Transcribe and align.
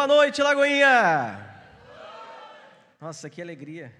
Boa 0.00 0.06
noite, 0.06 0.42
Lagoinha! 0.42 1.38
Nossa, 2.98 3.28
que 3.28 3.42
alegria! 3.42 3.92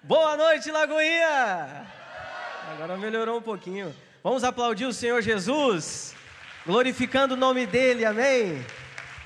Boa 0.00 0.36
noite, 0.36 0.70
Lagoinha! 0.70 1.84
Agora 2.70 2.96
melhorou 2.96 3.38
um 3.38 3.42
pouquinho. 3.42 3.92
Vamos 4.22 4.44
aplaudir 4.44 4.84
o 4.84 4.92
Senhor 4.92 5.20
Jesus, 5.22 6.14
glorificando 6.64 7.34
o 7.34 7.36
nome 7.36 7.66
dEle, 7.66 8.04
amém? 8.04 8.64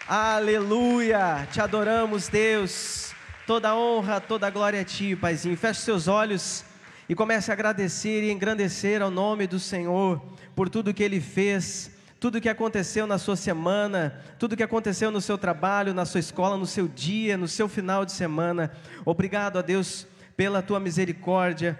Aleluia! 0.08 1.46
Te 1.52 1.60
adoramos, 1.60 2.28
Deus. 2.28 3.12
Toda 3.46 3.76
honra, 3.76 4.22
toda 4.22 4.48
glória 4.48 4.80
a 4.80 4.84
Ti, 4.84 5.14
Paizinho. 5.14 5.58
Feche 5.58 5.82
seus 5.82 6.08
olhos 6.08 6.64
e 7.06 7.14
comece 7.14 7.50
a 7.50 7.54
agradecer 7.54 8.22
e 8.22 8.30
engrandecer 8.30 9.02
ao 9.02 9.10
nome 9.10 9.46
do 9.46 9.60
Senhor 9.60 10.22
por 10.56 10.70
tudo 10.70 10.94
que 10.94 11.02
Ele 11.02 11.20
fez 11.20 11.97
tudo 12.20 12.38
o 12.38 12.40
que 12.40 12.48
aconteceu 12.48 13.06
na 13.06 13.16
sua 13.16 13.36
semana, 13.36 14.20
tudo 14.38 14.52
o 14.52 14.56
que 14.56 14.62
aconteceu 14.62 15.10
no 15.10 15.20
seu 15.20 15.38
trabalho, 15.38 15.94
na 15.94 16.04
sua 16.04 16.20
escola, 16.20 16.56
no 16.56 16.66
seu 16.66 16.88
dia, 16.88 17.36
no 17.36 17.46
seu 17.46 17.68
final 17.68 18.04
de 18.04 18.12
semana. 18.12 18.72
Obrigado 19.04 19.58
a 19.58 19.62
Deus 19.62 20.06
pela 20.36 20.60
tua 20.60 20.80
misericórdia. 20.80 21.78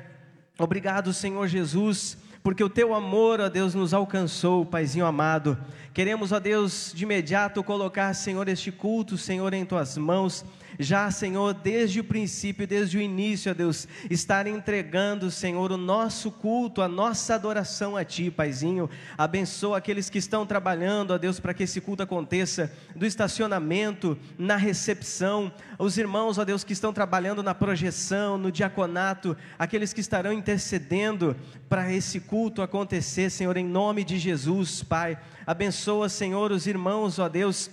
Obrigado, 0.56 1.12
Senhor 1.12 1.46
Jesus, 1.48 2.16
porque 2.42 2.62
o 2.62 2.70
teu 2.70 2.94
amor, 2.94 3.40
ó 3.40 3.48
Deus, 3.48 3.74
nos 3.74 3.92
alcançou, 3.92 4.64
Paizinho 4.64 5.06
amado. 5.06 5.58
Queremos, 5.92 6.30
ó 6.30 6.38
Deus, 6.38 6.92
de 6.94 7.02
imediato 7.02 7.62
colocar, 7.64 8.14
Senhor, 8.14 8.48
este 8.48 8.70
culto, 8.70 9.18
Senhor, 9.18 9.52
em 9.52 9.64
tuas 9.64 9.96
mãos 9.98 10.44
já, 10.78 11.10
Senhor, 11.10 11.52
desde 11.54 11.98
o 11.98 12.04
princípio, 12.04 12.66
desde 12.66 12.98
o 12.98 13.00
início, 13.00 13.50
ó 13.50 13.54
Deus, 13.54 13.88
estar 14.08 14.46
entregando, 14.46 15.28
Senhor, 15.28 15.72
o 15.72 15.76
nosso 15.76 16.30
culto, 16.30 16.80
a 16.80 16.88
nossa 16.88 17.34
adoração 17.34 17.96
a 17.96 18.04
Ti, 18.04 18.30
Paizinho. 18.30 18.88
Abençoa 19.16 19.78
aqueles 19.78 20.08
que 20.08 20.18
estão 20.18 20.46
trabalhando, 20.46 21.10
ó 21.10 21.18
Deus, 21.18 21.40
para 21.40 21.52
que 21.52 21.64
esse 21.64 21.80
culto 21.80 22.04
aconteça, 22.04 22.72
do 22.94 23.04
estacionamento, 23.04 24.16
na 24.38 24.54
recepção, 24.54 25.52
os 25.78 25.98
irmãos, 25.98 26.38
ó 26.38 26.44
Deus, 26.44 26.62
que 26.62 26.72
estão 26.72 26.92
trabalhando 26.92 27.42
na 27.42 27.54
projeção, 27.54 28.38
no 28.38 28.52
diaconato, 28.52 29.36
aqueles 29.58 29.92
que 29.92 30.00
estarão 30.00 30.32
intercedendo 30.32 31.36
para 31.68 31.92
esse 31.92 32.20
culto 32.20 32.62
acontecer, 32.62 33.30
Senhor, 33.30 33.56
em 33.56 33.66
nome 33.66 34.04
de 34.04 34.16
Jesus, 34.16 34.82
Pai. 34.82 35.18
Abençoa, 35.44 36.08
Senhor, 36.08 36.52
os 36.52 36.66
irmãos, 36.66 37.18
ó 37.18 37.28
Deus 37.28 37.68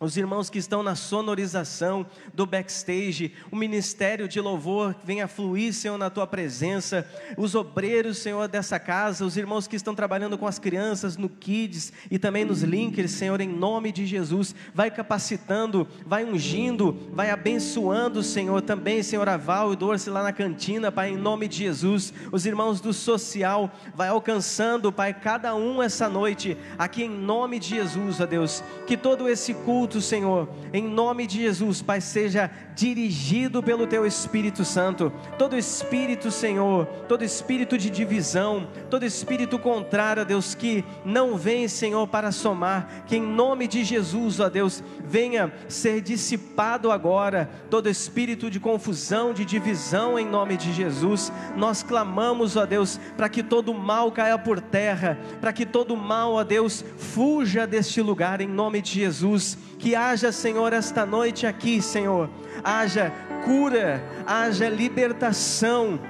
os 0.00 0.16
irmãos 0.16 0.50
que 0.50 0.58
estão 0.58 0.82
na 0.82 0.96
sonorização 0.96 2.04
do 2.34 2.44
backstage, 2.44 3.32
o 3.48 3.54
ministério 3.54 4.26
de 4.26 4.40
louvor 4.40 4.92
venha 5.04 5.28
fluir, 5.28 5.72
Senhor, 5.72 5.96
na 5.96 6.10
tua 6.10 6.26
presença, 6.26 7.08
os 7.36 7.54
obreiros, 7.54 8.18
Senhor, 8.18 8.48
dessa 8.48 8.76
casa, 8.80 9.24
os 9.24 9.36
irmãos 9.36 9.68
que 9.68 9.76
estão 9.76 9.94
trabalhando 9.94 10.36
com 10.36 10.48
as 10.48 10.58
crianças 10.58 11.16
no 11.16 11.28
Kids 11.28 11.92
e 12.10 12.18
também 12.18 12.44
nos 12.44 12.64
Linkers, 12.64 13.12
Senhor, 13.12 13.40
em 13.40 13.48
nome 13.48 13.92
de 13.92 14.04
Jesus, 14.04 14.52
vai 14.74 14.90
capacitando, 14.90 15.86
vai 16.04 16.24
ungindo, 16.24 16.98
vai 17.12 17.30
abençoando, 17.30 18.20
Senhor, 18.20 18.62
também, 18.62 19.00
Senhor, 19.00 19.28
a 19.28 19.36
Val 19.36 19.72
e 19.72 19.76
Dorce 19.76 20.10
lá 20.10 20.24
na 20.24 20.32
cantina, 20.32 20.90
Pai, 20.90 21.10
em 21.10 21.16
nome 21.16 21.46
de 21.46 21.58
Jesus, 21.58 22.12
os 22.32 22.44
irmãos 22.44 22.80
do 22.80 22.92
social, 22.92 23.70
vai 23.94 24.08
alcançando, 24.08 24.90
Pai, 24.90 25.14
cada 25.14 25.54
um 25.54 25.80
essa 25.80 26.08
noite, 26.08 26.56
aqui 26.76 27.04
em 27.04 27.10
nome 27.10 27.60
de 27.60 27.68
Jesus, 27.68 28.20
ó 28.20 28.26
Deus, 28.26 28.60
que 28.88 28.96
todo 28.96 29.28
esse 29.28 29.54
culto 29.54 29.83
culto, 29.84 30.00
Senhor, 30.00 30.48
em 30.72 30.82
nome 30.82 31.26
de 31.26 31.42
Jesus, 31.42 31.82
Pai, 31.82 32.00
seja 32.00 32.50
dirigido 32.74 33.62
pelo 33.62 33.86
Teu 33.86 34.06
Espírito 34.06 34.64
Santo. 34.64 35.12
Todo 35.38 35.58
espírito, 35.58 36.30
Senhor, 36.30 36.86
todo 37.06 37.22
espírito 37.22 37.76
de 37.76 37.90
divisão, 37.90 38.66
todo 38.88 39.04
espírito 39.04 39.58
contrário, 39.58 40.22
a 40.22 40.24
Deus, 40.24 40.54
que 40.54 40.82
não 41.04 41.36
vem, 41.36 41.68
Senhor, 41.68 42.08
para 42.08 42.32
somar, 42.32 43.04
que 43.06 43.16
em 43.16 43.22
nome 43.22 43.68
de 43.68 43.84
Jesus, 43.84 44.40
ó 44.40 44.48
Deus, 44.48 44.82
venha 45.04 45.52
ser 45.68 46.00
dissipado 46.00 46.90
agora 46.90 47.50
todo 47.68 47.90
espírito 47.90 48.50
de 48.50 48.58
confusão, 48.58 49.34
de 49.34 49.44
divisão, 49.44 50.18
em 50.18 50.24
nome 50.26 50.56
de 50.56 50.72
Jesus. 50.72 51.30
Nós 51.58 51.82
clamamos, 51.82 52.56
ó 52.56 52.64
Deus, 52.64 52.98
para 53.18 53.28
que 53.28 53.42
todo 53.42 53.74
mal 53.74 54.10
caia 54.10 54.38
por 54.38 54.62
terra, 54.62 55.18
para 55.42 55.52
que 55.52 55.66
todo 55.66 55.94
mal, 55.94 56.32
ó 56.32 56.42
Deus, 56.42 56.82
fuja 56.96 57.66
deste 57.66 58.00
lugar, 58.00 58.40
em 58.40 58.48
nome 58.48 58.80
de 58.80 58.92
Jesus 58.92 59.58
que 59.78 59.94
haja, 59.94 60.32
Senhor, 60.32 60.72
esta 60.72 61.04
noite 61.04 61.46
aqui, 61.46 61.82
Senhor, 61.82 62.30
haja 62.62 63.12
cura, 63.44 64.02
haja 64.26 64.68
libertação, 64.68 66.00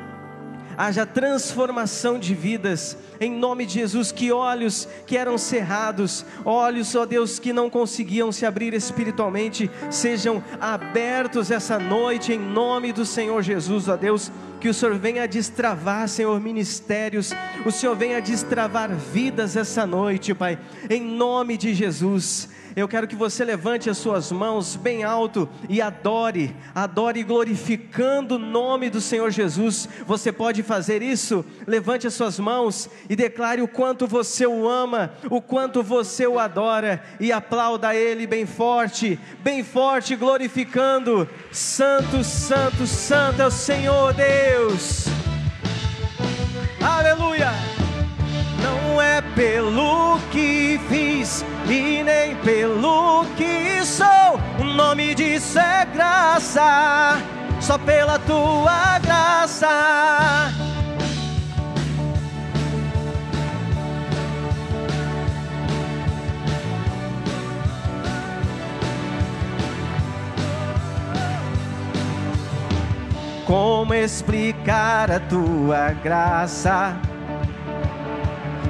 haja 0.77 1.07
transformação 1.07 2.19
de 2.19 2.35
vidas, 2.35 2.97
em 3.21 3.33
nome 3.33 3.65
de 3.67 3.75
Jesus, 3.75 4.11
que 4.13 4.33
olhos 4.33 4.89
que 5.07 5.17
eram 5.17 5.39
cerrados, 5.39 6.25
olhos, 6.45 6.95
ó 6.95 7.07
Deus, 7.07 7.39
que 7.39 7.53
não 7.53 7.71
conseguiam 7.71 8.33
se 8.33 8.45
abrir 8.45 8.75
espiritualmente, 8.75 9.71
sejam 9.91 10.43
abertos 10.61 11.51
essa 11.51 11.79
noite, 11.79 12.33
em 12.33 12.39
nome 12.39 12.93
do 12.93 13.05
Senhor 13.05 13.43
Jesus, 13.43 13.89
ó 13.89 13.97
Deus, 13.97 14.31
que 14.61 14.69
o 14.69 14.75
Senhor 14.75 14.97
venha 14.97 15.29
destravar, 15.29 16.09
Senhor, 16.09 16.41
ministérios, 16.41 17.33
o 17.65 17.71
Senhor 17.71 17.95
venha 17.95 18.21
destravar 18.21 18.91
vidas 18.95 19.57
essa 19.57 19.87
noite, 19.87 20.35
Pai, 20.35 20.59
em 20.89 21.03
nome 21.03 21.57
de 21.57 21.75
Jesus 21.75 22.49
eu 22.77 22.89
quero 22.89 23.07
que 23.07 23.15
você 23.15 23.45
levante 23.45 23.89
as 23.89 23.99
suas 23.99 24.33
mãos 24.33 24.75
bem 24.75 25.05
alto 25.05 25.49
e 25.69 25.81
adore, 25.81 26.55
adore 26.75 27.23
glorificando 27.23 28.35
o 28.35 28.39
nome 28.39 28.91
do 28.91 29.01
Senhor 29.01 29.31
Jesus. 29.31 29.89
Você 30.07 30.33
pode 30.33 30.63
fazer 30.63 31.01
isso? 31.01 31.45
Levante 31.67 32.07
as 32.07 32.15
suas 32.15 32.39
mãos 32.39 32.91
e 33.09 33.15
declare 33.15 33.63
o 33.63 33.69
quanto 33.69 34.07
você 34.07 34.45
o 34.45 34.69
ama, 34.69 35.13
o 35.31 35.41
quanto 35.41 35.83
você 35.83 36.27
o 36.27 36.39
adora 36.39 37.03
e 37.21 37.31
aplauda 37.31 37.95
Ele 37.95 38.27
bem 38.27 38.45
forte, 38.45 39.21
bem 39.41 39.63
forte, 39.63 40.17
glorificando: 40.17 41.29
Santo, 41.53 42.25
Santo, 42.25 42.87
Santo 42.87 43.41
é 43.41 43.47
o 43.47 43.51
Senhor 43.51 44.13
Deus. 44.15 45.07
Aleluia! 46.81 47.84
Não 48.95 49.03
é 49.03 49.21
pelo 49.35 50.21
que 50.31 50.81
fiz 50.89 51.45
e 51.69 52.05
nem 52.05 52.37
pelo 52.37 53.25
que 53.37 53.85
sou. 53.85 54.39
O 54.61 54.63
nome 54.63 55.17
disso 55.17 55.59
é 55.59 55.85
graça, 55.85 57.21
só 57.61 57.77
pela 57.77 58.21
tua 58.21 59.01
graça. 59.01 59.69
Como 73.45 73.93
explicar 73.93 75.11
a 75.11 75.19
tua 75.19 75.91
graça? 76.01 76.97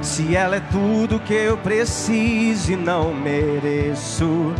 Se 0.05 0.35
ela 0.35 0.57
é 0.57 0.59
tudo 0.71 1.19
que 1.19 1.33
eu 1.33 1.57
preciso 1.57 2.71
e 2.71 2.75
não 2.75 3.11
mereço. 3.11 4.53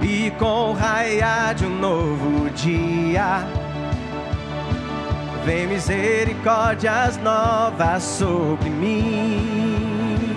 E 0.00 0.30
com 0.38 0.70
o 0.70 0.72
raiar 0.72 1.56
de 1.56 1.66
um 1.66 1.76
novo 1.76 2.48
dia, 2.50 3.44
vem 5.44 5.66
misericórdias 5.66 7.18
novas 7.18 8.04
sobre 8.04 8.70
mim. 8.70 10.28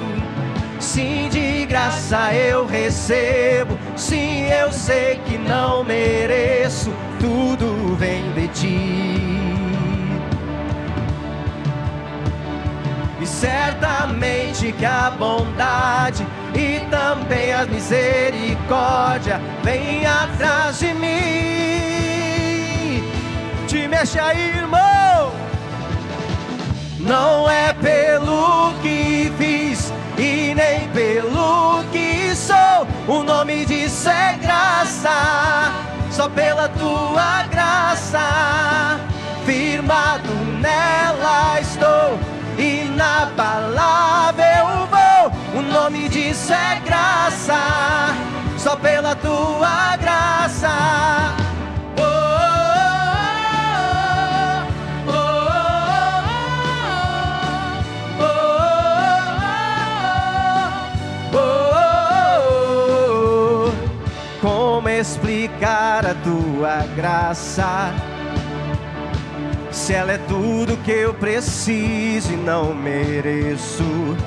Sim, 0.79 1.29
de 1.29 1.65
graça 1.67 2.33
eu 2.33 2.65
recebo. 2.65 3.77
Sim, 3.95 4.47
eu 4.47 4.71
sei 4.71 5.21
que 5.27 5.37
não 5.37 5.83
mereço. 5.83 6.91
Tudo 7.19 7.95
vem 7.97 8.33
de 8.33 8.47
ti. 8.47 9.20
E 13.21 13.27
certamente 13.27 14.71
que 14.71 14.83
a 14.83 15.11
bondade 15.11 16.25
e 16.55 16.79
também 16.89 17.53
a 17.53 17.67
misericórdia 17.67 19.39
vem 19.63 20.03
atrás 20.07 20.79
de 20.79 20.91
mim. 20.95 21.11
Te 23.67 23.87
mexe 23.87 24.19
aí, 24.19 24.57
irmão. 24.57 25.31
Não 26.99 27.47
é 27.47 27.71
pelo 27.73 28.73
que 28.81 29.31
fiz 29.37 29.93
e 30.17 30.55
nem 30.55 30.89
pelo 30.89 31.83
que 31.91 32.35
sou. 32.35 32.87
O 33.07 33.21
nome 33.21 33.65
disso 33.65 34.09
é 34.09 34.35
graça, 34.41 35.71
só 36.09 36.27
pela 36.27 36.67
tua 36.69 37.43
graça. 37.51 38.99
Firmado 39.45 40.33
nela 40.59 41.59
estou 41.61 42.40
inabalável 42.61 44.51
vou. 44.89 45.59
O 45.59 45.61
nome 45.61 46.07
disso 46.09 46.53
é 46.53 46.79
graça, 46.85 48.15
só 48.57 48.75
pela 48.75 49.15
tua 49.15 49.97
graça. 49.97 50.69
Como 64.41 64.89
explicar 64.89 66.05
a 66.05 66.15
tua 66.15 66.85
graça? 66.95 68.10
Se 69.71 69.93
ela 69.93 70.11
é 70.11 70.17
tudo 70.17 70.75
que 70.83 70.91
eu 70.91 71.13
preciso 71.13 72.33
e 72.33 72.35
não 72.35 72.75
mereço. 72.75 74.17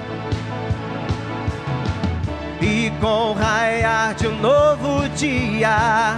E 2.63 2.91
com 2.99 3.31
o 3.31 3.35
raiar 3.35 4.15
de 4.15 4.27
um 4.27 4.41
novo 4.41 5.07
dia, 5.11 6.17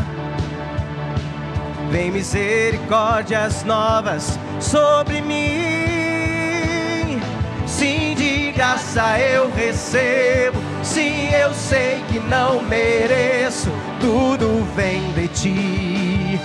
vem 1.90 2.12
misericórdias 2.12 3.64
novas 3.64 4.38
sobre 4.60 5.20
mim. 5.20 7.20
Sim, 7.66 8.14
de 8.14 8.52
graça 8.52 9.18
eu 9.18 9.50
recebo. 9.50 10.60
Sim, 10.84 11.30
eu 11.32 11.52
sei 11.52 12.00
que 12.08 12.20
não 12.20 12.62
mereço. 12.62 13.72
Tudo 14.00 14.64
vem 14.76 15.12
de 15.14 15.28
ti, 15.28 16.40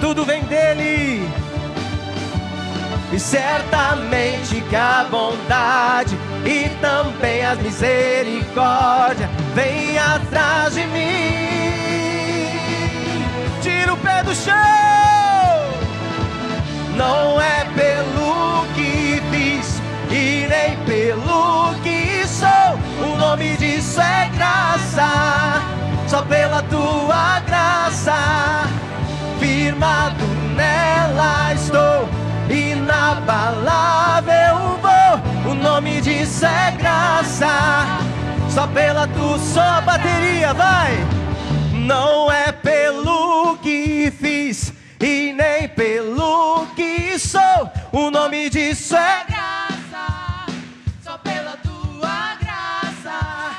tudo 0.00 0.22
vem 0.22 0.42
dele. 0.44 1.45
E 3.16 3.18
certamente 3.18 4.60
que 4.60 4.76
a 4.76 5.06
bondade 5.10 6.18
e 6.44 6.68
também 6.82 7.42
as 7.46 7.58
misericórdias 7.60 9.30
vem 9.54 9.98
atrás 9.98 10.74
de 10.74 10.84
mim. 10.88 12.50
Tira 13.62 13.94
o 13.94 13.96
pé 13.96 14.22
do 14.22 14.34
chão. 14.34 14.52
Não 16.94 17.40
é 17.40 17.64
pelo 17.74 18.66
que 18.74 19.22
fiz 19.30 19.80
e 20.10 20.46
nem 20.46 20.76
pelo 20.84 21.74
que 21.82 22.22
sou. 22.28 22.78
O 23.02 23.16
nome 23.16 23.56
disso 23.56 23.98
é 23.98 24.28
graça. 24.36 25.62
Só 26.06 26.20
pela 26.20 26.62
tua 26.64 27.40
graça, 27.46 28.68
firmado 29.40 30.22
nela 30.54 31.54
estou 31.54 32.25
inabalável 32.50 34.26
vou. 34.80 35.52
O 35.52 35.54
nome 35.54 36.00
disso 36.00 36.44
é 36.46 36.70
graça. 36.72 37.46
Só 38.50 38.66
pela 38.66 39.06
tua 39.08 39.38
só 39.38 39.80
bateria, 39.82 40.54
vai. 40.54 40.96
Não 41.72 42.30
é 42.30 42.50
pelo 42.52 43.56
que 43.58 44.12
fiz 44.18 44.72
e 45.00 45.32
nem 45.32 45.68
pelo 45.68 46.66
que 46.74 47.18
sou. 47.18 47.70
O 47.92 48.10
nome 48.10 48.48
disso 48.50 48.96
é 48.96 49.24
graça. 49.26 50.46
Só 51.02 51.18
pela 51.18 51.56
tua 51.58 52.34
graça. 52.40 53.54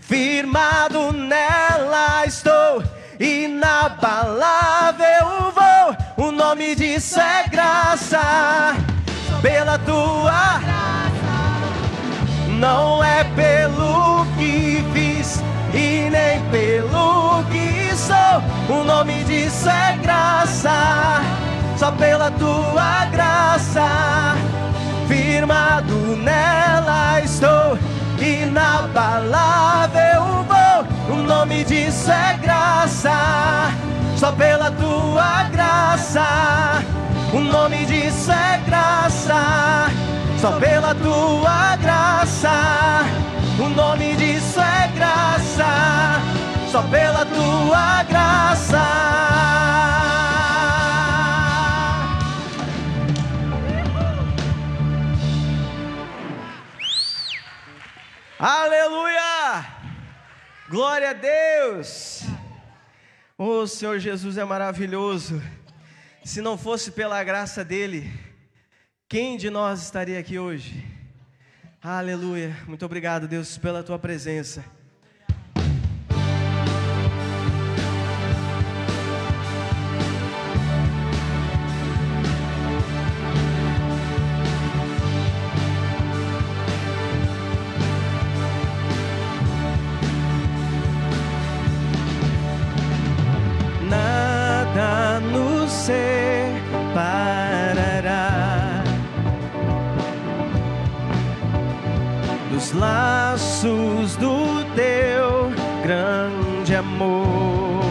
Firmado 0.00 1.12
nela 1.12 2.26
estou 2.26 2.82
inabalável 3.20 4.94
vou. 5.54 6.03
O 6.16 6.30
nome 6.30 6.76
disso 6.76 7.18
é 7.18 7.48
graça, 7.48 8.76
pela 9.42 9.76
tua 9.78 10.60
graça. 10.60 11.10
Não 12.50 13.02
é 13.02 13.24
pelo 13.24 14.24
que 14.38 14.84
fiz 14.92 15.42
e 15.74 16.08
nem 16.08 16.40
pelo 16.52 17.42
que 17.50 17.92
sou. 17.96 18.40
O 18.78 18.84
nome 18.84 19.24
disso 19.24 19.68
é 19.68 19.98
graça, 20.00 21.20
só 21.76 21.90
pela 21.90 22.30
tua 22.30 23.06
graça. 23.06 24.36
Firmado 25.08 26.16
nela 26.16 27.20
estou, 27.22 27.76
inabalável 28.20 29.64
vou. 30.46 31.16
O 31.16 31.22
nome 31.24 31.64
disso 31.64 32.08
é 32.10 32.38
graça, 32.40 33.72
só 34.24 34.32
pela 34.32 34.70
tua 34.70 35.42
graça. 35.50 36.82
O 37.30 37.40
nome 37.40 37.84
disso 37.84 38.32
é 38.32 38.58
graça, 38.64 39.90
só 40.40 40.58
pela 40.58 40.94
tua 40.94 41.76
graça. 41.76 43.02
O 43.58 43.68
nome 43.68 44.16
disso 44.16 44.58
é 44.60 44.88
graça, 44.94 46.22
só 46.72 46.80
pela 46.84 47.26
tua 47.26 48.02
graça. 48.04 48.80
Aleluia! 58.38 59.66
Glória 60.70 61.10
a 61.10 61.12
Deus! 61.12 62.33
Oh, 63.36 63.66
Senhor 63.66 63.98
Jesus 63.98 64.38
é 64.38 64.44
maravilhoso. 64.44 65.42
Se 66.24 66.40
não 66.40 66.56
fosse 66.56 66.92
pela 66.92 67.22
graça 67.24 67.64
dele, 67.64 68.08
quem 69.08 69.36
de 69.36 69.50
nós 69.50 69.82
estaria 69.82 70.20
aqui 70.20 70.38
hoje? 70.38 70.86
Aleluia. 71.82 72.56
Muito 72.68 72.86
obrigado, 72.86 73.26
Deus, 73.26 73.58
pela 73.58 73.82
tua 73.82 73.98
presença. 73.98 74.64
Laços 102.74 104.16
do 104.16 104.64
teu 104.74 105.52
grande 105.82 106.74
amor. 106.74 107.84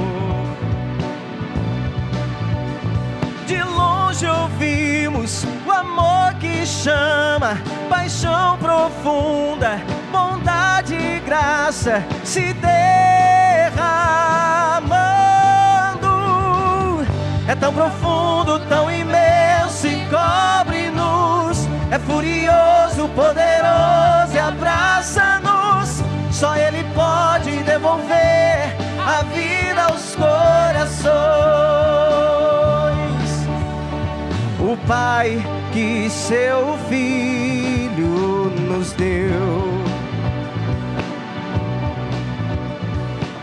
De 3.47 3.61
longe 3.63 4.25
ouvimos 4.25 5.45
o 5.65 5.71
amor 5.71 6.33
que 6.39 6.65
chama, 6.65 7.57
paixão 7.89 8.57
profunda, 8.57 9.79
bondade 10.11 10.95
e 10.95 11.19
graça 11.19 12.03
se 12.23 12.53
derramando. 12.53 13.83
É 17.47 17.55
tão 17.55 17.73
profundo, 17.73 18.59
tão 18.67 18.91
imenso 18.91 19.32
furioso, 22.05 23.07
poderoso 23.09 24.33
e 24.33 24.39
abraça-nos. 24.39 26.03
Só 26.31 26.55
Ele 26.55 26.83
pode 26.93 27.63
devolver 27.63 28.75
a 29.05 29.23
vida 29.23 29.83
aos 29.83 30.15
corações. 30.15 31.13
O 34.59 34.77
Pai 34.87 35.41
que 35.71 36.09
seu 36.09 36.77
Filho 36.89 38.51
nos 38.67 38.93
deu. 38.93 39.83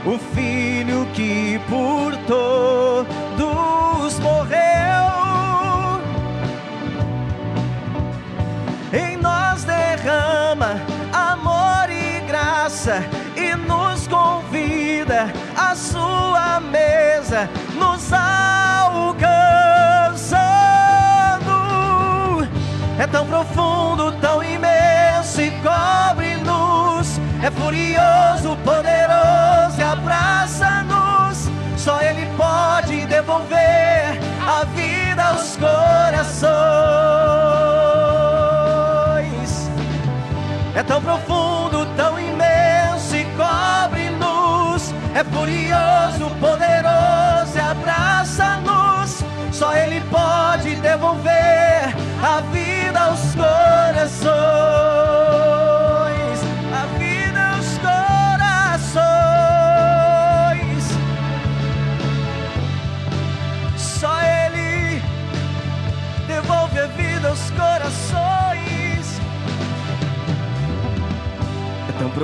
O 0.07 0.19
Filho 0.35 1.07
que 1.12 1.61
por 1.69 2.17
todos 2.26 4.19
morreu. 4.21 5.10
Amor 11.12 11.90
e 11.90 12.21
graça 12.26 13.02
e 13.35 13.55
nos 13.57 14.07
convida 14.07 15.33
à 15.57 15.75
sua 15.75 16.61
mesa, 16.61 17.49
nos 17.75 18.12
alcançando. 18.12 19.31
É 22.99 23.07
tão 23.07 23.26
profundo, 23.26 24.12
tão 24.21 24.43
imenso 24.43 25.40
e 25.40 25.50
cobre-nos. 25.62 27.19
É 27.43 27.50
furioso, 27.50 28.57
poderoso 28.62 29.79
e 29.79 29.83
abraça-nos. 29.83 31.49
Só 31.79 31.99
Ele 32.02 32.29
pode 32.37 33.07
devolver 33.07 34.21
a 34.47 34.64
vida 34.75 35.25
aos 35.25 35.57
corações. 35.57 36.50
É 40.75 40.83
tão 40.83 41.03
profundo, 41.03 41.85
tão 41.97 42.19
imenso 42.19 43.17
e 43.17 43.25
cobre-nos. 43.37 44.95
É 45.15 45.25
furioso, 45.25 46.31
poderoso 46.41 47.57
e 47.57 47.61
abraça-nos. 47.61 49.25
Só 49.53 49.75
Ele 49.75 50.00
pode 50.11 50.77
devolver 50.77 51.95
a 52.23 52.41
vida 52.53 53.00
aos 53.00 53.35
corações. 53.35 55.10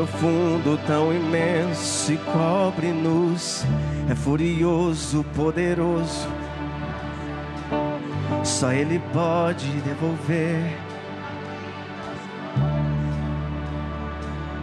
Profundo, 0.07 0.79
tão 0.87 1.13
imenso 1.13 2.13
e 2.13 2.17
cobre-nos. 2.19 3.65
É 4.09 4.15
furioso, 4.15 5.25
poderoso. 5.35 6.29
Só 8.45 8.73
Ele 8.73 9.03
pode 9.13 9.69
devolver. 9.81 10.79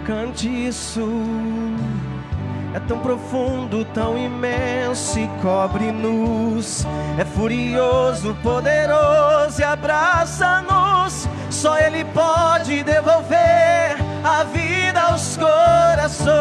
Cante 0.05 0.47
isso. 0.47 1.07
É 2.73 2.79
tão 2.79 2.99
profundo, 2.99 3.85
tão 3.85 4.17
imenso 4.17 5.19
e 5.19 5.27
cobre-nos. 5.41 6.85
É 7.19 7.25
furioso, 7.25 8.35
poderoso 8.41 9.59
e 9.59 9.63
abraça-nos. 9.63 11.27
Só 11.49 11.77
Ele 11.77 12.03
pode 12.05 12.81
devolver 12.83 13.82
a 14.23 14.43
vida 14.45 15.01
aos 15.01 15.35
corações. 15.37 16.33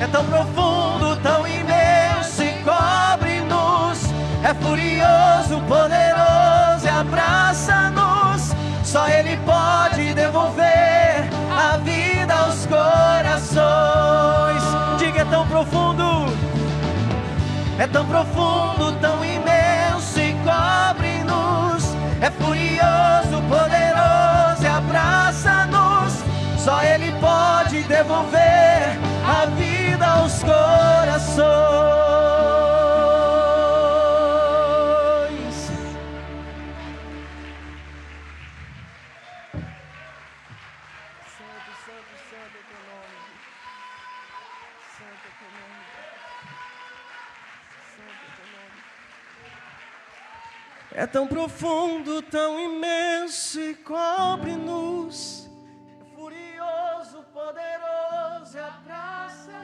É 0.00 0.06
tão 0.10 0.24
profundo, 0.24 1.16
tão 1.22 1.46
imenso 1.46 2.42
e 2.42 2.52
cobre-nos. 2.62 4.12
É 4.44 4.52
furioso, 4.54 5.60
poderoso 5.66 6.84
e 6.84 6.88
abraça-nos. 6.88 8.52
Só 8.84 9.08
Ele 9.08 9.38
pode 9.38 10.12
devolver 10.12 11.30
a 11.50 11.78
vida 11.78 12.34
aos 12.34 12.66
corações. 12.66 13.62
Diga, 14.98 15.22
é 15.22 15.24
tão 15.24 15.46
profundo, 15.46 16.26
é 17.78 17.86
tão 17.86 18.04
profundo, 18.04 18.92
tão 19.00 19.24
imenso. 19.24 19.71
É 22.22 22.30
furioso, 22.30 23.42
poderoso 23.48 24.62
e 24.62 24.66
abraça-nos. 24.68 26.22
Só 26.56 26.80
Ele 26.84 27.10
pode 27.20 27.82
devolver 27.82 28.96
a 29.26 29.46
vida 29.46 30.06
aos 30.06 30.40
corações. 30.44 31.42
É 50.94 51.06
tão 51.06 51.26
profundo, 51.26 52.20
tão 52.20 52.60
imenso 52.60 53.58
e 53.58 53.74
cobre-nos. 53.76 55.48
É 55.98 56.04
furioso, 56.14 57.24
poderoso 57.32 58.54
e 58.54 58.60
abraça-nos. 58.60 59.62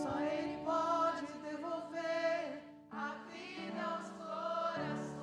Só 0.00 0.20
Ele 0.20 0.58
pode 0.64 1.26
devolver 1.42 2.62
a 2.92 3.16
vida 3.32 3.82
aos 3.82 4.08
corações. 4.10 5.16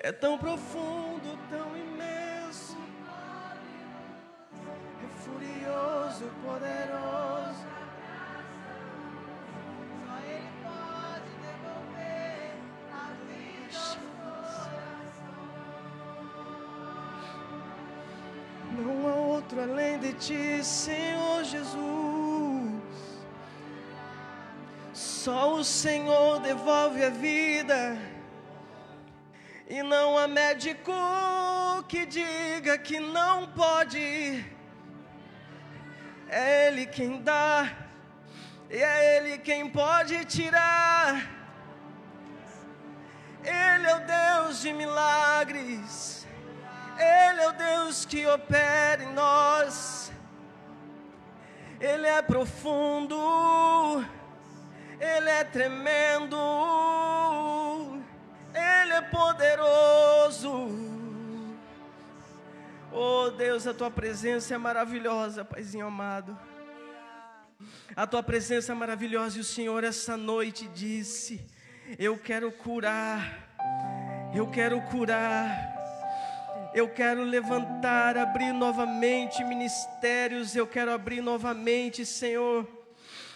É 0.00 0.10
tão 0.10 0.36
profundo, 0.36 1.38
tão 1.48 1.76
imenso. 1.76 2.76
É 5.04 5.08
furioso, 5.22 6.24
poderoso. 6.42 7.77
Não 18.70 19.08
há 19.08 19.14
outro 19.14 19.60
além 19.60 19.98
de 19.98 20.12
ti, 20.12 20.64
Senhor 20.64 21.42
Jesus. 21.42 21.88
Só 24.92 25.54
o 25.54 25.64
Senhor 25.64 26.40
devolve 26.40 27.04
a 27.04 27.10
vida. 27.10 27.98
E 29.68 29.82
não 29.82 30.16
há 30.16 30.28
médico 30.28 30.92
que 31.88 32.06
diga 32.06 32.78
que 32.78 33.00
não 33.00 33.46
pode. 33.48 34.44
É 36.28 36.68
Ele 36.68 36.86
quem 36.86 37.20
dá, 37.20 37.70
e 38.70 38.76
é 38.76 39.16
Ele 39.16 39.38
quem 39.38 39.68
pode 39.68 40.24
tirar. 40.26 41.26
Ele 43.42 43.86
é 43.86 43.96
o 43.96 44.00
Deus 44.00 44.60
de 44.60 44.72
milagres. 44.72 46.26
Ele 46.98 47.40
é 47.40 47.48
o 47.48 47.52
Deus 47.52 48.04
que 48.04 48.26
opera 48.26 49.02
em 49.02 49.12
nós. 49.12 50.12
Ele 51.80 52.06
é 52.06 52.20
profundo. 52.20 54.04
Ele 55.00 55.30
é 55.30 55.44
tremendo. 55.44 56.36
Ele 58.52 58.92
é 58.92 59.00
poderoso. 59.00 60.68
Oh 62.92 63.30
Deus, 63.30 63.66
a 63.66 63.72
tua 63.72 63.90
presença 63.90 64.54
é 64.54 64.58
maravilhosa, 64.58 65.44
Paizinho 65.44 65.86
amado. 65.86 66.36
A 67.96 68.06
tua 68.06 68.22
presença 68.22 68.70
é 68.70 68.74
maravilhosa 68.74 69.38
e 69.38 69.40
o 69.40 69.44
Senhor 69.44 69.82
essa 69.82 70.16
noite 70.16 70.68
disse: 70.68 71.40
Eu 71.98 72.16
quero 72.16 72.52
curar. 72.52 73.48
Eu 74.32 74.46
quero 74.48 74.80
curar. 74.82 75.76
Eu 76.74 76.88
quero 76.88 77.22
levantar, 77.22 78.16
abrir 78.16 78.52
novamente 78.52 79.42
ministérios, 79.42 80.54
eu 80.54 80.66
quero 80.66 80.92
abrir 80.92 81.20
novamente, 81.20 82.04
Senhor. 82.04 82.68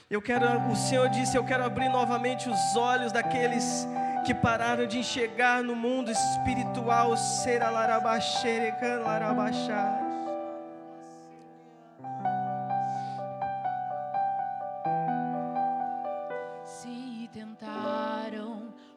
Eu 0.09 0.21
quero, 0.21 0.47
o 0.71 0.77
Senhor 0.77 1.09
disse, 1.09 1.37
eu 1.37 1.45
quero 1.45 1.65
abrir 1.65 1.89
novamente 1.89 2.49
os 2.49 2.77
olhos 2.77 3.11
daqueles 3.11 3.89
que 4.27 4.35
pararam 4.35 4.87
de 4.87 4.99
enxergar 4.99 5.63
no 5.63 5.75
mundo 5.75 6.11
espiritual, 6.11 7.17
seralarabaxerecan 7.17 9.01
larabachar. 9.01 10.12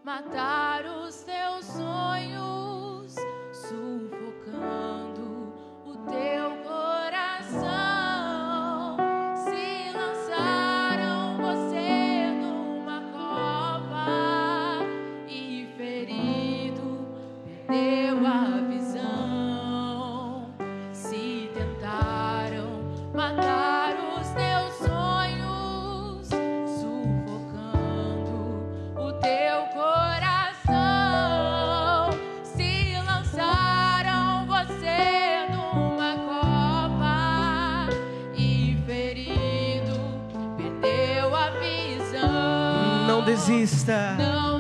Matar 0.06 0.65
desista. 43.86 44.16
Não 44.18 44.55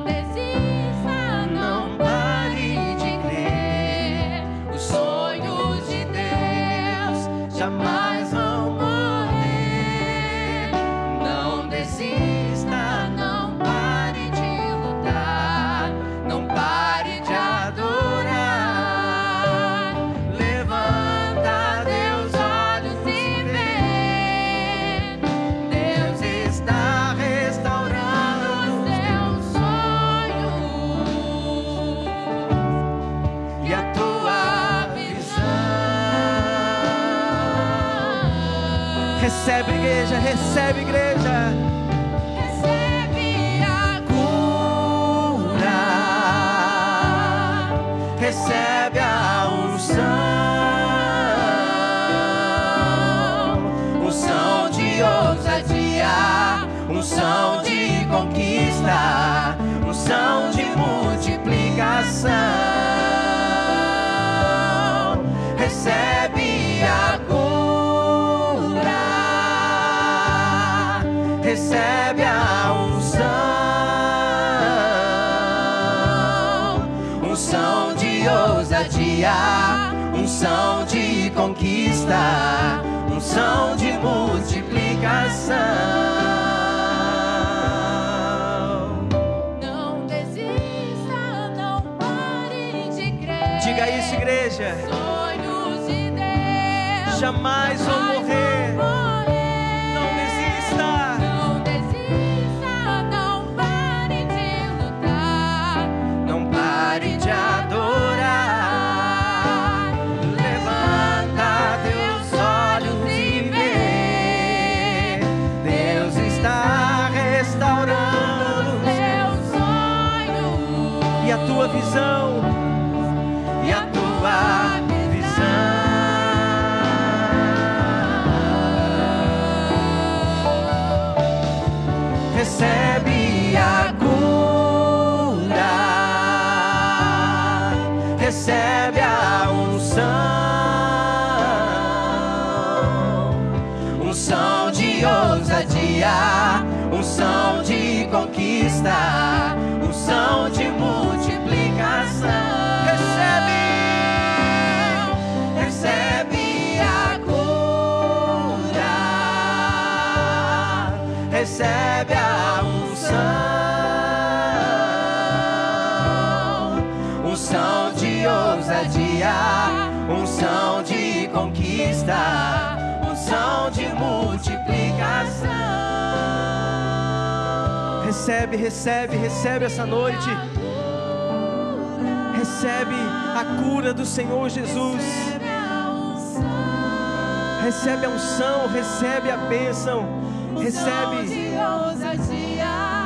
Recebe 190.57 191.33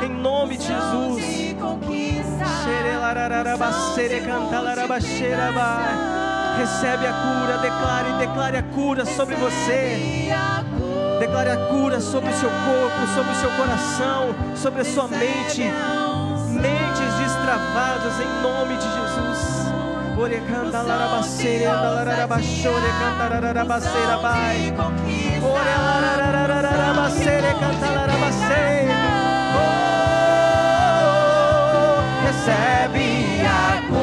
em 0.04 0.08
nome 0.08 0.56
de 0.56 0.66
Jesus. 0.66 1.24
Recebe 6.56 7.06
a 7.06 7.12
cura, 7.12 7.58
declare, 7.58 8.18
declare 8.18 8.58
a 8.58 8.62
cura 8.62 9.04
sobre 9.04 9.34
você. 9.36 10.30
Declare 11.18 11.50
a 11.50 11.56
cura 11.68 12.00
sobre 12.00 12.30
o 12.30 12.34
seu 12.34 12.48
corpo, 12.48 13.06
sobre 13.14 13.32
o 13.32 13.34
seu 13.34 13.50
coração, 13.50 14.34
sobre 14.56 14.80
a 14.80 14.84
sua 14.84 15.08
mente. 15.08 15.62
Mentes 16.50 17.14
destravadas 17.18 18.20
em 18.20 18.42
nome 18.42 18.76
de 18.76 18.84
Jesus. 18.84 19.70
Ore 20.18 20.40
cantalarabacere, 20.40 21.64
andalarabachore, 21.64 22.90
cantararabacerabai. 23.00 24.70
Ore 24.70 24.70
lararararabacere, 24.70 24.70
cantalarabacere. 24.70 25.16
Oh, 25.16 25.19
recebe 32.24 33.42
a 33.46 33.99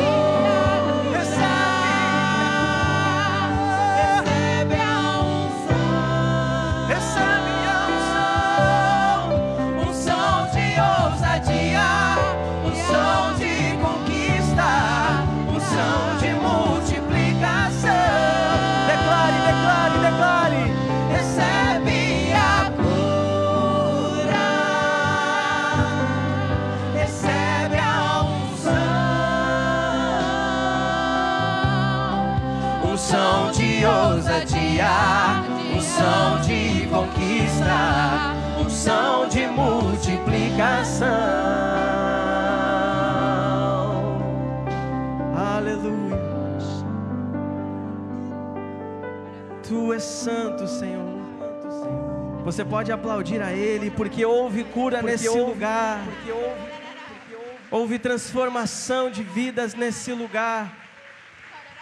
És 49.98 50.04
santo, 50.04 50.68
Senhor. 50.68 51.08
Você 52.46 52.64
pode 52.64 52.92
aplaudir 52.92 53.42
a 53.42 53.52
Ele, 53.52 53.90
porque 53.90 54.24
houve 54.24 54.64
cura 54.64 55.02
nesse 55.02 55.28
lugar. 55.28 56.00
Houve 57.72 57.98
transformação 57.98 59.10
de 59.10 59.24
vidas 59.24 59.74
nesse 59.74 60.14
lugar. 60.14 60.72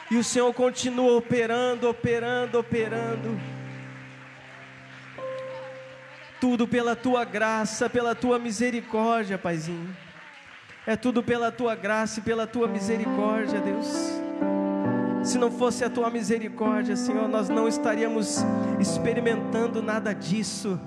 E 0.10 0.16
o 0.16 0.24
Senhor 0.24 0.54
continua 0.54 1.18
operando, 1.18 1.90
operando, 1.90 2.58
operando. 2.58 3.38
Tudo 6.40 6.66
pela 6.66 6.96
tua 6.96 7.26
graça, 7.26 7.90
pela 7.90 8.16
tua 8.16 8.40
misericórdia, 8.40 9.38
Paizinho. 9.38 9.94
É 10.88 10.96
tudo 10.96 11.22
pela 11.22 11.52
tua 11.52 11.76
graça 11.76 12.22
e 12.22 12.24
pela 12.24 12.48
tua 12.48 12.66
misericórdia, 12.66 13.60
Deus. 13.60 14.25
Se 15.26 15.40
não 15.40 15.50
fosse 15.50 15.84
a 15.84 15.90
tua 15.90 16.12
misericórdia, 16.12 16.96
Senhor, 16.96 17.28
nós 17.28 17.50
não 17.50 17.68
estaríamos 17.68 18.46
experimentando 18.80 19.82
nada 19.82 20.14
disso. 20.14 20.80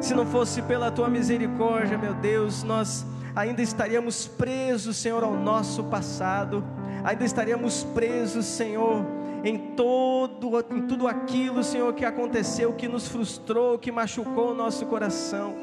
Se 0.00 0.14
não 0.14 0.26
fosse 0.26 0.60
pela 0.62 0.90
tua 0.90 1.08
misericórdia, 1.08 1.96
meu 1.96 2.12
Deus, 2.12 2.64
nós 2.64 3.06
ainda 3.36 3.62
estaríamos 3.62 4.26
presos, 4.26 4.96
Senhor, 4.96 5.22
ao 5.22 5.32
nosso 5.34 5.84
passado. 5.84 6.64
Ainda 7.04 7.24
estaríamos 7.24 7.84
presos, 7.84 8.46
Senhor, 8.46 9.06
em 9.44 9.56
todo 9.76 10.58
em 10.68 10.82
tudo 10.88 11.06
aquilo, 11.06 11.62
Senhor, 11.62 11.94
que 11.94 12.04
aconteceu, 12.04 12.72
que 12.72 12.88
nos 12.88 13.06
frustrou, 13.06 13.78
que 13.78 13.92
machucou 13.92 14.50
o 14.50 14.54
nosso 14.54 14.86
coração. 14.86 15.54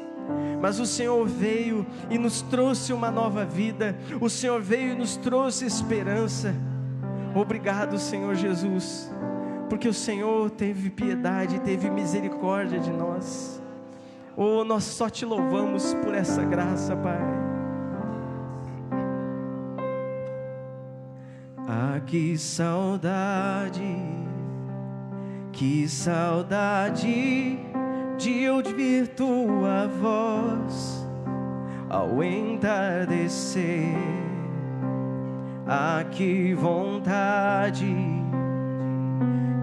Mas 0.58 0.80
o 0.80 0.86
Senhor 0.86 1.22
veio 1.26 1.86
e 2.08 2.16
nos 2.16 2.40
trouxe 2.40 2.94
uma 2.94 3.10
nova 3.10 3.44
vida. 3.44 3.94
O 4.22 4.30
Senhor 4.30 4.62
veio 4.62 4.92
e 4.92 4.96
nos 4.96 5.18
trouxe 5.18 5.66
esperança. 5.66 6.54
Obrigado, 7.34 7.98
Senhor 7.98 8.34
Jesus, 8.34 9.12
porque 9.68 9.88
o 9.88 9.92
Senhor 9.92 10.50
teve 10.50 10.88
piedade, 10.88 11.60
teve 11.60 11.90
misericórdia 11.90 12.78
de 12.78 12.90
nós. 12.90 13.60
Oh, 14.36 14.64
nós 14.64 14.84
só 14.84 15.10
te 15.10 15.24
louvamos 15.24 15.94
por 15.94 16.14
essa 16.14 16.44
graça, 16.44 16.96
Pai. 16.96 17.20
Ah, 21.66 22.00
que 22.06 22.38
saudade, 22.38 23.96
que 25.52 25.88
saudade 25.88 27.58
de 28.16 28.48
ouvir 28.48 29.08
tua 29.08 29.88
voz. 29.88 31.04
ao 31.94 32.24
entardecer. 32.24 34.23
Ah, 35.66 36.04
que 36.10 36.52
vontade, 36.52 37.96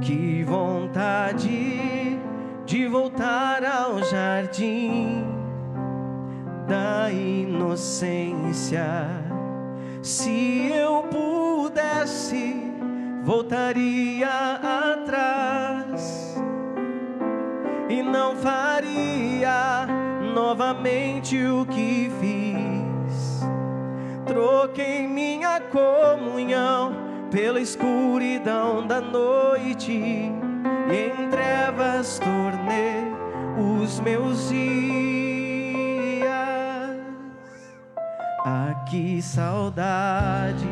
que 0.02 0.44
vontade 0.44 2.20
de 2.66 2.88
voltar 2.88 3.64
ao 3.64 4.04
jardim 4.04 5.24
da 6.68 7.12
inocência. 7.12 8.84
Se 10.02 10.72
eu 10.74 11.04
pudesse, 11.04 12.56
voltaria 13.24 14.28
atrás 14.92 16.36
e 17.88 18.02
não 18.02 18.36
faria 18.38 19.86
novamente 20.34 21.38
o 21.46 21.64
que 21.68 22.10
fiz. 22.20 22.71
Troquei 24.32 25.06
minha 25.06 25.60
comunhão 25.60 26.96
pela 27.30 27.60
escuridão 27.60 28.88
da 28.88 29.02
noite 29.02 29.92
e 29.92 30.32
em 30.90 31.30
trevas 31.30 32.18
tornei 32.18 33.12
os 33.84 34.00
meus 34.00 34.48
dias. 34.48 36.32
Ah, 38.46 38.86
que 38.90 39.22
saudade, 39.22 40.70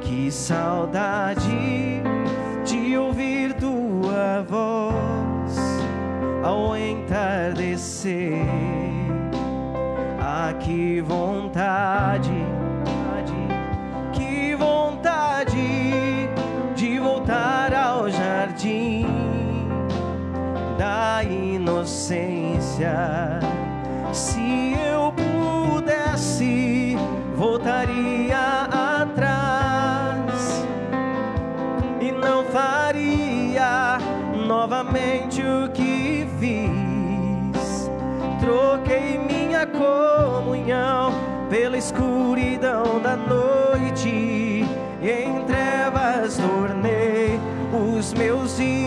que 0.00 0.30
saudade 0.30 2.00
de 2.64 2.96
ouvir 2.96 3.54
tua 3.54 4.46
voz 4.48 5.58
ao 6.44 6.76
entardecer. 6.76 8.77
Que 10.60 11.00
vontade, 11.00 12.30
que 14.12 14.54
vontade 14.54 16.28
de 16.76 16.98
voltar 16.98 17.72
ao 17.72 18.10
jardim 18.10 19.06
da 20.78 21.22
inocência. 21.24 22.94
Se 24.12 24.74
eu 24.74 25.12
pudesse, 25.12 26.96
voltaria 27.34 28.68
atrás 29.00 30.64
e 32.00 32.12
não 32.12 32.44
faria 32.44 33.98
novamente 34.46 35.42
o 35.42 35.68
que 35.70 36.28
fiz. 36.38 37.90
Troquei 38.40 39.27
comunhão 39.88 41.12
pela 41.48 41.76
escuridão 41.76 43.00
da 43.00 43.16
noite 43.16 44.08
e 45.00 45.10
em 45.10 45.44
trevas 45.44 46.36
tornei 46.36 47.38
os 47.72 48.12
meus 48.14 48.56
dias. 48.56 48.77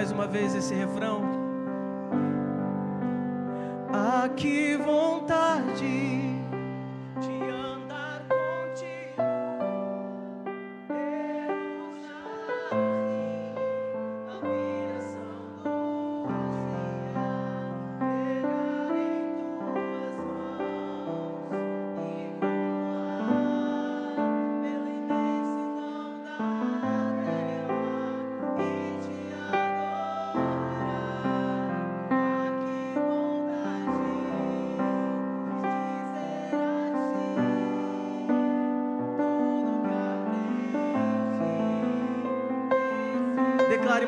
Mais 0.00 0.12
uma 0.12 0.26
vez 0.26 0.54
esse 0.54 0.74
refrão? 0.74 1.09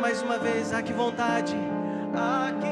Mais 0.02 0.20
uma 0.20 0.36
vez, 0.36 0.72
ah, 0.72 0.82
que 0.82 0.92
vontade, 0.92 1.54
ah, 2.12 2.52
que 2.60 2.71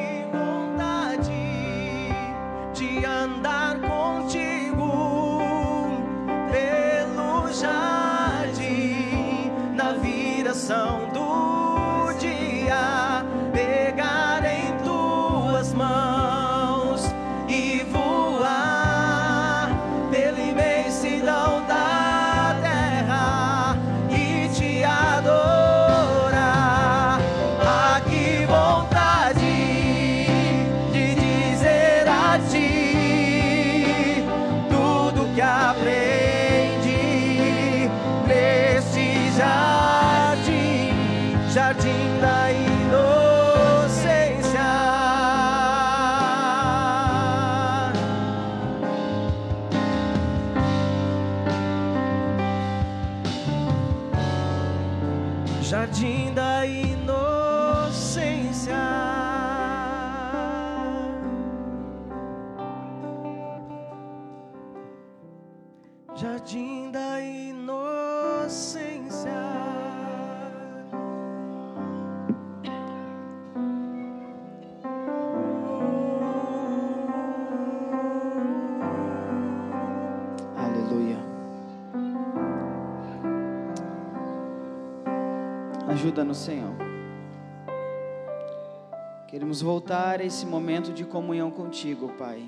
voltar 90.20 90.22
a 90.22 90.24
esse 90.24 90.46
momento 90.46 90.92
de 90.92 91.04
comunhão 91.04 91.50
contigo, 91.50 92.12
Pai. 92.18 92.46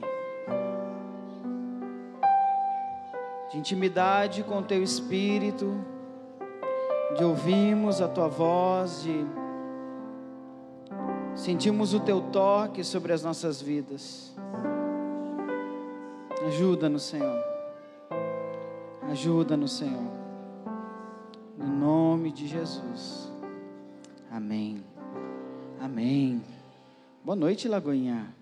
De 3.50 3.58
intimidade 3.58 4.42
com 4.42 4.58
o 4.58 4.62
teu 4.62 4.82
espírito, 4.82 5.74
de 7.16 7.24
ouvirmos 7.24 8.00
a 8.00 8.08
tua 8.08 8.28
voz, 8.28 9.02
de 9.02 9.24
sentirmos 11.34 11.94
o 11.94 12.00
teu 12.00 12.20
toque 12.20 12.84
sobre 12.84 13.12
as 13.12 13.22
nossas 13.22 13.60
vidas. 13.60 14.34
Ajuda-nos, 16.46 17.02
Senhor. 17.02 17.44
Ajuda-nos, 19.10 19.72
Senhor. 19.72 20.12
Em 21.58 21.70
nome 21.70 22.32
de 22.32 22.46
Jesus. 22.48 23.30
Amém. 24.30 24.82
Amém. 25.80 26.51
Boa 27.24 27.36
noite, 27.36 27.68
Lagoinha. 27.68 28.34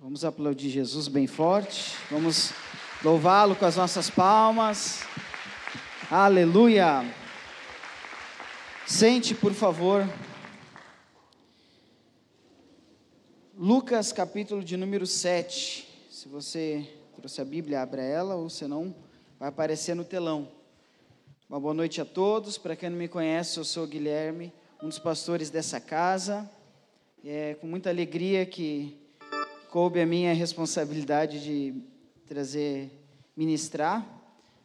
Vamos 0.00 0.24
aplaudir 0.24 0.70
Jesus 0.70 1.06
bem 1.06 1.26
forte. 1.26 1.94
Vamos 2.10 2.52
louvá-lo 3.04 3.54
com 3.54 3.66
as 3.66 3.76
nossas 3.76 4.08
palmas. 4.08 5.02
Aleluia. 6.10 7.04
Sente, 8.86 9.34
por 9.34 9.52
favor. 9.52 10.08
Lucas, 13.54 14.12
capítulo 14.12 14.64
de 14.64 14.78
número 14.78 15.06
7. 15.06 16.06
Se 16.10 16.28
você 16.30 16.88
trouxe 17.16 17.42
a 17.42 17.44
Bíblia, 17.44 17.82
abra 17.82 18.00
ela, 18.00 18.34
ou 18.34 18.48
senão 18.48 18.94
vai 19.38 19.50
aparecer 19.50 19.94
no 19.94 20.04
telão. 20.04 20.48
Uma 21.50 21.60
boa 21.60 21.74
noite 21.74 22.00
a 22.00 22.04
todos. 22.06 22.56
Para 22.56 22.74
quem 22.74 22.88
não 22.88 22.96
me 22.96 23.08
conhece, 23.08 23.58
eu 23.58 23.64
sou 23.64 23.86
Guilherme, 23.86 24.50
um 24.82 24.88
dos 24.88 24.98
pastores 24.98 25.50
dessa 25.50 25.78
casa. 25.78 26.50
É 27.24 27.54
com 27.54 27.66
muita 27.66 27.90
alegria 27.90 28.46
que 28.46 28.96
coube 29.70 30.00
a 30.00 30.06
minha 30.06 30.32
responsabilidade 30.32 31.42
de 31.42 31.74
trazer, 32.26 32.90
ministrar 33.36 34.06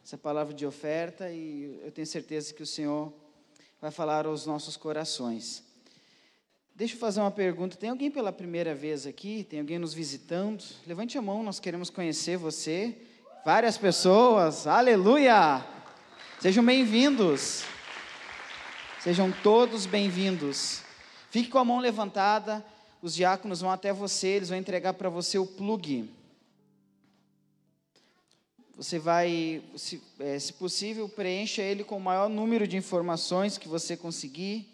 essa 0.04 0.18
palavra 0.18 0.54
de 0.54 0.66
oferta 0.66 1.30
e 1.30 1.80
eu 1.82 1.90
tenho 1.90 2.06
certeza 2.06 2.52
que 2.52 2.62
o 2.62 2.66
Senhor 2.66 3.12
vai 3.80 3.90
falar 3.90 4.26
aos 4.26 4.46
nossos 4.46 4.76
corações. 4.76 5.64
Deixa 6.74 6.94
eu 6.94 6.98
fazer 6.98 7.20
uma 7.20 7.30
pergunta. 7.30 7.76
Tem 7.76 7.90
alguém 7.90 8.10
pela 8.10 8.32
primeira 8.32 8.74
vez 8.74 9.06
aqui? 9.06 9.44
Tem 9.44 9.60
alguém 9.60 9.78
nos 9.78 9.92
visitando? 9.92 10.62
Levante 10.86 11.18
a 11.18 11.22
mão, 11.22 11.42
nós 11.42 11.58
queremos 11.58 11.90
conhecer 11.90 12.36
você. 12.36 12.96
Várias 13.44 13.76
pessoas, 13.76 14.66
aleluia! 14.66 15.64
Sejam 16.38 16.64
bem-vindos. 16.64 17.64
Sejam 19.00 19.32
todos 19.42 19.84
bem-vindos. 19.84 20.82
Fique 21.32 21.48
com 21.48 21.56
a 21.56 21.64
mão 21.64 21.78
levantada, 21.78 22.62
os 23.00 23.14
diáconos 23.14 23.62
vão 23.62 23.70
até 23.70 23.90
você, 23.90 24.26
eles 24.26 24.50
vão 24.50 24.58
entregar 24.58 24.92
para 24.92 25.08
você 25.08 25.38
o 25.38 25.46
plug. 25.46 26.06
Você 28.76 28.98
vai, 28.98 29.62
se, 29.74 30.02
é, 30.18 30.38
se 30.38 30.52
possível, 30.52 31.08
preencha 31.08 31.62
ele 31.62 31.84
com 31.84 31.96
o 31.96 32.00
maior 32.02 32.28
número 32.28 32.68
de 32.68 32.76
informações 32.76 33.56
que 33.56 33.66
você 33.66 33.96
conseguir. 33.96 34.68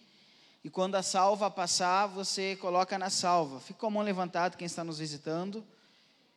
E 0.64 0.68
quando 0.68 0.96
a 0.96 1.02
salva 1.04 1.48
passar, 1.48 2.08
você 2.08 2.56
coloca 2.56 2.98
na 2.98 3.08
salva. 3.08 3.60
Fique 3.60 3.78
com 3.78 3.86
a 3.86 3.90
mão 3.90 4.02
levantada, 4.02 4.56
quem 4.56 4.66
está 4.66 4.82
nos 4.82 4.98
visitando, 4.98 5.64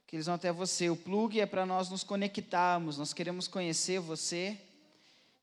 que 0.05 0.15
eles 0.15 0.27
vão 0.27 0.35
até 0.35 0.51
você. 0.51 0.87
O 0.87 0.95
plug 0.95 1.41
é 1.41 1.47
para 1.47 1.65
nós 1.65 1.89
nos 1.89 2.03
conectarmos, 2.03 2.99
nós 2.99 3.11
queremos 3.11 3.47
conhecer 3.47 3.99
você, 3.99 4.55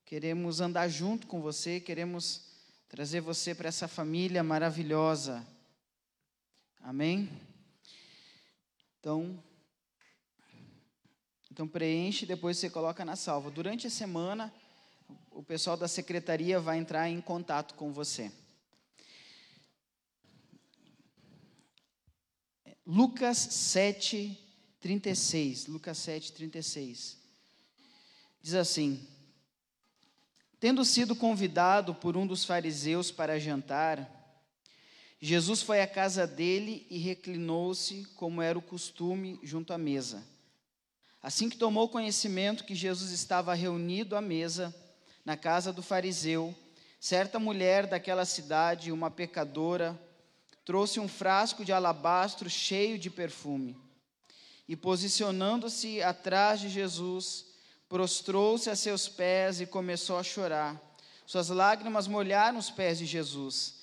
queremos 0.06 0.60
andar 0.60 0.86
junto 0.86 1.26
com 1.26 1.40
você, 1.40 1.80
queremos 1.80 2.47
trazer 2.88 3.20
você 3.20 3.55
para 3.55 3.68
essa 3.68 3.87
família 3.87 4.42
maravilhosa. 4.42 5.46
Amém? 6.81 7.31
Então, 8.98 9.42
então 11.51 11.68
preenche 11.68 12.24
e 12.24 12.29
depois 12.29 12.57
você 12.57 12.70
coloca 12.70 13.05
na 13.05 13.14
salva. 13.14 13.51
Durante 13.51 13.87
a 13.87 13.90
semana, 13.90 14.53
o 15.31 15.42
pessoal 15.42 15.77
da 15.77 15.87
secretaria 15.87 16.59
vai 16.59 16.79
entrar 16.79 17.09
em 17.09 17.20
contato 17.20 17.74
com 17.74 17.92
você. 17.92 18.33
Lucas 22.87 23.37
7, 23.37 24.37
36. 24.81 25.66
Lucas 25.66 25.98
7, 25.98 26.33
36. 26.33 27.18
Diz 28.40 28.55
assim: 28.55 29.07
Tendo 30.60 30.84
sido 30.84 31.14
convidado 31.14 31.94
por 31.94 32.16
um 32.16 32.26
dos 32.26 32.44
fariseus 32.44 33.12
para 33.12 33.38
jantar, 33.38 34.18
Jesus 35.20 35.62
foi 35.62 35.80
à 35.80 35.86
casa 35.86 36.26
dele 36.26 36.86
e 36.90 36.98
reclinou-se, 36.98 38.04
como 38.16 38.42
era 38.42 38.58
o 38.58 38.62
costume, 38.62 39.38
junto 39.42 39.72
à 39.72 39.78
mesa. 39.78 40.24
Assim 41.22 41.48
que 41.48 41.56
tomou 41.56 41.88
conhecimento 41.88 42.64
que 42.64 42.74
Jesus 42.74 43.10
estava 43.10 43.54
reunido 43.54 44.16
à 44.16 44.20
mesa, 44.20 44.74
na 45.24 45.36
casa 45.36 45.72
do 45.72 45.82
fariseu, 45.82 46.54
certa 47.00 47.38
mulher 47.38 47.86
daquela 47.86 48.24
cidade, 48.24 48.90
uma 48.90 49.10
pecadora, 49.10 50.00
trouxe 50.64 50.98
um 50.98 51.08
frasco 51.08 51.64
de 51.64 51.72
alabastro 51.72 52.48
cheio 52.50 52.98
de 52.98 53.10
perfume. 53.10 53.76
E 54.68 54.76
posicionando-se 54.76 56.02
atrás 56.02 56.60
de 56.60 56.68
Jesus, 56.68 57.47
prostrou-se 57.88 58.68
a 58.68 58.77
seus 58.77 59.09
pés 59.09 59.61
e 59.61 59.66
começou 59.66 60.18
a 60.18 60.22
chorar. 60.22 60.81
Suas 61.27 61.48
lágrimas 61.48 62.07
molharam 62.07 62.59
os 62.59 62.70
pés 62.70 62.98
de 62.98 63.07
Jesus. 63.07 63.77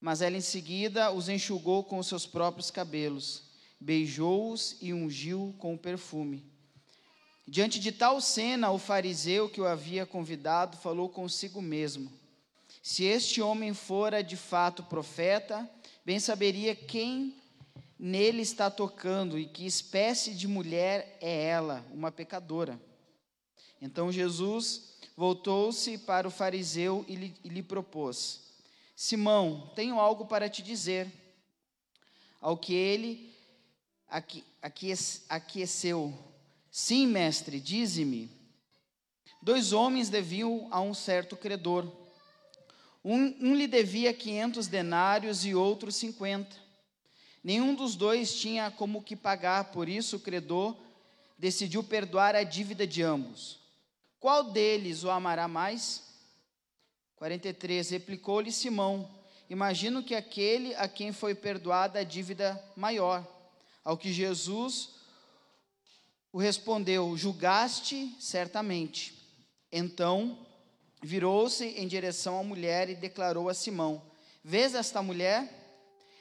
Mas 0.00 0.20
ela 0.20 0.36
em 0.36 0.40
seguida 0.40 1.12
os 1.12 1.28
enxugou 1.28 1.84
com 1.84 1.98
os 1.98 2.08
seus 2.08 2.26
próprios 2.26 2.70
cabelos, 2.70 3.44
beijou-os 3.80 4.76
e 4.80 4.92
ungiu 4.92 5.54
com 5.58 5.74
o 5.74 5.78
perfume. 5.78 6.44
Diante 7.46 7.78
de 7.78 7.92
tal 7.92 8.20
cena, 8.20 8.70
o 8.70 8.78
fariseu 8.78 9.48
que 9.48 9.60
o 9.60 9.66
havia 9.66 10.04
convidado 10.04 10.76
falou 10.76 11.08
consigo 11.08 11.62
mesmo: 11.62 12.12
Se 12.82 13.04
este 13.04 13.40
homem 13.40 13.74
fora 13.74 14.22
de 14.22 14.36
fato 14.36 14.82
profeta, 14.82 15.68
bem 16.04 16.18
saberia 16.18 16.74
quem 16.74 17.36
nele 17.98 18.42
está 18.42 18.70
tocando 18.70 19.38
e 19.38 19.46
que 19.46 19.64
espécie 19.64 20.34
de 20.34 20.48
mulher 20.48 21.16
é 21.20 21.44
ela, 21.44 21.84
uma 21.92 22.10
pecadora. 22.10 22.80
Então 23.82 24.12
Jesus 24.12 24.92
voltou-se 25.16 25.98
para 25.98 26.28
o 26.28 26.30
fariseu 26.30 27.04
e 27.08 27.16
lhe, 27.16 27.34
e 27.42 27.48
lhe 27.48 27.62
propôs: 27.64 28.42
Simão, 28.94 29.72
tenho 29.74 29.98
algo 29.98 30.24
para 30.24 30.48
te 30.48 30.62
dizer. 30.62 31.10
Ao 32.40 32.56
que 32.56 32.72
ele 32.74 33.34
aqui, 34.08 34.44
aqueceu. 35.28 36.16
Sim, 36.70 37.08
mestre, 37.08 37.58
dize-me. 37.58 38.30
Dois 39.42 39.72
homens 39.72 40.08
deviam 40.08 40.68
a 40.70 40.80
um 40.80 40.94
certo 40.94 41.36
credor. 41.36 41.90
Um, 43.04 43.34
um 43.40 43.54
lhe 43.56 43.66
devia 43.66 44.14
500 44.14 44.68
denários 44.68 45.44
e 45.44 45.56
outro 45.56 45.90
50. 45.90 46.56
Nenhum 47.42 47.74
dos 47.74 47.96
dois 47.96 48.32
tinha 48.36 48.70
como 48.70 49.02
que 49.02 49.16
pagar, 49.16 49.72
por 49.72 49.88
isso 49.88 50.16
o 50.16 50.20
credor 50.20 50.76
decidiu 51.36 51.82
perdoar 51.82 52.36
a 52.36 52.44
dívida 52.44 52.86
de 52.86 53.02
ambos. 53.02 53.61
Qual 54.22 54.44
deles 54.44 55.02
o 55.02 55.10
amará 55.10 55.48
mais? 55.48 56.00
43. 57.16 57.90
Replicou-lhe 57.90 58.52
Simão: 58.52 59.10
Imagino 59.50 60.00
que 60.00 60.14
aquele 60.14 60.76
a 60.76 60.86
quem 60.86 61.12
foi 61.12 61.34
perdoada 61.34 61.98
a 61.98 62.04
dívida 62.04 62.64
maior. 62.76 63.26
Ao 63.82 63.98
que 63.98 64.12
Jesus 64.12 64.90
o 66.32 66.38
respondeu: 66.38 67.16
Julgaste 67.16 68.16
certamente. 68.20 69.12
Então 69.72 70.38
virou-se 71.02 71.66
em 71.70 71.88
direção 71.88 72.38
à 72.38 72.44
mulher 72.44 72.88
e 72.88 72.94
declarou 72.94 73.48
a 73.48 73.54
Simão: 73.54 74.00
Vês 74.44 74.72
esta 74.76 75.02
mulher? 75.02 75.52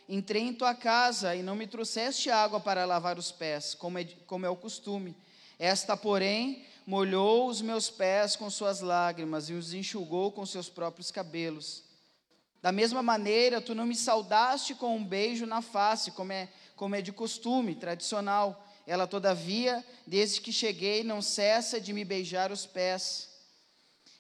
Entrei 0.09 0.41
em 0.41 0.55
tua 0.55 0.73
casa 0.73 1.35
e 1.35 1.43
não 1.43 1.55
me 1.55 1.67
trouxeste 1.67 2.31
água 2.31 2.59
para 2.59 2.83
lavar 2.83 3.19
os 3.19 3.31
pés, 3.31 3.75
como 3.75 3.99
é, 3.99 4.05
como 4.25 4.43
é 4.43 4.49
o 4.49 4.55
costume. 4.55 5.15
Esta, 5.59 5.95
porém, 5.95 6.65
molhou 6.85 7.47
os 7.47 7.61
meus 7.61 7.89
pés 7.89 8.35
com 8.35 8.49
suas 8.49 8.81
lágrimas 8.81 9.49
e 9.49 9.53
os 9.53 9.73
enxugou 9.73 10.31
com 10.31 10.45
seus 10.45 10.69
próprios 10.69 11.11
cabelos. 11.11 11.83
Da 12.61 12.71
mesma 12.71 13.01
maneira, 13.01 13.59
tu 13.59 13.73
não 13.73 13.85
me 13.85 13.95
saudaste 13.95 14.75
com 14.75 14.95
um 14.95 15.03
beijo 15.03 15.47
na 15.47 15.61
face, 15.61 16.11
como 16.11 16.31
é, 16.31 16.47
como 16.75 16.95
é 16.95 17.01
de 17.01 17.11
costume, 17.11 17.73
tradicional. 17.73 18.67
Ela, 18.85 19.07
todavia, 19.07 19.83
desde 20.05 20.41
que 20.41 20.51
cheguei, 20.51 21.03
não 21.03 21.21
cessa 21.21 21.81
de 21.81 21.91
me 21.91 22.05
beijar 22.05 22.51
os 22.51 22.67
pés. 22.67 23.29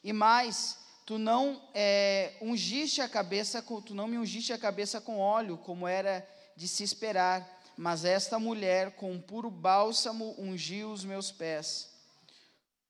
E 0.03 0.11
mais, 0.11 0.77
tu 1.05 1.19
não 1.19 1.61
é, 1.73 2.33
ungiste 2.41 2.99
a 3.01 3.07
cabeça, 3.07 3.61
com, 3.61 3.79
tu 3.79 3.93
não 3.93 4.07
me 4.07 4.17
ungiste 4.17 4.53
a 4.53 4.57
cabeça 4.57 4.99
com 4.99 5.19
óleo, 5.19 5.57
como 5.57 5.87
era 5.87 6.27
de 6.55 6.67
se 6.67 6.83
esperar, 6.83 7.61
mas 7.77 8.05
esta 8.05 8.39
mulher 8.39 8.91
com 8.95 9.11
um 9.11 9.21
puro 9.21 9.51
bálsamo 9.51 10.35
ungiu 10.37 10.91
os 10.91 11.05
meus 11.05 11.31
pés. 11.31 11.90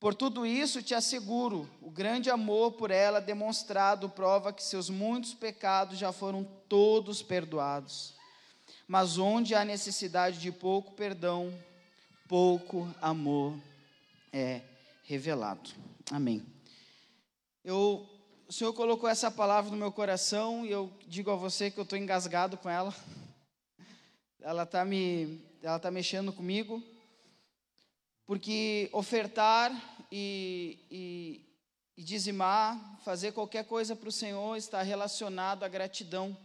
Por 0.02 0.16
tudo 0.16 0.48
isso 0.48 0.82
te 0.82 0.96
asseguro, 0.96 1.70
o 1.80 1.92
grande 1.92 2.32
amor 2.32 2.72
por 2.72 2.90
ela 2.90 3.22
demonstrado 3.22 4.10
prova 4.10 4.52
que 4.52 4.64
seus 4.64 4.90
muitos 4.90 5.36
pecados 5.36 5.96
já 6.00 6.12
foram 6.12 6.44
todos 6.68 7.22
perdoados. 7.22 8.16
Mas 8.88 9.20
onde 9.20 9.54
há 9.54 9.64
necessidade 9.64 10.40
de 10.40 10.52
pouco 10.52 10.94
perdão, 10.94 11.54
pouco 12.28 12.92
amor 13.00 13.56
é 14.34 14.62
revelado. 15.04 15.70
Amém. 16.10 16.44
Eu, 17.64 18.10
o 18.48 18.52
Senhor 18.52 18.74
colocou 18.74 19.08
essa 19.08 19.30
palavra 19.30 19.70
no 19.70 19.78
meu 19.78 19.92
coração 19.92 20.66
e 20.66 20.72
eu 20.72 20.92
digo 21.06 21.30
a 21.30 21.36
você 21.36 21.70
que 21.70 21.80
eu 21.80 21.84
estou 21.84 22.00
engasgado 22.00 22.58
com 22.58 22.68
ela. 22.68 22.92
Ela 24.42 24.64
está 24.64 24.84
me, 24.84 25.40
ela 25.62 25.78
tá 25.78 25.92
mexendo 25.92 26.34
comigo, 26.34 26.82
porque 28.26 28.90
ofertar 28.92 29.72
e, 30.12 30.78
e, 30.92 31.56
e 31.96 32.04
dizimar, 32.04 33.00
fazer 33.04 33.32
qualquer 33.32 33.66
coisa 33.66 33.96
para 33.96 34.10
o 34.10 34.12
Senhor 34.12 34.58
está 34.58 34.82
relacionado 34.82 35.64
à 35.64 35.68
gratidão. 35.68 36.38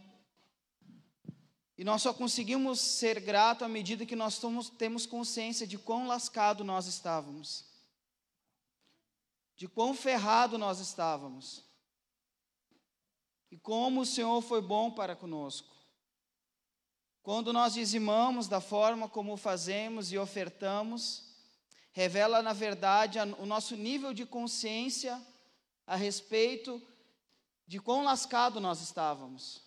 E 1.77 1.83
nós 1.83 2.01
só 2.01 2.13
conseguimos 2.13 2.79
ser 2.79 3.19
grato 3.19 3.63
à 3.63 3.67
medida 3.67 4.05
que 4.05 4.15
nós 4.15 4.39
tomos, 4.39 4.69
temos 4.69 5.05
consciência 5.05 5.67
de 5.67 5.77
quão 5.77 6.07
lascado 6.07 6.63
nós 6.63 6.87
estávamos, 6.87 7.65
de 9.55 9.67
quão 9.67 9.93
ferrado 9.93 10.57
nós 10.57 10.79
estávamos, 10.79 11.63
e 13.51 13.57
como 13.57 14.01
o 14.01 14.05
Senhor 14.05 14.41
foi 14.41 14.61
bom 14.61 14.89
para 14.91 15.15
conosco. 15.15 15.75
Quando 17.21 17.51
nós 17.51 17.73
dizimamos 17.73 18.47
da 18.47 18.61
forma 18.61 19.07
como 19.07 19.37
fazemos 19.37 20.11
e 20.11 20.17
ofertamos, 20.17 21.26
revela, 21.97 22.43
na 22.43 22.53
verdade, 22.53 23.17
o 23.39 23.45
nosso 23.47 23.75
nível 23.75 24.13
de 24.13 24.23
consciência 24.23 25.19
a 25.87 25.95
respeito 25.95 26.79
de 27.65 27.79
quão 27.79 28.03
lascado 28.03 28.59
nós 28.59 28.81
estávamos. 28.81 29.63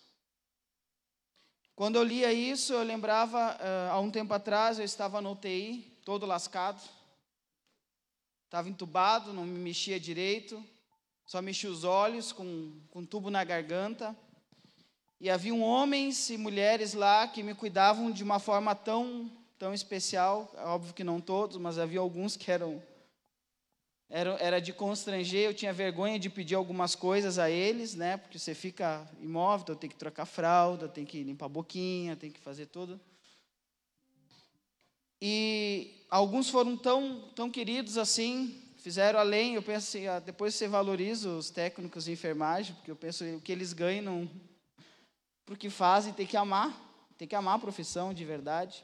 Quando 1.75 1.97
eu 1.97 2.03
lia 2.03 2.31
isso, 2.31 2.71
eu 2.71 2.83
lembrava, 2.83 3.57
eh, 3.59 3.89
há 3.91 3.99
um 3.99 4.09
tempo 4.09 4.33
atrás, 4.33 4.79
eu 4.79 4.85
estava 4.85 5.19
no 5.19 5.33
UTI, 5.33 5.99
todo 6.05 6.25
lascado. 6.25 6.81
Estava 8.45 8.69
entubado, 8.69 9.33
não 9.33 9.43
me 9.43 9.59
mexia 9.59 9.99
direito, 9.99 10.63
só 11.25 11.41
mexia 11.41 11.69
os 11.69 11.83
olhos 11.83 12.31
com, 12.31 12.79
com 12.91 12.99
um 12.99 13.05
tubo 13.05 13.29
na 13.29 13.43
garganta. 13.43 14.15
E 15.19 15.29
haviam 15.29 15.59
homens 15.59 16.29
e 16.29 16.37
mulheres 16.37 16.93
lá 16.93 17.27
que 17.27 17.43
me 17.43 17.53
cuidavam 17.53 18.09
de 18.09 18.23
uma 18.23 18.39
forma 18.39 18.73
tão, 18.73 19.29
tão 19.61 19.75
especial. 19.75 20.51
Óbvio 20.57 20.91
que 20.91 21.03
não 21.03 21.21
todos, 21.21 21.57
mas 21.57 21.77
havia 21.77 21.99
alguns 21.99 22.35
que 22.35 22.49
eram, 22.49 22.81
eram 24.09 24.35
era 24.39 24.59
de 24.59 24.73
constranger. 24.73 25.45
Eu 25.45 25.53
tinha 25.53 25.71
vergonha 25.71 26.17
de 26.17 26.31
pedir 26.31 26.55
algumas 26.55 26.95
coisas 26.95 27.37
a 27.37 27.47
eles, 27.47 27.93
né? 27.93 28.17
Porque 28.17 28.39
você 28.39 28.55
fica 28.55 29.07
imóvel, 29.19 29.61
então 29.61 29.75
tem 29.75 29.87
que 29.87 29.95
trocar 29.95 30.25
fralda, 30.25 30.89
tem 30.89 31.05
que 31.05 31.21
limpar 31.21 31.45
a 31.45 31.49
boquinha, 31.49 32.15
tem 32.15 32.31
que 32.31 32.39
fazer 32.39 32.65
tudo. 32.65 32.99
E 35.21 36.07
alguns 36.09 36.49
foram 36.49 36.75
tão, 36.75 37.29
tão 37.35 37.47
queridos 37.47 37.99
assim, 37.99 38.59
fizeram 38.77 39.19
além. 39.19 39.53
Eu 39.53 39.61
penso 39.61 39.95
assim, 39.95 40.07
ah, 40.07 40.17
depois 40.17 40.55
você 40.55 40.67
valoriza 40.67 41.29
os 41.29 41.51
técnicos 41.51 42.05
de 42.05 42.13
enfermagem, 42.13 42.73
porque 42.73 42.89
eu 42.89 42.95
penso 42.95 43.23
o 43.23 43.39
que 43.39 43.51
eles 43.51 43.73
ganham 43.73 44.05
não, 44.05 44.31
para 45.45 45.53
o 45.53 45.57
que 45.57 45.69
fazem, 45.69 46.13
tem 46.13 46.25
que 46.25 46.35
amar, 46.35 46.75
tem 47.15 47.27
que 47.27 47.35
amar 47.35 47.57
a 47.57 47.59
profissão 47.59 48.11
de 48.11 48.25
verdade. 48.25 48.83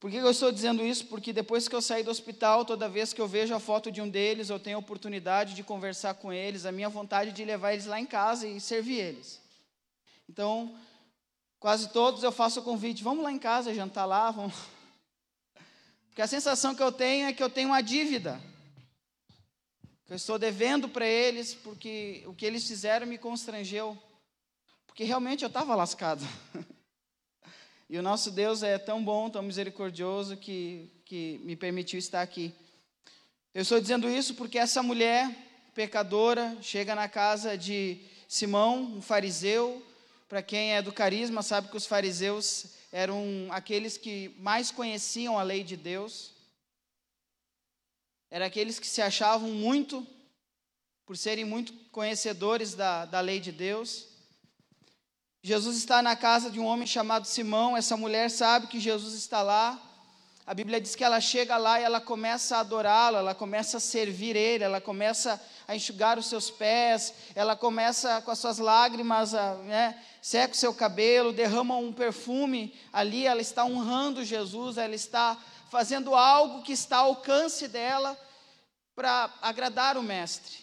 Por 0.00 0.10
que 0.12 0.16
eu 0.16 0.30
estou 0.30 0.52
dizendo 0.52 0.84
isso? 0.84 1.06
Porque 1.06 1.32
depois 1.32 1.66
que 1.66 1.74
eu 1.74 1.82
saí 1.82 2.04
do 2.04 2.10
hospital, 2.10 2.64
toda 2.64 2.88
vez 2.88 3.12
que 3.12 3.20
eu 3.20 3.26
vejo 3.26 3.52
a 3.52 3.58
foto 3.58 3.90
de 3.90 4.00
um 4.00 4.08
deles, 4.08 4.48
eu 4.48 4.60
tenho 4.60 4.76
a 4.76 4.80
oportunidade 4.80 5.54
de 5.54 5.64
conversar 5.64 6.14
com 6.14 6.32
eles, 6.32 6.64
a 6.64 6.70
minha 6.70 6.88
vontade 6.88 7.32
de 7.32 7.44
levar 7.44 7.72
eles 7.72 7.86
lá 7.86 7.98
em 7.98 8.06
casa 8.06 8.46
e 8.46 8.60
servir 8.60 9.00
eles. 9.00 9.40
Então, 10.28 10.78
quase 11.58 11.88
todos 11.88 12.22
eu 12.22 12.30
faço 12.30 12.60
o 12.60 12.62
convite, 12.62 13.02
vamos 13.02 13.24
lá 13.24 13.32
em 13.32 13.38
casa 13.38 13.74
jantar 13.74 14.04
lá, 14.04 14.30
vamos. 14.30 14.54
Porque 16.06 16.22
a 16.22 16.28
sensação 16.28 16.76
que 16.76 16.82
eu 16.82 16.92
tenho 16.92 17.26
é 17.26 17.32
que 17.32 17.42
eu 17.42 17.50
tenho 17.50 17.70
uma 17.70 17.80
dívida. 17.80 18.40
Que 20.06 20.12
eu 20.12 20.16
estou 20.16 20.38
devendo 20.38 20.88
para 20.88 21.06
eles, 21.06 21.54
porque 21.54 22.24
o 22.26 22.32
que 22.32 22.46
eles 22.46 22.66
fizeram 22.66 23.06
me 23.06 23.18
constrangeu. 23.18 23.96
Porque 24.86 25.04
realmente 25.04 25.44
eu 25.44 25.48
estava 25.48 25.74
lascado. 25.74 26.26
E 27.90 27.96
o 27.96 28.02
nosso 28.02 28.30
Deus 28.30 28.62
é 28.62 28.76
tão 28.76 29.02
bom, 29.02 29.30
tão 29.30 29.42
misericordioso, 29.42 30.36
que, 30.36 30.90
que 31.06 31.40
me 31.42 31.56
permitiu 31.56 31.98
estar 31.98 32.20
aqui. 32.20 32.54
Eu 33.54 33.62
estou 33.62 33.80
dizendo 33.80 34.10
isso 34.10 34.34
porque 34.34 34.58
essa 34.58 34.82
mulher 34.82 35.34
pecadora 35.74 36.58
chega 36.60 36.94
na 36.94 37.08
casa 37.08 37.56
de 37.56 37.98
Simão, 38.28 38.82
um 38.82 39.00
fariseu. 39.00 39.82
Para 40.28 40.42
quem 40.42 40.74
é 40.74 40.82
do 40.82 40.92
carisma, 40.92 41.42
sabe 41.42 41.70
que 41.70 41.78
os 41.78 41.86
fariseus 41.86 42.66
eram 42.92 43.48
aqueles 43.50 43.96
que 43.96 44.34
mais 44.38 44.70
conheciam 44.70 45.38
a 45.38 45.42
lei 45.42 45.64
de 45.64 45.74
Deus. 45.74 46.34
Eram 48.30 48.44
aqueles 48.44 48.78
que 48.78 48.86
se 48.86 49.00
achavam 49.00 49.48
muito, 49.48 50.06
por 51.06 51.16
serem 51.16 51.46
muito 51.46 51.72
conhecedores 51.90 52.74
da, 52.74 53.06
da 53.06 53.20
lei 53.20 53.40
de 53.40 53.50
Deus. 53.50 54.17
Jesus 55.42 55.76
está 55.76 56.02
na 56.02 56.16
casa 56.16 56.50
de 56.50 56.58
um 56.58 56.66
homem 56.66 56.86
chamado 56.86 57.24
Simão. 57.24 57.76
Essa 57.76 57.96
mulher 57.96 58.28
sabe 58.28 58.66
que 58.66 58.80
Jesus 58.80 59.14
está 59.14 59.40
lá. 59.40 59.80
A 60.44 60.52
Bíblia 60.52 60.80
diz 60.80 60.96
que 60.96 61.04
ela 61.04 61.20
chega 61.20 61.56
lá 61.56 61.78
e 61.78 61.84
ela 61.84 62.00
começa 62.00 62.56
a 62.56 62.60
adorá-lo, 62.60 63.18
ela 63.18 63.34
começa 63.34 63.76
a 63.76 63.80
servir 63.80 64.34
ele, 64.34 64.64
ela 64.64 64.80
começa 64.80 65.40
a 65.68 65.76
enxugar 65.76 66.18
os 66.18 66.26
seus 66.26 66.50
pés, 66.50 67.12
ela 67.34 67.54
começa 67.54 68.22
com 68.22 68.30
as 68.30 68.38
suas 68.38 68.58
lágrimas, 68.58 69.34
a, 69.34 69.56
né, 69.56 70.02
seca 70.22 70.54
o 70.54 70.56
seu 70.56 70.72
cabelo, 70.72 71.34
derrama 71.34 71.76
um 71.76 71.92
perfume 71.92 72.74
ali. 72.92 73.26
Ela 73.26 73.42
está 73.42 73.64
honrando 73.64 74.24
Jesus, 74.24 74.76
ela 74.78 74.94
está 74.94 75.36
fazendo 75.70 76.14
algo 76.14 76.62
que 76.62 76.72
está 76.72 76.98
ao 76.98 77.08
alcance 77.08 77.68
dela 77.68 78.18
para 78.96 79.30
agradar 79.40 79.96
o 79.96 80.02
Mestre. 80.02 80.56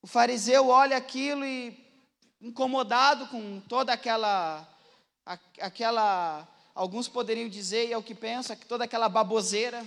O 0.00 0.06
fariseu 0.06 0.68
olha 0.68 0.96
aquilo 0.96 1.44
e 1.44 1.85
incomodado 2.46 3.26
com 3.26 3.60
toda 3.60 3.92
aquela, 3.92 4.66
aquela, 5.60 6.46
alguns 6.74 7.08
poderiam 7.08 7.48
dizer, 7.48 7.88
e 7.88 7.92
é 7.92 7.98
o 7.98 8.02
que 8.02 8.14
pensa, 8.14 8.54
que 8.54 8.64
toda 8.64 8.84
aquela 8.84 9.08
baboseira, 9.08 9.84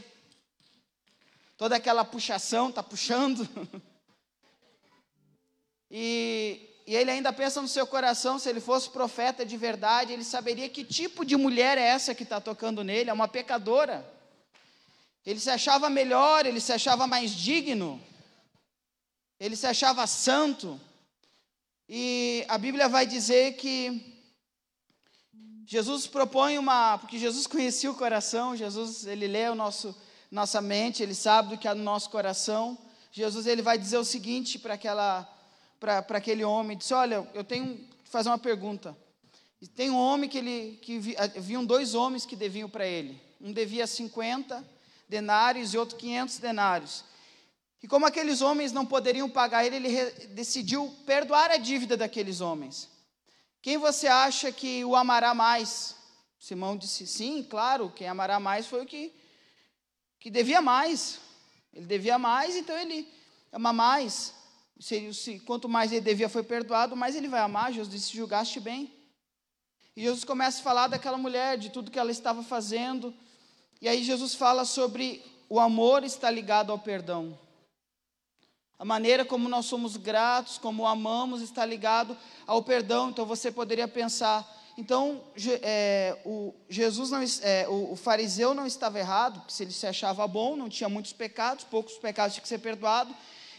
toda 1.58 1.78
aquela 1.78 2.04
puxação, 2.04 2.70
está 2.70 2.84
puxando. 2.84 3.48
E, 5.92 6.70
e 6.86 6.96
ele 6.96 7.10
ainda 7.10 7.34
pensa 7.34 7.60
no 7.60 7.68
seu 7.68 7.88
coração, 7.88 8.38
se 8.38 8.48
ele 8.48 8.62
fosse 8.62 8.92
profeta 8.92 9.44
de 9.44 9.58
verdade, 9.58 10.14
ele 10.14 10.24
saberia 10.24 10.70
que 10.70 10.84
tipo 10.84 11.26
de 11.26 11.36
mulher 11.36 11.80
é 11.80 11.82
essa 11.82 12.14
que 12.14 12.22
está 12.22 12.40
tocando 12.40 12.84
nele, 12.84 13.10
é 13.10 13.14
uma 13.14 13.28
pecadora. 13.28 14.08
Ele 15.26 15.40
se 15.40 15.50
achava 15.50 15.90
melhor, 15.90 16.46
ele 16.46 16.62
se 16.62 16.72
achava 16.72 17.08
mais 17.08 17.32
digno, 17.32 18.00
ele 19.40 19.56
se 19.56 19.66
achava 19.66 20.06
santo. 20.06 20.80
E 21.92 22.46
a 22.48 22.56
Bíblia 22.60 22.88
vai 22.88 23.04
dizer 23.04 23.54
que 23.54 24.16
Jesus 25.66 26.06
propõe 26.06 26.56
uma, 26.60 27.00
porque 27.00 27.18
Jesus 27.18 27.48
conhecia 27.48 27.90
o 27.90 27.96
coração, 27.96 28.56
Jesus 28.56 29.08
ele 29.08 29.26
lê 29.26 29.50
o 29.50 29.56
nosso 29.56 29.96
nossa 30.30 30.62
mente, 30.62 31.02
ele 31.02 31.16
sabe 31.16 31.50
do 31.50 31.58
que 31.58 31.68
há 31.68 31.74
no 31.74 31.84
nosso 31.84 32.12
coração. 32.12 32.78
Jesus 33.12 33.48
ele 33.48 33.64
vai 33.64 33.76
dizer 33.76 33.98
o 33.98 34.06
seguinte 34.06 34.60
para 34.60 34.76
aquela 34.76 35.28
para 35.80 36.18
aquele 36.20 36.44
homem, 36.44 36.78
disse: 36.78 36.94
"Olha, 36.94 37.28
eu 37.34 37.44
tenho 37.44 37.76
que 37.76 38.10
fazer 38.10 38.30
uma 38.30 38.38
pergunta. 38.38 38.96
Tem 39.76 39.90
um 39.90 39.98
homem 39.98 40.30
que 40.30 40.38
ele 40.38 40.78
que 40.84 41.00
vi, 41.00 41.16
haviam 41.18 41.66
dois 41.66 41.96
homens 41.96 42.24
que 42.24 42.36
deviam 42.36 42.70
para 42.70 42.86
ele. 42.86 43.20
Um 43.42 43.52
devia 43.52 43.88
50 43.88 44.64
denários 45.08 45.74
e 45.74 45.78
outro 45.80 45.98
500 45.98 46.38
denários. 46.38 47.04
E 47.82 47.88
como 47.88 48.06
aqueles 48.06 48.42
homens 48.42 48.72
não 48.72 48.86
poderiam 48.86 49.30
pagar 49.30 49.66
ele, 49.66 49.78
ele 49.78 50.12
decidiu 50.28 50.94
perdoar 51.06 51.50
a 51.50 51.58
dívida 51.58 51.96
daqueles 51.96 52.42
homens. 52.42 52.90
Quem 53.62 53.78
você 53.78 54.08
acha 54.08 54.52
que 54.52 54.84
o 54.84 54.96
amará 54.96 55.34
mais? 55.34 55.96
Simão 56.40 56.78
disse: 56.78 57.08
Sim, 57.08 57.44
claro, 57.44 57.92
quem 57.96 58.08
amará 58.08 58.40
mais 58.40 58.68
foi 58.68 58.82
o 58.82 58.86
que, 58.86 59.14
que 60.20 60.30
devia 60.30 60.62
mais. 60.62 61.20
Ele 61.74 61.86
devia 61.86 62.18
mais, 62.18 62.56
então 62.56 62.78
ele 62.78 63.08
ama 63.52 63.72
mais. 63.72 64.34
Se, 64.80 65.40
quanto 65.46 65.68
mais 65.68 65.92
ele 65.92 66.02
devia 66.02 66.30
foi 66.30 66.44
perdoado, 66.44 66.96
mais 66.96 67.16
ele 67.16 67.28
vai 67.28 67.42
amar. 67.42 67.72
Jesus 67.72 67.90
disse: 67.90 68.16
Julgaste 68.16 68.60
bem. 68.60 68.94
E 69.96 70.04
Jesus 70.04 70.24
começa 70.24 70.60
a 70.60 70.64
falar 70.64 70.88
daquela 70.88 71.18
mulher, 71.18 71.58
de 71.58 71.70
tudo 71.70 71.92
que 71.92 72.00
ela 72.00 72.12
estava 72.12 72.44
fazendo. 72.44 73.14
E 73.82 73.88
aí 73.88 74.04
Jesus 74.04 74.36
fala 74.36 74.64
sobre 74.64 75.24
o 75.50 75.60
amor 75.60 76.04
está 76.04 76.30
ligado 76.30 76.72
ao 76.72 76.80
perdão. 76.80 77.38
A 78.80 78.86
maneira 78.86 79.26
como 79.26 79.50
nós 79.50 79.66
somos 79.66 79.98
gratos, 79.98 80.58
como 80.58 80.88
amamos, 80.88 81.42
está 81.42 81.66
ligado 81.66 82.18
ao 82.48 82.64
perdão. 82.64 83.10
Então 83.10 83.26
você 83.26 83.52
poderia 83.52 83.90
pensar, 83.90 84.50
então 84.78 85.22
é, 85.62 86.18
o 86.26 86.54
Jesus 86.70 87.12
não, 87.12 87.22
é, 87.42 87.68
o, 87.68 87.92
o, 87.92 87.96
fariseu 87.98 88.54
não 88.54 88.66
estava 88.66 88.98
errado, 88.98 89.42
porque 89.42 89.52
se 89.52 89.64
ele 89.64 89.74
se 89.74 89.86
achava 89.86 90.26
bom, 90.26 90.56
não 90.56 90.70
tinha 90.70 90.88
muitos 90.88 91.12
pecados, 91.12 91.66
poucos 91.66 91.98
pecados 91.98 92.36
tinham 92.36 92.44
que 92.44 92.48
ser 92.48 92.60
perdoado. 92.60 93.14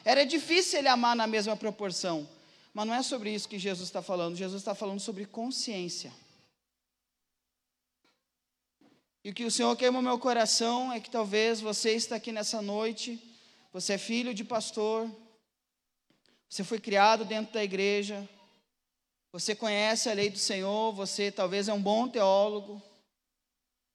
Era 0.06 0.24
difícil 0.24 0.78
ele 0.78 0.88
amar 0.88 1.14
na 1.14 1.26
mesma 1.26 1.54
proporção. 1.54 2.26
Mas 2.72 2.86
não 2.86 2.94
é 2.94 3.02
sobre 3.02 3.30
isso 3.30 3.46
que 3.46 3.58
Jesus 3.58 3.88
está 3.88 4.00
falando. 4.00 4.36
Jesus 4.36 4.62
está 4.62 4.74
falando 4.74 5.00
sobre 5.00 5.26
consciência. 5.26 6.10
E 9.22 9.28
o 9.28 9.34
que 9.34 9.44
o 9.44 9.50
Senhor 9.50 9.76
queima 9.76 9.98
o 9.98 10.02
meu 10.02 10.18
coração 10.18 10.90
é 10.90 10.98
que 10.98 11.10
talvez 11.10 11.60
você 11.60 11.92
está 11.92 12.16
aqui 12.16 12.32
nessa 12.32 12.62
noite 12.62 13.29
você 13.72 13.94
é 13.94 13.98
filho 13.98 14.34
de 14.34 14.44
pastor, 14.44 15.10
você 16.48 16.64
foi 16.64 16.80
criado 16.80 17.24
dentro 17.24 17.52
da 17.54 17.62
igreja, 17.62 18.28
você 19.32 19.54
conhece 19.54 20.08
a 20.08 20.12
lei 20.12 20.28
do 20.28 20.38
Senhor, 20.38 20.92
você 20.92 21.30
talvez 21.30 21.68
é 21.68 21.72
um 21.72 21.80
bom 21.80 22.08
teólogo, 22.08 22.82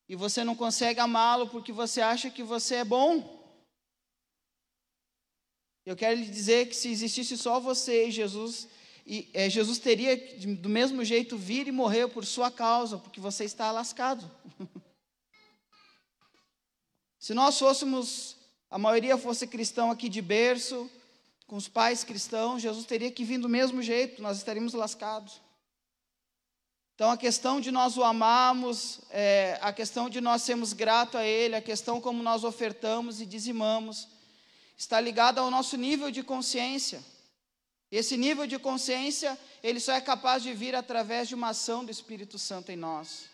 e 0.08 0.16
você 0.16 0.44
não 0.44 0.56
consegue 0.56 1.00
amá-lo 1.00 1.50
porque 1.50 1.72
você 1.72 2.00
acha 2.00 2.30
que 2.30 2.44
você 2.44 2.76
é 2.76 2.86
bom. 2.86 3.44
Eu 5.86 5.96
quero 5.96 6.20
lhe 6.20 6.28
dizer 6.28 6.68
que 6.70 6.76
se 6.76 6.90
existisse 6.90 7.38
só 7.38 7.60
você 7.60 8.08
e 8.08 8.12
Jesus, 8.12 8.68
e, 9.06 9.30
é, 9.34 9.50
Jesus 9.50 9.78
teria 9.78 10.16
do 10.58 10.70
mesmo 10.70 11.04
jeito 11.04 11.38
vir 11.38 11.68
e 11.68 11.72
morrer 11.72 12.08
por 12.08 12.26
sua 12.26 12.50
causa, 12.50 12.98
porque 12.98 13.20
você 13.20 13.44
está 13.44 13.72
lascado. 13.72 14.30
se 17.20 17.34
nós 17.34 17.60
fôssemos 17.60 18.35
a 18.76 18.78
maioria 18.78 19.18
fosse 19.18 19.48
cristão 19.48 19.90
aqui 19.90 20.10
de 20.10 20.22
berço, 20.22 20.92
com 21.48 21.56
os 21.56 21.66
pais 21.66 22.04
cristãos, 22.04 22.62
Jesus 22.62 22.86
teria 22.86 23.10
que 23.10 23.24
vir 23.24 23.38
do 23.38 23.48
mesmo 23.48 23.82
jeito, 23.82 24.22
nós 24.22 24.36
estaríamos 24.36 24.74
lascados. 24.74 25.40
Então, 26.94 27.10
a 27.10 27.16
questão 27.16 27.62
de 27.62 27.72
nós 27.72 27.96
o 27.96 28.04
amarmos, 28.04 29.00
é, 29.12 29.58
a 29.62 29.72
questão 29.72 30.10
de 30.10 30.20
nós 30.20 30.42
sermos 30.42 30.74
gratos 30.74 31.16
a 31.16 31.24
Ele, 31.24 31.56
a 31.56 31.62
questão 31.62 32.02
como 32.02 32.22
nós 32.22 32.44
ofertamos 32.44 33.22
e 33.22 33.26
dizimamos, 33.26 34.10
está 34.78 35.00
ligada 35.00 35.40
ao 35.40 35.50
nosso 35.50 35.78
nível 35.78 36.12
de 36.12 36.22
consciência. 36.22 37.02
Esse 37.90 38.18
nível 38.18 38.46
de 38.46 38.60
consciência, 38.60 39.40
ele 39.64 39.80
só 39.80 39.94
é 39.94 40.02
capaz 40.02 40.44
de 40.44 40.54
vir 40.54 40.76
através 40.76 41.30
de 41.30 41.36
uma 41.36 41.52
ação 41.52 41.86
do 41.86 41.92
Espírito 41.92 42.38
Santo 42.38 42.74
em 42.74 42.76
nós. 42.76 43.30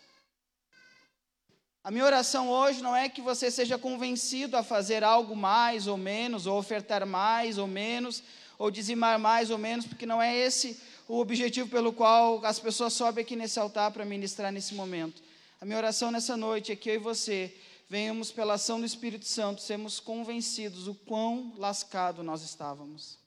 A 1.84 1.90
minha 1.90 2.06
oração 2.06 2.48
hoje 2.48 2.84
não 2.84 2.96
é 2.96 3.10
que 3.10 3.22
você 3.22 3.50
seja 3.50 3.76
convencido 3.76 4.56
a 4.56 4.62
fazer 4.62 5.04
algo 5.04 5.36
mais 5.36 5.88
ou 5.88 5.98
menos, 5.98 6.46
ou 6.46 6.60
ofertar 6.60 7.04
mais 7.08 7.58
ou 7.58 7.66
menos, 7.66 8.22
ou 8.60 8.70
dizimar 8.70 9.18
mais 9.18 9.50
ou 9.50 9.58
menos, 9.58 9.88
porque 9.88 10.06
não 10.06 10.22
é 10.22 10.36
esse 10.38 10.80
o 11.08 11.18
objetivo 11.18 11.68
pelo 11.70 11.92
qual 11.92 12.46
as 12.46 12.60
pessoas 12.60 12.94
sobem 12.94 13.24
aqui 13.24 13.36
nesse 13.36 13.60
altar 13.60 13.90
para 13.90 14.06
ministrar 14.06 14.52
nesse 14.52 14.76
momento. 14.76 15.24
A 15.60 15.66
minha 15.66 15.78
oração 15.78 16.12
nessa 16.12 16.38
noite 16.38 16.72
é 16.72 16.76
que 16.76 16.88
eu 16.88 16.96
e 16.96 17.00
você 17.00 17.58
venhamos, 17.90 18.32
pela 18.32 18.54
ação 18.54 18.80
do 18.80 18.86
Espírito 18.86 19.26
Santo, 19.26 19.60
sermos 19.60 20.00
convencidos 20.00 20.88
o 20.88 20.94
quão 20.94 21.54
lascado 21.58 22.24
nós 22.24 22.44
estávamos, 22.44 23.18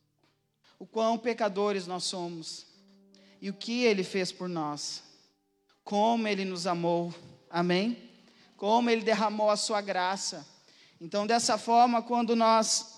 o 0.79 0.87
quão 0.87 1.19
pecadores 1.19 1.89
nós 1.89 2.05
somos, 2.05 2.67
e 3.43 3.51
o 3.51 3.53
que 3.53 3.83
Ele 3.83 4.05
fez 4.05 4.31
por 4.31 4.49
nós, 4.49 5.03
como 5.83 6.29
Ele 6.29 6.45
nos 6.45 6.69
amou. 6.69 7.13
Amém? 7.51 8.04
Como 8.65 8.89
Ele 8.89 9.03
derramou 9.03 9.51
a 9.51 9.59
sua 9.59 9.83
graça. 9.83 10.43
Então, 10.99 11.27
dessa 11.27 11.59
forma, 11.59 12.01
quando 12.01 12.35
nós 12.35 12.95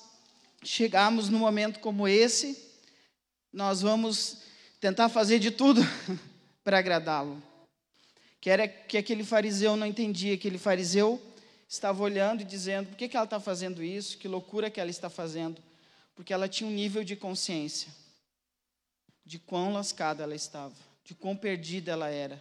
chegarmos 0.62 1.28
num 1.28 1.40
momento 1.40 1.80
como 1.80 2.06
esse, 2.06 2.56
nós 3.52 3.82
vamos 3.82 4.42
tentar 4.80 5.08
fazer 5.08 5.40
de 5.40 5.50
tudo 5.50 5.80
para 6.62 6.78
agradá-lo. 6.78 7.42
Que 8.40 8.48
era 8.48 8.68
que 8.68 8.96
aquele 8.96 9.24
fariseu 9.24 9.76
não 9.76 9.88
entendia, 9.88 10.34
aquele 10.34 10.56
fariseu 10.56 11.20
estava 11.68 12.00
olhando 12.00 12.42
e 12.42 12.44
dizendo: 12.44 12.90
por 12.90 12.96
que, 12.96 13.08
que 13.08 13.16
ela 13.16 13.24
está 13.24 13.40
fazendo 13.40 13.82
isso? 13.82 14.18
Que 14.18 14.28
loucura 14.28 14.70
que 14.70 14.78
ela 14.80 14.90
está 14.90 15.10
fazendo? 15.10 15.60
Porque 16.14 16.32
ela 16.32 16.48
tinha 16.48 16.70
um 16.70 16.72
nível 16.72 17.02
de 17.02 17.16
consciência 17.16 17.88
de 19.24 19.40
quão 19.40 19.72
lascada 19.72 20.22
ela 20.22 20.36
estava, 20.36 20.76
de 21.04 21.12
quão 21.12 21.36
perdida 21.36 21.90
ela 21.90 22.08
era 22.08 22.40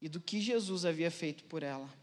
e 0.00 0.08
do 0.08 0.20
que 0.20 0.40
Jesus 0.40 0.84
havia 0.84 1.10
feito 1.10 1.42
por 1.42 1.64
ela. 1.64 2.01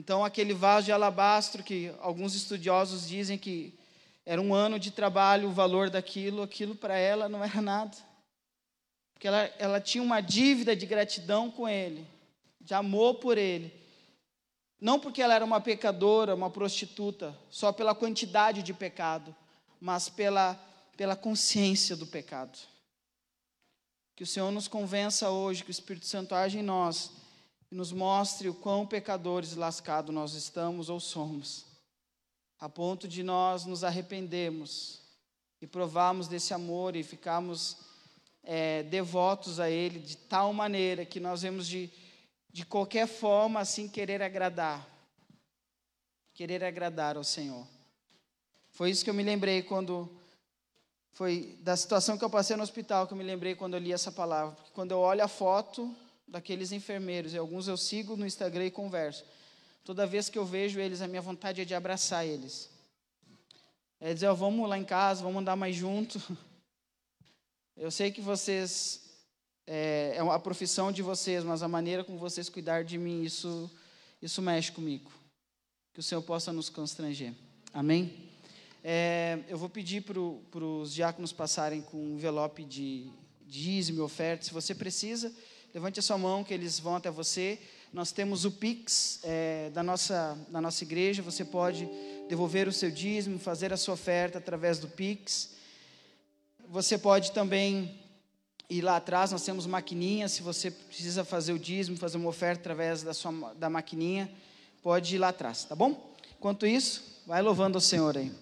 Então, 0.00 0.24
aquele 0.24 0.54
vaso 0.54 0.86
de 0.86 0.92
alabastro, 0.92 1.62
que 1.62 1.92
alguns 2.00 2.34
estudiosos 2.34 3.06
dizem 3.06 3.36
que 3.36 3.78
era 4.24 4.40
um 4.40 4.54
ano 4.54 4.78
de 4.78 4.90
trabalho, 4.90 5.50
o 5.50 5.52
valor 5.52 5.90
daquilo, 5.90 6.40
aquilo 6.40 6.74
para 6.74 6.96
ela 6.96 7.28
não 7.28 7.44
era 7.44 7.60
nada. 7.60 7.94
Porque 9.12 9.28
ela, 9.28 9.42
ela 9.58 9.78
tinha 9.78 10.02
uma 10.02 10.22
dívida 10.22 10.74
de 10.74 10.86
gratidão 10.86 11.50
com 11.50 11.68
ele, 11.68 12.06
de 12.58 12.72
amor 12.72 13.16
por 13.16 13.36
ele. 13.36 13.78
Não 14.80 14.98
porque 14.98 15.20
ela 15.20 15.34
era 15.34 15.44
uma 15.44 15.60
pecadora, 15.60 16.34
uma 16.34 16.48
prostituta, 16.48 17.36
só 17.50 17.70
pela 17.70 17.94
quantidade 17.94 18.62
de 18.62 18.72
pecado, 18.72 19.36
mas 19.78 20.08
pela, 20.08 20.58
pela 20.96 21.14
consciência 21.14 21.94
do 21.94 22.06
pecado. 22.06 22.58
Que 24.16 24.24
o 24.24 24.26
Senhor 24.26 24.50
nos 24.50 24.66
convença 24.66 25.28
hoje, 25.28 25.62
que 25.62 25.70
o 25.70 25.70
Espírito 25.70 26.06
Santo 26.06 26.34
age 26.34 26.58
em 26.58 26.62
nós 26.62 27.19
e 27.70 27.74
nos 27.74 27.92
mostre 27.92 28.48
o 28.48 28.54
quão 28.54 28.86
pecadores 28.86 29.54
lascados 29.54 30.14
nós 30.14 30.34
estamos 30.34 30.90
ou 30.90 30.98
somos, 30.98 31.64
a 32.58 32.68
ponto 32.68 33.06
de 33.06 33.22
nós 33.22 33.64
nos 33.64 33.84
arrependermos 33.84 35.00
e 35.60 35.66
provarmos 35.66 36.26
desse 36.26 36.52
amor 36.52 36.96
e 36.96 37.02
ficarmos 37.02 37.76
é, 38.42 38.82
devotos 38.82 39.60
a 39.60 39.70
Ele 39.70 40.00
de 40.00 40.16
tal 40.16 40.52
maneira 40.52 41.06
que 41.06 41.20
nós 41.20 41.42
vemos 41.42 41.66
de, 41.66 41.90
de 42.50 42.66
qualquer 42.66 43.06
forma 43.06 43.60
assim 43.60 43.88
querer 43.88 44.20
agradar, 44.20 44.86
querer 46.34 46.64
agradar 46.64 47.16
ao 47.16 47.24
Senhor. 47.24 47.66
Foi 48.70 48.90
isso 48.90 49.04
que 49.04 49.10
eu 49.10 49.14
me 49.14 49.22
lembrei 49.22 49.62
quando 49.62 50.10
foi 51.12 51.58
da 51.60 51.76
situação 51.76 52.16
que 52.16 52.24
eu 52.24 52.30
passei 52.30 52.56
no 52.56 52.62
hospital 52.62 53.06
que 53.06 53.12
eu 53.12 53.18
me 53.18 53.24
lembrei 53.24 53.54
quando 53.54 53.74
eu 53.74 53.80
li 53.80 53.92
essa 53.92 54.10
palavra, 54.10 54.54
porque 54.54 54.70
quando 54.72 54.92
eu 54.92 54.98
olho 54.98 55.22
a 55.22 55.28
foto 55.28 55.94
daqueles 56.30 56.72
enfermeiros, 56.72 57.34
e 57.34 57.38
alguns 57.38 57.68
eu 57.68 57.76
sigo 57.76 58.16
no 58.16 58.24
Instagram 58.24 58.66
e 58.66 58.70
converso. 58.70 59.24
Toda 59.84 60.06
vez 60.06 60.28
que 60.28 60.38
eu 60.38 60.44
vejo 60.44 60.78
eles, 60.78 61.00
a 61.00 61.08
minha 61.08 61.20
vontade 61.20 61.60
é 61.60 61.64
de 61.64 61.74
abraçar 61.74 62.24
eles. 62.24 62.70
É 63.98 64.14
dizer, 64.14 64.32
vamos 64.32 64.68
lá 64.68 64.78
em 64.78 64.84
casa, 64.84 65.22
vamos 65.22 65.40
andar 65.40 65.56
mais 65.56 65.76
junto. 65.76 66.20
Eu 67.76 67.90
sei 67.90 68.10
que 68.10 68.20
vocês, 68.20 69.00
é, 69.66 70.12
é 70.16 70.20
a 70.20 70.38
profissão 70.38 70.92
de 70.92 71.00
vocês, 71.00 71.42
mas 71.42 71.62
a 71.62 71.68
maneira 71.68 72.04
como 72.04 72.18
vocês 72.18 72.50
cuidar 72.50 72.84
de 72.84 72.98
mim, 72.98 73.22
isso, 73.22 73.70
isso 74.20 74.42
mexe 74.42 74.70
comigo. 74.70 75.10
Que 75.94 76.00
o 76.00 76.02
Senhor 76.02 76.20
possa 76.20 76.52
nos 76.52 76.68
constranger. 76.68 77.32
Amém? 77.72 78.28
É, 78.84 79.38
eu 79.48 79.56
vou 79.56 79.68
pedir 79.68 80.02
para 80.02 80.18
os 80.20 80.92
diáconos 80.92 81.32
passarem 81.32 81.80
com 81.80 81.96
um 81.96 82.14
envelope 82.16 82.64
de 82.64 83.10
dízimo 83.46 84.02
oferta. 84.02 84.44
Se 84.44 84.52
você 84.52 84.74
precisa, 84.74 85.32
levante 85.72 86.00
a 86.00 86.02
sua 86.02 86.18
mão 86.18 86.42
que 86.42 86.52
eles 86.52 86.78
vão 86.78 86.96
até 86.96 87.10
você. 87.10 87.58
Nós 87.92 88.12
temos 88.12 88.44
o 88.44 88.50
Pix 88.50 89.20
é, 89.22 89.70
da, 89.70 89.82
nossa, 89.82 90.38
da 90.48 90.60
nossa 90.60 90.84
igreja. 90.84 91.22
Você 91.22 91.44
pode 91.44 91.88
devolver 92.28 92.68
o 92.68 92.72
seu 92.72 92.90
dízimo, 92.90 93.38
fazer 93.38 93.72
a 93.72 93.76
sua 93.76 93.94
oferta 93.94 94.38
através 94.38 94.78
do 94.78 94.88
Pix. 94.88 95.50
Você 96.68 96.96
pode 96.96 97.32
também 97.32 97.98
ir 98.68 98.82
lá 98.82 98.96
atrás, 98.96 99.32
nós 99.32 99.44
temos 99.44 99.66
maquininha. 99.66 100.28
Se 100.28 100.42
você 100.42 100.70
precisa 100.70 101.24
fazer 101.24 101.52
o 101.52 101.58
dízimo, 101.58 101.96
fazer 101.96 102.16
uma 102.16 102.28
oferta 102.28 102.60
através 102.60 103.02
da, 103.02 103.12
sua, 103.12 103.54
da 103.54 103.68
maquininha, 103.68 104.30
pode 104.82 105.16
ir 105.16 105.18
lá 105.18 105.28
atrás, 105.28 105.64
tá 105.64 105.74
bom? 105.74 106.14
Enquanto 106.38 106.66
isso, 106.66 107.02
vai 107.26 107.42
louvando 107.42 107.78
o 107.78 107.80
Senhor 107.80 108.16
aí. 108.16 108.32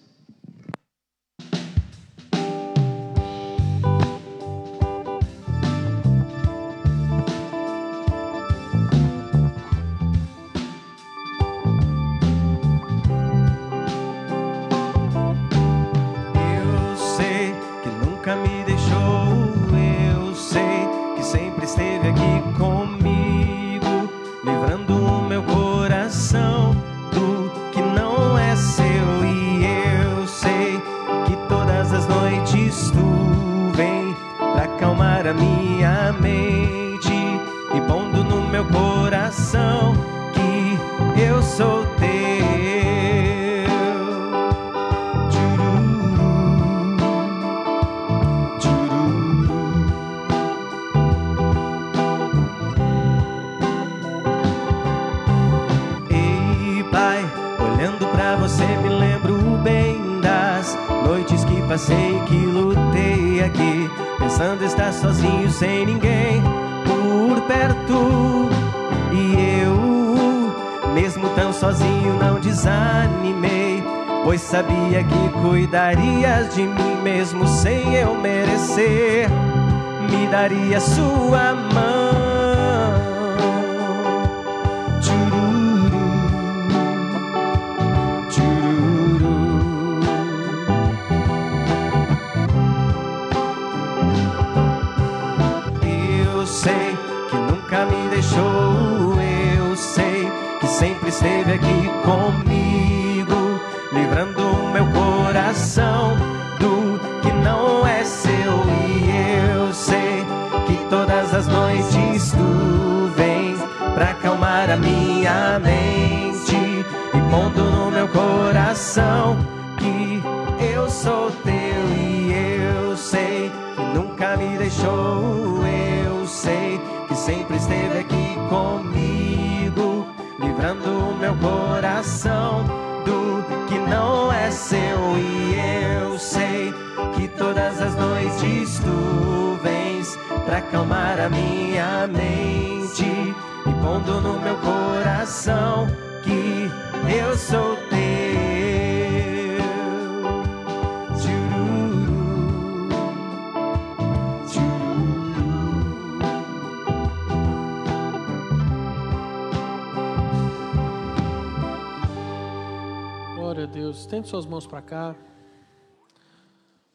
Suas 164.29 164.45
mãos 164.45 164.67
para 164.67 164.79
cá. 164.79 165.15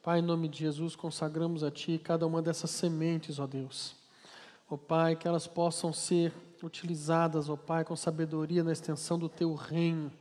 Pai, 0.01 0.21
em 0.21 0.23
nome 0.23 0.47
de 0.47 0.61
Jesus, 0.61 0.95
consagramos 0.95 1.65
a 1.65 1.71
Ti 1.71 1.99
cada 1.99 2.25
uma 2.29 2.41
dessas 2.41 2.71
sementes, 2.71 3.41
ó 3.41 3.47
Deus. 3.47 3.97
Ó 4.71 4.77
Pai, 4.77 5.17
que 5.17 5.27
elas 5.27 5.45
possam 5.45 5.93
ser 5.93 6.33
utilizadas, 6.63 7.49
ó 7.49 7.57
Pai, 7.57 7.85
com 7.85 7.97
sabedoria 7.97 8.63
na 8.63 8.71
extensão 8.71 9.19
do 9.19 9.29
Teu 9.29 9.53
reino. 9.53 10.13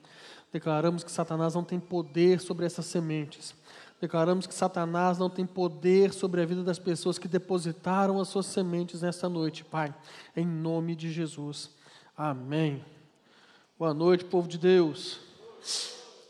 Declaramos 0.52 1.04
que 1.04 1.12
Satanás 1.12 1.54
não 1.54 1.64
tem 1.64 1.80
poder 1.80 2.40
sobre 2.40 2.66
essas 2.66 2.88
sementes. 2.88 3.54
Declaramos 4.02 4.48
que 4.48 4.54
Satanás 4.54 5.20
não 5.20 5.30
tem 5.30 5.46
poder 5.46 6.14
sobre 6.14 6.42
a 6.42 6.46
vida 6.48 6.64
das 6.64 6.80
pessoas 6.80 7.20
que 7.20 7.28
depositaram 7.28 8.20
as 8.20 8.28
suas 8.28 8.48
sementes 8.48 9.04
nesta 9.04 9.30
noite, 9.30 9.64
Pai. 9.64 9.94
Em 10.36 10.48
nome 10.48 10.96
de 10.96 11.12
Jesus. 11.12 11.70
Amém. 12.18 12.84
Boa 13.78 13.94
noite, 13.94 14.26
povo 14.26 14.48
de 14.48 14.58
Deus. 14.58 15.20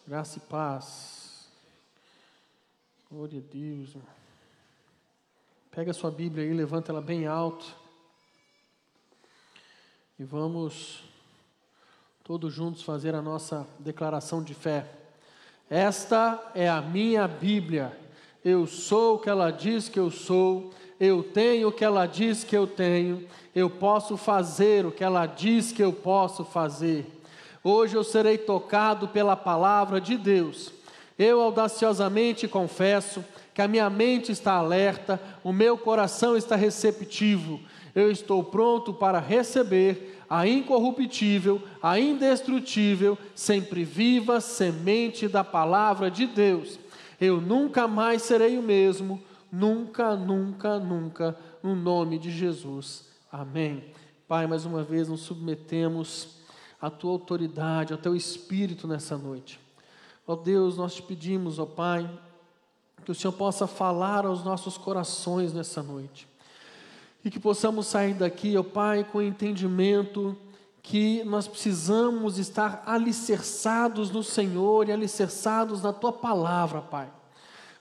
Graça 0.06 0.38
e 0.38 0.41
paz. 0.41 1.47
Glória 3.10 3.39
a 3.39 3.54
Deus. 3.54 3.95
Pega 5.72 5.91
a 5.91 5.93
sua 5.93 6.12
Bíblia 6.12 6.43
aí, 6.43 6.54
levanta 6.54 6.91
ela 6.91 7.01
bem 7.01 7.26
alto. 7.26 7.74
E 10.20 10.26
vamos 10.26 11.06
todos 12.22 12.54
juntos 12.54 12.84
fazer 12.84 13.16
a 13.16 13.22
nossa 13.22 13.66
declaração 13.80 14.43
de 14.43 14.54
fé. 14.54 14.91
Esta 15.70 16.51
é 16.54 16.68
a 16.68 16.82
minha 16.82 17.26
Bíblia. 17.26 17.97
Eu 18.43 18.68
sou 18.68 19.16
o 19.16 19.20
que 19.20 19.30
ela 19.30 19.51
diz 19.51 19.88
que 19.88 19.99
eu 19.99 20.12
sou. 20.12 20.74
Eu 20.99 21.24
tenho 21.24 21.70
o 21.70 21.72
que 21.72 21.86
ela 21.86 22.06
diz 22.06 22.43
que 22.43 22.58
eu 22.58 22.68
tenho. 22.68 23.26
Eu 23.56 23.70
posso 23.70 24.18
fazer 24.18 24.86
o 24.86 24.91
que 24.91 25.04
ela 25.04 25.26
diz 25.26 25.72
que 25.72 25.82
eu 25.82 25.93
posso 25.93 26.43
fazer. 26.43 27.22
Hoje 27.64 27.95
eu 27.95 28.03
serei 28.03 28.38
tocado 28.38 29.07
pela 29.07 29.38
palavra 29.38 30.01
de 30.01 30.18
Deus. 30.18 30.74
Eu 31.18 31.41
audaciosamente 31.41 32.45
confesso 32.45 33.24
que 33.53 33.61
a 33.61 33.68
minha 33.68 33.89
mente 33.89 34.34
está 34.34 34.53
alerta, 34.53 35.22
o 35.43 35.53
meu 35.53 35.78
coração 35.78 36.36
está 36.36 36.57
receptivo. 36.57 37.61
Eu 37.95 38.11
estou 38.11 38.43
pronto 38.43 38.93
para 38.93 39.20
receber 39.20 40.20
a 40.30 40.45
incorruptível, 40.45 41.61
a 41.82 41.97
indestrutível, 41.97 43.18
sempre 43.34 43.86
viva 43.86 44.41
semente 44.41 45.28
da 45.30 45.43
palavra 45.43 46.11
de 46.11 46.26
Deus. 46.26 46.78
Eu 47.22 47.39
nunca 47.39 47.88
mais 47.88 48.24
serei 48.24 48.57
o 48.57 48.64
mesmo, 48.64 49.22
nunca, 49.49 50.16
nunca, 50.16 50.80
nunca, 50.80 51.38
no 51.61 51.76
nome 51.76 52.20
de 52.20 52.30
Jesus. 52.30 53.05
Amém. 53.32 53.86
Pai, 54.28 54.47
mais 54.47 54.66
uma 54.66 54.84
vez 54.84 55.07
nos 55.07 55.22
submetemos 55.22 56.42
à 56.84 56.89
tua 56.89 57.13
autoridade, 57.13 57.93
ao 57.93 57.97
teu 57.97 58.13
espírito 58.13 58.89
nessa 58.89 59.17
noite. 59.17 59.57
Ó 60.27 60.36
Deus, 60.36 60.75
nós 60.75 60.95
te 60.95 61.01
pedimos, 61.01 61.57
ó 61.57 61.65
Pai, 61.65 62.09
que 63.05 63.11
o 63.11 63.15
Senhor 63.15 63.31
possa 63.31 63.65
falar 63.65 64.25
aos 64.25 64.43
nossos 64.43 64.77
corações 64.77 65.53
nessa 65.53 65.81
noite. 65.81 66.27
E 67.23 67.31
que 67.31 67.39
possamos 67.39 67.88
sair 67.88 68.13
daqui, 68.13 68.57
ó 68.57 68.63
Pai, 68.63 69.05
com 69.05 69.19
o 69.19 69.21
entendimento 69.21 70.36
que 70.81 71.23
nós 71.23 71.47
precisamos 71.47 72.38
estar 72.38 72.84
alicerçados 72.86 74.11
no 74.11 74.21
Senhor 74.21 74.89
e 74.89 74.91
alicerçados 74.91 75.81
na 75.81 75.93
tua 75.93 76.11
palavra, 76.11 76.81
Pai. 76.81 77.09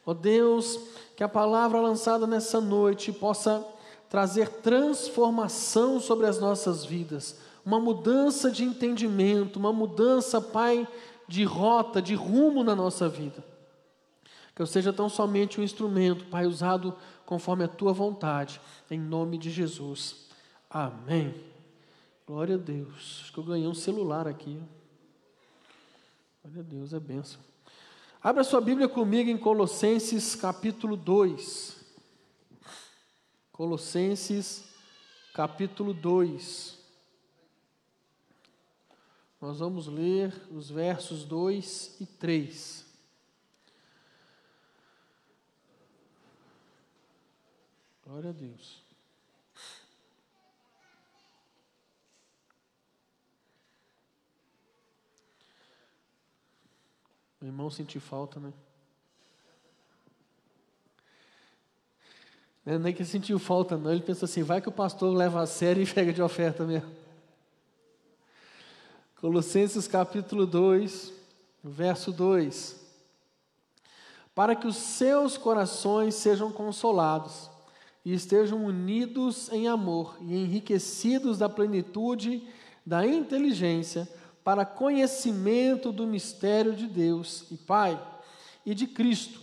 Ó 0.06 0.14
Deus, 0.14 0.78
que 1.16 1.24
a 1.24 1.28
palavra 1.28 1.80
lançada 1.80 2.24
nessa 2.24 2.60
noite 2.60 3.10
possa 3.10 3.66
trazer 4.08 4.48
transformação 4.48 5.98
sobre 5.98 6.28
as 6.28 6.38
nossas 6.38 6.84
vidas, 6.84 7.36
uma 7.64 7.78
mudança 7.78 8.50
de 8.50 8.64
entendimento, 8.64 9.58
uma 9.58 9.72
mudança, 9.72 10.40
Pai, 10.40 10.86
de 11.28 11.44
rota, 11.44 12.02
de 12.02 12.14
rumo 12.14 12.64
na 12.64 12.74
nossa 12.74 13.08
vida. 13.08 13.44
Que 14.54 14.60
eu 14.60 14.66
seja 14.66 14.92
tão 14.92 15.08
somente 15.08 15.60
um 15.60 15.64
instrumento, 15.64 16.26
Pai, 16.26 16.46
usado 16.46 16.96
conforme 17.24 17.64
a 17.64 17.68
tua 17.68 17.92
vontade, 17.92 18.60
em 18.90 19.00
nome 19.00 19.38
de 19.38 19.50
Jesus. 19.50 20.26
Amém. 20.68 21.34
Glória 22.26 22.56
a 22.56 22.58
Deus. 22.58 23.20
Acho 23.22 23.32
que 23.32 23.38
eu 23.38 23.44
ganhei 23.44 23.66
um 23.66 23.74
celular 23.74 24.26
aqui. 24.28 24.60
Glória 26.42 26.60
a 26.60 26.64
Deus, 26.64 26.92
é 26.92 27.00
benção. 27.00 27.40
Abra 28.22 28.44
sua 28.44 28.60
Bíblia 28.60 28.88
comigo 28.88 29.30
em 29.30 29.36
Colossenses 29.36 30.34
capítulo 30.34 30.96
2. 30.96 31.76
Colossenses 33.50 34.64
capítulo 35.34 35.92
2. 35.94 36.81
Nós 39.42 39.58
vamos 39.58 39.88
ler 39.88 40.32
os 40.52 40.70
versos 40.70 41.24
2 41.24 41.96
e 42.00 42.06
3. 42.06 42.86
Glória 48.06 48.30
a 48.30 48.32
Deus. 48.32 48.80
Meu 57.40 57.48
irmão 57.48 57.68
sentiu 57.68 58.00
falta, 58.00 58.38
né? 58.38 58.52
Não 62.64 62.74
é 62.74 62.78
nem 62.78 62.94
que 62.94 63.04
sentiu 63.04 63.40
falta, 63.40 63.76
não. 63.76 63.90
Ele 63.90 64.02
pensou 64.02 64.26
assim: 64.26 64.44
vai 64.44 64.62
que 64.62 64.68
o 64.68 64.72
pastor 64.72 65.12
leva 65.12 65.42
a 65.42 65.46
sério 65.46 65.82
e 65.82 65.86
pega 65.92 66.12
de 66.12 66.22
oferta 66.22 66.64
mesmo. 66.64 67.01
Colossenses 69.22 69.86
capítulo 69.86 70.44
2, 70.44 71.12
verso 71.62 72.10
2. 72.10 72.74
Para 74.34 74.56
que 74.56 74.66
os 74.66 74.74
seus 74.74 75.38
corações 75.38 76.16
sejam 76.16 76.50
consolados 76.50 77.48
e 78.04 78.12
estejam 78.12 78.64
unidos 78.64 79.48
em 79.52 79.68
amor 79.68 80.16
e 80.20 80.34
enriquecidos 80.34 81.38
da 81.38 81.48
plenitude 81.48 82.42
da 82.84 83.06
inteligência 83.06 84.08
para 84.42 84.66
conhecimento 84.66 85.92
do 85.92 86.04
mistério 86.04 86.74
de 86.74 86.88
Deus 86.88 87.44
e 87.48 87.56
Pai 87.56 88.04
e 88.66 88.74
de 88.74 88.88
Cristo, 88.88 89.40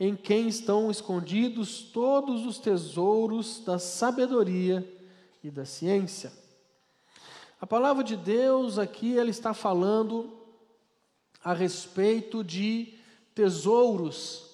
em 0.00 0.16
quem 0.16 0.48
estão 0.48 0.90
escondidos 0.90 1.82
todos 1.82 2.46
os 2.46 2.56
tesouros 2.56 3.62
da 3.66 3.78
sabedoria 3.78 4.82
e 5.44 5.50
da 5.50 5.66
ciência. 5.66 6.39
A 7.60 7.66
palavra 7.66 8.02
de 8.02 8.16
Deus 8.16 8.78
aqui 8.78 9.18
ela 9.18 9.28
está 9.28 9.52
falando 9.52 10.32
a 11.44 11.52
respeito 11.52 12.42
de 12.42 12.94
tesouros 13.34 14.50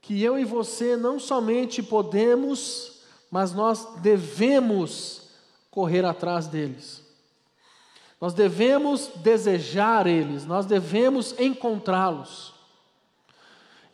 que 0.00 0.22
eu 0.22 0.38
e 0.38 0.44
você 0.44 0.96
não 0.96 1.18
somente 1.18 1.82
podemos, 1.82 3.00
mas 3.30 3.52
nós 3.52 3.86
devemos 4.02 5.30
correr 5.70 6.04
atrás 6.04 6.46
deles. 6.46 7.02
Nós 8.20 8.34
devemos 8.34 9.08
desejar 9.16 10.06
eles, 10.06 10.44
nós 10.44 10.66
devemos 10.66 11.34
encontrá-los. 11.38 12.54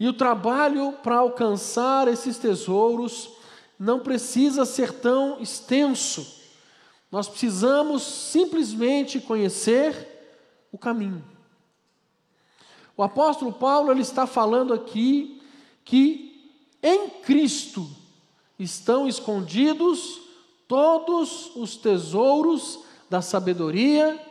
E 0.01 0.09
o 0.09 0.13
trabalho 0.13 0.93
para 1.03 1.17
alcançar 1.19 2.09
esses 2.09 2.39
tesouros 2.39 3.31
não 3.79 4.01
precisa 4.01 4.65
ser 4.65 4.93
tão 4.95 5.41
extenso. 5.41 6.40
Nós 7.11 7.29
precisamos 7.29 8.03
simplesmente 8.03 9.21
conhecer 9.21 10.07
o 10.71 10.79
caminho. 10.79 11.25
O 12.97 13.03
apóstolo 13.03 13.53
Paulo 13.53 13.91
ele 13.91 14.03
está 14.03 14.27
falando 14.27 14.73
aqui 14.73 15.43
que 15.85 16.31
em 16.83 17.09
Cristo 17.09 17.89
estão 18.59 19.09
escondidos 19.09 20.21
todos 20.69 21.51
os 21.57 21.77
tesouros 21.77 22.81
da 23.09 23.21
sabedoria 23.21 24.25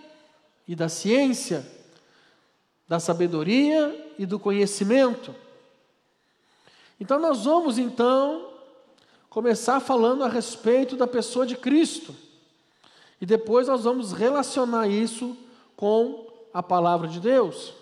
e 0.68 0.76
da 0.76 0.88
ciência, 0.88 1.70
da 2.88 3.00
sabedoria 3.00 4.14
e 4.18 4.26
do 4.26 4.40
conhecimento. 4.40 5.36
Então 7.00 7.20
nós 7.20 7.44
vamos 7.44 7.78
então 7.78 8.54
começar 9.30 9.80
falando 9.80 10.24
a 10.24 10.30
respeito 10.30 10.96
da 10.96 11.08
pessoa 11.08 11.46
de 11.46 11.58
Cristo. 11.58 12.16
E 13.22 13.26
depois 13.26 13.68
nós 13.68 13.84
vamos 13.84 14.14
relacionar 14.14 14.88
isso 14.88 15.36
com 15.76 16.28
a 16.54 16.64
palavra 16.64 17.08
de 17.08 17.20
Deus. 17.20 17.74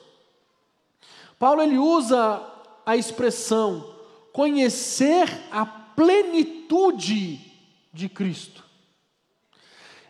Paulo 1.37 1.61
ele 1.61 1.77
usa 1.77 2.41
a 2.85 2.97
expressão 2.97 3.93
conhecer 4.33 5.27
a 5.51 5.65
plenitude 5.65 7.39
de 7.93 8.09
Cristo. 8.09 8.63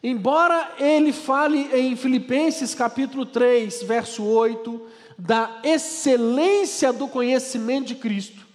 Embora 0.04 0.76
ele 0.80 1.12
fale 1.12 1.70
em 1.74 1.96
Filipenses 1.96 2.76
capítulo 2.76 3.26
3, 3.26 3.84
verso 3.84 4.24
8, 4.24 4.88
da 5.18 5.60
excelência 5.64 6.94
do 6.94 7.08
conhecimento 7.08 7.88
de 7.88 7.96
Cristo, 7.96 8.46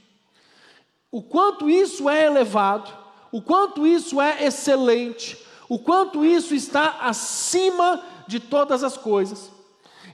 o 1.11 1.21
quanto 1.21 1.69
isso 1.69 2.09
é 2.09 2.25
elevado, 2.25 2.91
o 3.31 3.43
quanto 3.43 3.87
isso 3.87 4.21
é 4.21 4.45
excelente, 4.45 5.37
o 5.73 5.79
quanto 5.79 6.23
isso 6.23 6.55
está 6.55 6.99
acima 7.01 8.05
de 8.27 8.39
todas 8.39 8.85
as 8.85 8.95
coisas. 8.95 9.51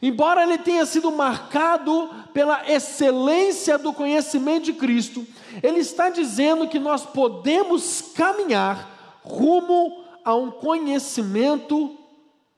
Embora 0.01 0.45
ele 0.45 0.57
tenha 0.57 0.87
sido 0.87 1.11
marcado 1.11 2.09
pela 2.33 2.71
excelência 2.71 3.77
do 3.77 3.93
conhecimento 3.93 4.67
de 4.67 4.75
Cristo, 4.75 5.27
ele 5.61 5.81
está 5.81 6.11
dizendo 6.11 6.69
que 6.69 6.79
nós 6.79 7.05
podemos 7.05 8.01
caminhar 8.15 9.19
rumo 9.25 10.05
a 10.25 10.33
um 10.33 10.49
conhecimento 10.49 11.99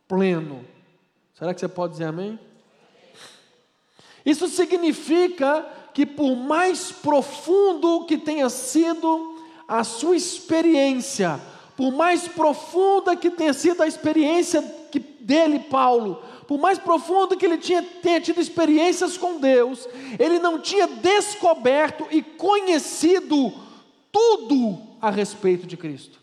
pleno. 0.06 0.62
Será 1.32 1.54
que 1.54 1.60
você 1.60 1.68
pode 1.68 1.92
dizer 1.92 2.04
amém? 2.04 2.38
Isso 4.26 4.46
significa 4.46 5.66
que, 5.94 6.04
por 6.04 6.36
mais 6.36 6.92
profundo 6.92 8.04
que 8.04 8.18
tenha 8.18 8.50
sido 8.50 9.38
a 9.66 9.84
sua 9.84 10.16
experiência, 10.16 11.40
por 11.80 11.90
mais 11.92 12.28
profunda 12.28 13.16
que 13.16 13.30
tenha 13.30 13.54
sido 13.54 13.82
a 13.82 13.86
experiência 13.86 14.60
que, 14.90 14.98
dele, 14.98 15.60
Paulo, 15.60 16.22
por 16.46 16.58
mais 16.58 16.78
profundo 16.78 17.38
que 17.38 17.46
ele 17.46 17.56
tinha, 17.56 17.82
tenha 17.82 18.20
tido 18.20 18.38
experiências 18.38 19.16
com 19.16 19.40
Deus, 19.40 19.88
ele 20.18 20.38
não 20.38 20.60
tinha 20.60 20.86
descoberto 20.86 22.06
e 22.10 22.20
conhecido 22.20 23.50
tudo 24.12 24.78
a 25.00 25.08
respeito 25.08 25.66
de 25.66 25.74
Cristo. 25.78 26.20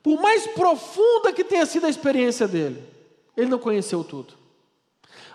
Por 0.00 0.22
mais 0.22 0.46
profunda 0.46 1.32
que 1.32 1.42
tenha 1.42 1.66
sido 1.66 1.86
a 1.86 1.90
experiência 1.90 2.46
dele, 2.46 2.84
ele 3.36 3.50
não 3.50 3.58
conheceu 3.58 4.04
tudo. 4.04 4.34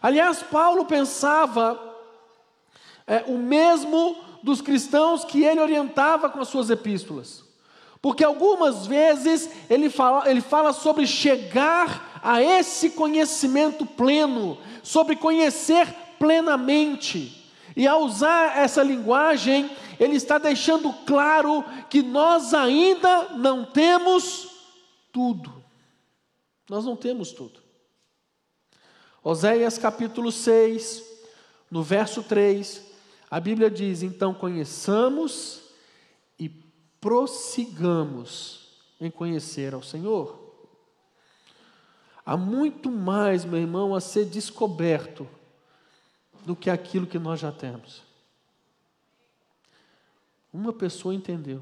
Aliás, 0.01 0.41
Paulo 0.41 0.85
pensava 0.85 1.77
é, 3.05 3.25
o 3.27 3.37
mesmo 3.37 4.15
dos 4.41 4.61
cristãos 4.61 5.25
que 5.25 5.43
ele 5.43 5.59
orientava 5.59 6.29
com 6.29 6.39
as 6.39 6.47
suas 6.47 6.69
epístolas. 6.69 7.45
Porque 8.07 8.23
algumas 8.23 8.87
vezes 8.87 9.49
ele 9.69 9.89
fala, 9.89 10.31
ele 10.31 10.39
fala 10.39 10.71
sobre 10.71 11.05
chegar 11.05 12.21
a 12.23 12.41
esse 12.41 12.91
conhecimento 12.91 13.85
pleno, 13.85 14.57
sobre 14.81 15.17
conhecer 15.17 15.93
plenamente. 16.17 17.51
E 17.75 17.85
ao 17.85 18.03
usar 18.03 18.59
essa 18.59 18.81
linguagem, 18.81 19.69
ele 19.99 20.15
está 20.15 20.37
deixando 20.37 20.93
claro 21.05 21.65
que 21.89 22.01
nós 22.01 22.53
ainda 22.53 23.35
não 23.35 23.65
temos 23.65 24.51
tudo. 25.11 25.61
Nós 26.69 26.85
não 26.85 26.95
temos 26.95 27.33
tudo. 27.33 27.59
Oséias 29.21 29.77
capítulo 29.77 30.31
6, 30.31 31.03
no 31.69 31.83
verso 31.83 32.23
3, 32.23 32.83
a 33.29 33.37
Bíblia 33.37 33.69
diz: 33.69 34.01
Então 34.01 34.33
conheçamos 34.33 35.66
prossigamos 36.99 38.67
em 38.99 39.09
conhecer 39.11 39.73
ao 39.73 39.83
Senhor. 39.83 40.39
Há 42.25 42.35
muito 42.35 42.91
mais, 42.91 43.45
meu 43.45 43.59
irmão, 43.59 43.95
a 43.95 44.01
ser 44.01 44.25
descoberto 44.25 45.27
do 46.45 46.55
que 46.55 46.69
aquilo 46.69 47.07
que 47.07 47.19
nós 47.19 47.39
já 47.39 47.51
temos. 47.51 48.03
Uma 50.51 50.73
pessoa 50.73 51.13
entendeu. 51.13 51.61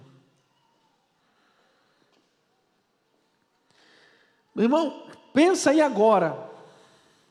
Meu 4.56 4.64
irmão, 4.64 5.06
Pensa 5.36 5.72
aí 5.72 5.82
agora. 5.82 6.50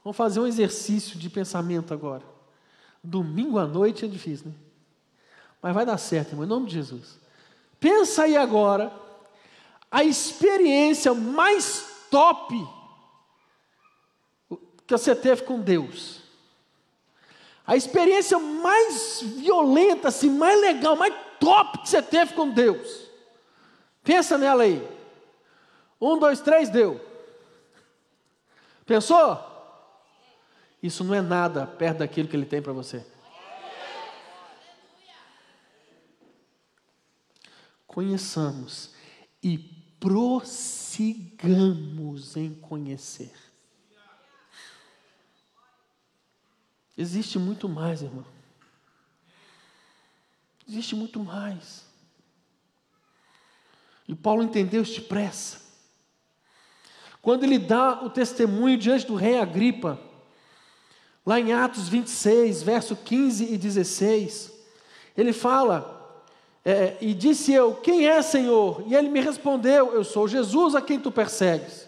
Vamos 0.04 0.14
fazer 0.14 0.38
um 0.38 0.46
exercício 0.46 1.18
de 1.18 1.30
pensamento 1.30 1.94
agora. 1.94 2.22
Domingo 3.02 3.58
à 3.58 3.66
noite 3.66 4.04
é 4.04 4.08
difícil, 4.08 4.48
né? 4.48 4.54
Mas 5.62 5.72
vai 5.72 5.86
dar 5.86 5.96
certo, 5.96 6.32
irmão, 6.32 6.44
em 6.44 6.48
nome 6.48 6.66
de 6.66 6.74
Jesus. 6.74 7.18
Pensa 7.84 8.22
aí 8.22 8.34
agora 8.34 8.90
a 9.90 10.02
experiência 10.02 11.12
mais 11.12 12.06
top 12.10 12.56
que 14.86 14.96
você 14.96 15.14
teve 15.14 15.42
com 15.42 15.60
Deus. 15.60 16.22
A 17.66 17.76
experiência 17.76 18.38
mais 18.38 19.20
violenta, 19.20 20.08
assim, 20.08 20.30
mais 20.30 20.58
legal, 20.62 20.96
mais 20.96 21.12
top 21.38 21.82
que 21.82 21.90
você 21.90 22.00
teve 22.00 22.32
com 22.32 22.48
Deus. 22.48 23.06
Pensa 24.02 24.38
nela 24.38 24.62
aí. 24.62 24.82
Um, 26.00 26.18
dois, 26.18 26.40
três, 26.40 26.70
deu. 26.70 26.98
Pensou? 28.86 29.38
Isso 30.82 31.04
não 31.04 31.12
é 31.12 31.20
nada 31.20 31.66
perto 31.66 31.98
daquilo 31.98 32.28
que 32.28 32.36
Ele 32.36 32.46
tem 32.46 32.62
para 32.62 32.72
você. 32.72 33.04
Conheçamos 37.94 38.90
e 39.40 39.56
prossigamos 40.00 41.06
em 42.36 42.52
conhecer. 42.52 43.32
Existe 46.98 47.38
muito 47.38 47.68
mais, 47.68 48.02
irmão. 48.02 48.26
Existe 50.68 50.96
muito 50.96 51.20
mais. 51.20 51.84
E 54.08 54.14
Paulo 54.16 54.42
entendeu 54.42 54.82
isso 54.82 55.00
depressa. 55.00 55.62
Quando 57.22 57.44
ele 57.44 57.60
dá 57.60 58.02
o 58.02 58.10
testemunho 58.10 58.76
diante 58.76 59.06
do 59.06 59.14
rei 59.14 59.38
Agripa, 59.38 60.00
lá 61.24 61.38
em 61.38 61.52
Atos 61.52 61.88
26, 61.88 62.60
verso 62.60 62.96
15 62.96 63.54
e 63.54 63.56
16, 63.56 64.52
ele 65.16 65.32
fala, 65.32 65.93
é, 66.64 66.96
e 67.00 67.12
disse 67.12 67.52
eu: 67.52 67.74
Quem 67.74 68.08
é, 68.08 68.22
Senhor? 68.22 68.82
E 68.86 68.94
ele 68.94 69.08
me 69.08 69.20
respondeu: 69.20 69.92
Eu 69.92 70.02
sou 70.02 70.26
Jesus 70.26 70.74
a 70.74 70.80
quem 70.80 70.98
tu 70.98 71.10
persegues. 71.10 71.86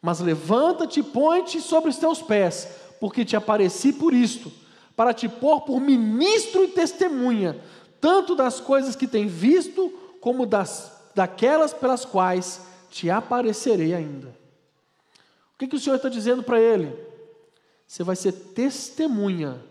Mas 0.00 0.20
levanta-te 0.20 1.00
e 1.00 1.02
põe-te 1.02 1.60
sobre 1.60 1.90
os 1.90 1.96
teus 1.96 2.22
pés, 2.22 2.68
porque 3.00 3.24
te 3.24 3.36
apareci 3.36 3.92
por 3.92 4.12
isto, 4.12 4.52
para 4.96 5.12
te 5.12 5.28
pôr 5.28 5.62
por 5.62 5.80
ministro 5.80 6.64
e 6.64 6.68
testemunha, 6.68 7.60
tanto 8.00 8.34
das 8.34 8.60
coisas 8.60 8.96
que 8.96 9.06
tem 9.06 9.26
visto, 9.26 9.90
como 10.20 10.44
das, 10.46 10.92
daquelas 11.14 11.72
pelas 11.72 12.04
quais 12.04 12.62
te 12.90 13.10
aparecerei 13.10 13.94
ainda. 13.94 14.28
O 15.54 15.58
que, 15.58 15.68
que 15.68 15.76
o 15.76 15.80
Senhor 15.80 15.96
está 15.96 16.08
dizendo 16.08 16.42
para 16.42 16.60
ele? 16.60 16.92
Você 17.86 18.02
vai 18.02 18.16
ser 18.16 18.32
testemunha 18.32 19.62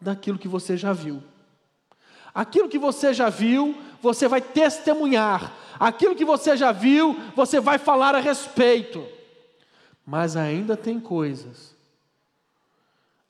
daquilo 0.00 0.38
que 0.38 0.48
você 0.48 0.76
já 0.76 0.92
viu. 0.92 1.22
Aquilo 2.34 2.68
que 2.68 2.78
você 2.78 3.14
já 3.14 3.28
viu, 3.28 3.76
você 4.02 4.26
vai 4.26 4.40
testemunhar. 4.40 5.52
Aquilo 5.78 6.14
que 6.16 6.24
você 6.24 6.56
já 6.56 6.72
viu, 6.72 7.16
você 7.36 7.60
vai 7.60 7.78
falar 7.78 8.14
a 8.14 8.20
respeito. 8.20 9.06
Mas 10.04 10.36
ainda 10.36 10.76
tem 10.76 10.98
coisas. 10.98 11.74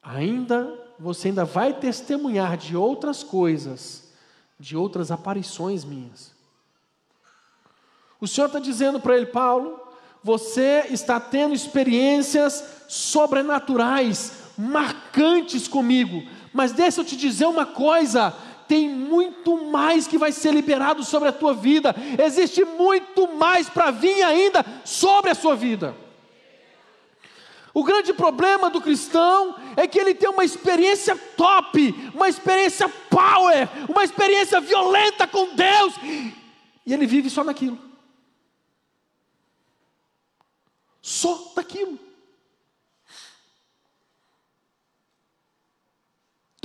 Ainda 0.03 0.85
você 0.99 1.29
ainda 1.29 1.45
vai 1.45 1.73
testemunhar 1.73 2.57
de 2.57 2.77
outras 2.77 3.23
coisas, 3.23 4.05
de 4.59 4.77
outras 4.77 5.11
aparições 5.11 5.85
minhas. 5.85 6.33
O 8.21 8.27
Senhor 8.27 8.47
está 8.47 8.59
dizendo 8.59 9.01
para 9.01 9.17
ele, 9.17 9.27
Paulo, 9.27 9.81
você 10.23 10.87
está 10.91 11.21
tendo 11.21 11.55
experiências 11.55 12.65
sobrenaturais, 12.89 14.33
marcantes 14.57 15.69
comigo, 15.69 16.23
mas 16.53 16.73
deixa 16.73 17.01
eu 17.01 17.05
te 17.05 17.17
dizer 17.17 17.47
uma 17.47 17.67
coisa: 17.67 18.35
tem 18.69 18.89
muito 18.89 19.65
mais 19.71 20.07
que 20.07 20.19
vai 20.19 20.33
ser 20.33 20.53
liberado 20.53 21.03
sobre 21.05 21.29
a 21.29 21.33
tua 21.33 21.55
vida, 21.55 21.95
existe 22.23 22.65
muito 22.65 23.29
mais 23.35 23.69
para 23.69 23.91
vir 23.91 24.23
ainda 24.23 24.65
sobre 24.85 25.31
a 25.31 25.35
sua 25.35 25.55
vida. 25.55 25.95
O 27.73 27.83
grande 27.83 28.13
problema 28.13 28.71
do 28.71 28.81
cristão 28.81 29.57
é 29.77 29.89
que 29.89 29.99
ele 29.99 30.15
tem 30.15 30.29
uma 30.31 30.45
experiência 30.45 31.17
top, 31.37 31.93
uma 32.15 32.29
experiência 32.29 32.89
power, 32.89 33.69
uma 33.89 34.05
experiência 34.05 34.61
violenta 34.61 35.27
com 35.27 35.55
Deus, 35.57 35.95
e 36.87 36.93
ele 36.93 37.05
vive 37.05 37.29
só 37.29 37.43
naquilo. 37.43 37.79
Só 41.03 41.53
daquilo. 41.57 41.99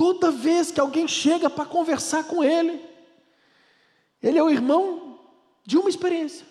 Toda 0.00 0.30
vez 0.30 0.72
que 0.72 0.80
alguém 0.80 1.06
chega 1.06 1.50
para 1.50 1.66
conversar 1.66 2.24
com 2.24 2.42
ele, 2.42 2.82
ele 4.22 4.38
é 4.38 4.42
o 4.42 4.48
irmão 4.48 5.20
de 5.62 5.76
uma 5.76 5.90
experiência. 5.90 6.46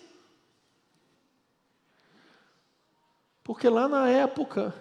Porque 3.43 3.67
lá 3.67 3.87
na 3.87 4.07
época, 4.07 4.71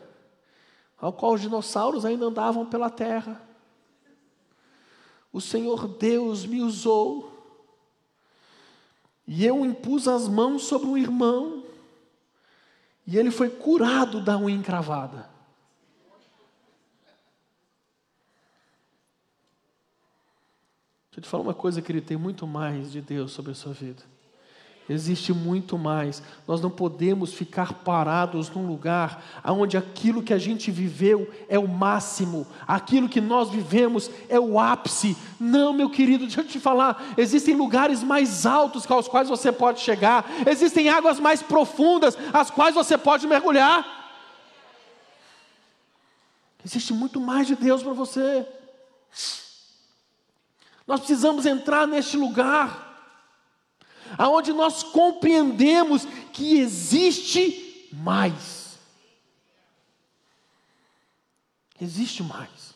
ao 0.99 1.15
qual 1.15 1.33
os 1.33 1.41
dinossauros 1.41 2.05
ainda 2.05 2.27
andavam 2.27 2.67
pela 2.67 2.91
terra, 2.91 3.43
o 5.33 5.41
Senhor 5.41 5.89
Deus 5.89 6.45
me 6.45 6.61
usou, 6.61 7.33
e 9.27 9.47
eu 9.47 9.65
impus 9.65 10.07
as 10.07 10.29
mãos 10.29 10.65
sobre 10.65 10.89
um 10.89 10.99
irmão, 10.99 11.65
e 13.07 13.17
ele 13.17 13.31
foi 13.31 13.49
curado 13.49 14.23
da 14.23 14.37
unha 14.37 14.55
encravada. 14.55 15.28
Deixa 21.19 21.27
eu 21.27 21.31
te 21.31 21.31
falar 21.31 21.43
uma 21.43 21.55
coisa, 21.55 21.83
querido: 21.83 22.07
tem 22.07 22.17
muito 22.17 22.47
mais 22.47 22.93
de 22.93 23.01
Deus 23.01 23.33
sobre 23.33 23.51
a 23.51 23.55
sua 23.55 23.73
vida. 23.73 24.05
Existe 24.89 25.33
muito 25.33 25.77
mais. 25.77 26.23
Nós 26.47 26.61
não 26.61 26.71
podemos 26.71 27.35
ficar 27.35 27.73
parados 27.73 28.49
num 28.51 28.65
lugar 28.65 29.23
onde 29.45 29.77
aquilo 29.77 30.23
que 30.23 30.33
a 30.33 30.39
gente 30.39 30.71
viveu 30.71 31.29
é 31.49 31.59
o 31.59 31.67
máximo, 31.67 32.47
aquilo 32.67 33.09
que 33.09 33.21
nós 33.21 33.51
vivemos 33.51 34.09
é 34.29 34.39
o 34.39 34.61
ápice. 34.61 35.17
Não, 35.41 35.73
meu 35.73 35.91
querido, 35.91 36.25
deixa 36.25 36.41
eu 36.41 36.47
te 36.47 36.61
falar: 36.61 37.15
existem 37.17 37.57
lugares 37.57 38.01
mais 38.05 38.47
altos 38.47 38.89
aos 38.89 39.09
quais 39.09 39.29
você 39.29 39.51
pode 39.51 39.81
chegar, 39.81 40.25
existem 40.47 40.89
águas 40.89 41.19
mais 41.19 41.43
profundas 41.43 42.17
às 42.33 42.49
quais 42.49 42.77
você 42.77 42.97
pode 42.97 43.27
mergulhar. 43.27 43.85
Existe 46.65 46.93
muito 46.93 47.21
mais 47.21 47.49
de 47.49 47.57
Deus 47.57 47.83
para 47.83 47.93
você. 47.93 48.47
Nós 50.89 51.01
precisamos 51.01 51.45
entrar 51.45 51.87
neste 51.87 52.17
lugar 52.17 52.87
aonde 54.17 54.55
nós 54.55 54.83
compreendemos 54.83 56.07
que 56.33 56.59
existe 56.59 57.91
mais. 57.93 58.79
Existe 61.79 62.23
mais. 62.23 62.75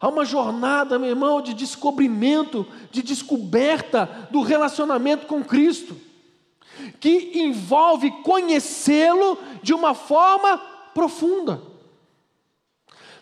Há 0.00 0.06
uma 0.08 0.24
jornada, 0.24 0.96
meu 0.96 1.10
irmão, 1.10 1.42
de 1.42 1.54
descobrimento, 1.54 2.64
de 2.92 3.02
descoberta 3.02 4.28
do 4.30 4.40
relacionamento 4.40 5.26
com 5.26 5.42
Cristo, 5.42 6.00
que 7.00 7.32
envolve 7.34 8.12
conhecê-lo 8.22 9.36
de 9.60 9.74
uma 9.74 9.92
forma 9.92 10.56
profunda. 10.94 11.60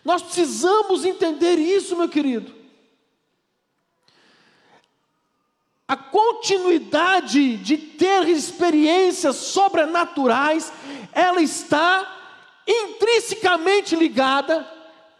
Nós 0.05 0.21
precisamos 0.21 1.03
entender 1.03 1.55
isso, 1.55 1.97
meu 1.97 2.07
querido. 2.07 2.62
A 5.87 5.97
continuidade 5.97 7.57
de 7.57 7.77
ter 7.77 8.27
experiências 8.29 9.35
sobrenaturais, 9.35 10.71
ela 11.11 11.41
está 11.41 12.21
intrinsecamente 12.67 13.95
ligada. 13.95 14.67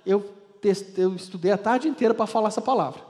Eu, 0.05 0.33
eu 0.97 1.15
estudei 1.15 1.51
a 1.51 1.57
tarde 1.57 1.87
inteira 1.87 2.13
para 2.13 2.25
falar 2.27 2.47
essa 2.47 2.61
palavra. 2.61 3.01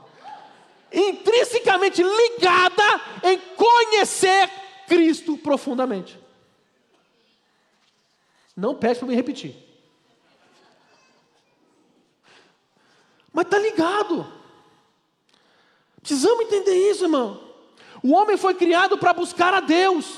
Intrinsecamente 0.92 2.02
ligada 2.02 3.00
em 3.22 3.38
conhecer 3.56 4.50
Cristo 4.86 5.36
profundamente. 5.36 6.18
Não 8.56 8.74
pede 8.74 8.98
para 8.98 9.08
me 9.08 9.14
repetir. 9.14 9.56
Mas 13.32 13.46
está 13.46 13.58
ligado. 13.58 14.32
Precisamos 16.00 16.44
entender 16.44 16.90
isso, 16.90 17.04
irmão. 17.04 17.43
O 18.04 18.12
homem 18.12 18.36
foi 18.36 18.52
criado 18.52 18.98
para 18.98 19.14
buscar 19.14 19.54
a 19.54 19.60
Deus. 19.60 20.16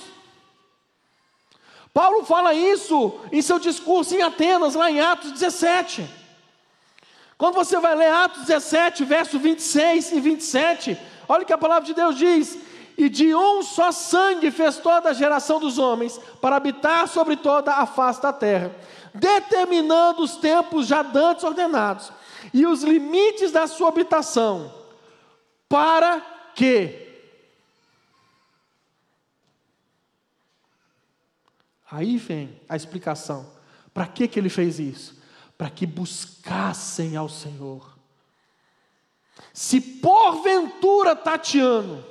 Paulo 1.94 2.24
fala 2.24 2.52
isso 2.52 3.16
em 3.30 3.40
seu 3.40 3.60
discurso 3.60 4.12
em 4.12 4.22
Atenas, 4.22 4.74
lá 4.74 4.90
em 4.90 4.98
Atos 5.00 5.30
17. 5.30 6.04
Quando 7.38 7.54
você 7.54 7.78
vai 7.78 7.94
ler 7.94 8.10
Atos 8.10 8.44
17, 8.44 9.04
verso 9.04 9.38
26 9.38 10.10
e 10.10 10.20
27, 10.20 10.98
olha 11.28 11.44
o 11.44 11.46
que 11.46 11.52
a 11.52 11.58
palavra 11.58 11.84
de 11.84 11.94
Deus 11.94 12.16
diz: 12.16 12.58
E 12.98 13.08
de 13.08 13.32
um 13.32 13.62
só 13.62 13.92
sangue 13.92 14.50
fez 14.50 14.78
toda 14.78 15.10
a 15.10 15.14
geração 15.14 15.60
dos 15.60 15.78
homens, 15.78 16.18
para 16.40 16.56
habitar 16.56 17.06
sobre 17.06 17.36
toda 17.36 17.72
a 17.72 17.86
face 17.86 18.20
da 18.20 18.32
terra, 18.32 18.74
determinando 19.14 20.24
os 20.24 20.34
tempos 20.38 20.88
já 20.88 21.02
dantes 21.02 21.44
ordenados, 21.44 22.10
e 22.52 22.66
os 22.66 22.82
limites 22.82 23.52
da 23.52 23.68
sua 23.68 23.90
habitação, 23.90 24.74
para 25.68 26.20
que 26.52 27.05
Aí 31.90 32.16
vem 32.16 32.60
a 32.68 32.76
explicação. 32.76 33.54
Para 33.94 34.06
que, 34.06 34.26
que 34.28 34.38
ele 34.38 34.48
fez 34.48 34.78
isso? 34.78 35.20
Para 35.56 35.70
que 35.70 35.86
buscassem 35.86 37.16
ao 37.16 37.28
Senhor. 37.28 37.96
Se 39.52 39.80
porventura 39.80 41.14
Tatiano 41.14 42.04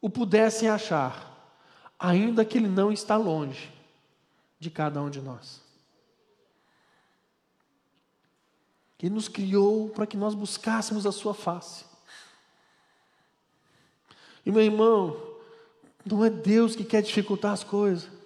o 0.00 0.08
pudessem 0.08 0.68
achar, 0.68 1.56
ainda 1.98 2.44
que 2.44 2.58
ele 2.58 2.68
não 2.68 2.92
está 2.92 3.16
longe 3.16 3.72
de 4.60 4.70
cada 4.70 5.00
um 5.02 5.10
de 5.10 5.20
nós. 5.20 5.60
Ele 9.00 9.14
nos 9.14 9.28
criou 9.28 9.88
para 9.90 10.06
que 10.06 10.16
nós 10.16 10.34
buscássemos 10.34 11.06
a 11.06 11.12
sua 11.12 11.32
face. 11.32 11.84
E 14.44 14.50
meu 14.50 14.62
irmão, 14.62 15.16
não 16.04 16.24
é 16.24 16.30
Deus 16.30 16.74
que 16.74 16.84
quer 16.84 17.02
dificultar 17.02 17.52
as 17.52 17.62
coisas. 17.62 18.17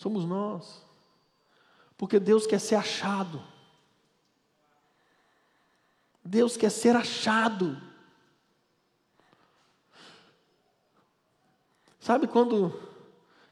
Somos 0.00 0.24
nós. 0.24 0.82
Porque 1.94 2.18
Deus 2.18 2.46
quer 2.46 2.58
ser 2.58 2.76
achado. 2.76 3.42
Deus 6.24 6.56
quer 6.56 6.70
ser 6.70 6.96
achado. 6.96 7.76
Sabe 12.00 12.26
quando 12.26 12.72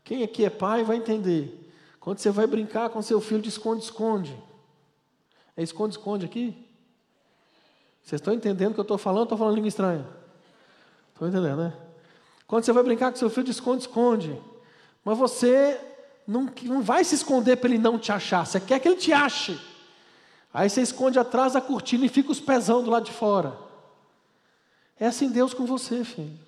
quem 0.03 0.23
aqui 0.23 0.43
é 0.43 0.49
pai 0.49 0.83
vai 0.85 0.97
entender? 0.97 1.71
Quando 2.01 2.19
você 2.19 2.31
vai 2.31 2.47
brincar 2.47 2.89
com 2.89 3.03
seu 3.03 3.21
filho 3.21 3.43
de 3.43 3.51
esconde-esconde. 3.51 4.35
É 5.55 5.63
esconde-esconde 5.63 6.25
aqui? 6.25 6.67
Vocês 8.03 8.23
estão 8.23 8.33
entendendo 8.33 8.71
o 8.71 8.75
que 8.75 8.81
eu 8.81 8.83
estou 8.83 8.97
falando? 8.97 9.25
Estou 9.25 9.37
falando 9.37 9.55
língua 9.55 9.69
estranha. 9.69 10.09
Estão 11.13 11.29
entendendo, 11.29 11.59
né? 11.59 11.77
Quando 12.47 12.65
você 12.65 12.73
vai 12.73 12.83
brincar 12.83 13.11
com 13.11 13.19
seu 13.19 13.29
filho 13.29 13.45
de 13.45 13.51
esconde-esconde, 13.51 14.41
mas 15.05 15.19
você 15.19 15.88
não, 16.29 16.47
não 16.64 16.83
vai 16.83 17.03
se 17.05 17.14
esconder 17.14 17.57
para 17.57 17.70
ele 17.70 17.79
não 17.79 17.99
te 17.99 18.12
achar, 18.12 18.45
você 18.45 18.61
quer 18.61 18.79
que 18.79 18.87
ele 18.87 18.99
te 18.99 19.14
ache. 19.14 19.59
Aí 20.53 20.68
você 20.68 20.83
esconde 20.83 21.18
atrás 21.18 21.55
da 21.55 21.61
cortina 21.61 22.05
e 22.05 22.09
fica 22.09 22.31
os 22.31 22.39
pezão 22.39 22.83
do 22.83 22.91
lado 22.91 23.07
de 23.07 23.12
fora. 23.12 23.59
É 25.01 25.07
assim 25.07 25.31
Deus 25.31 25.55
com 25.55 25.64
você, 25.64 26.05
filho. 26.05 26.39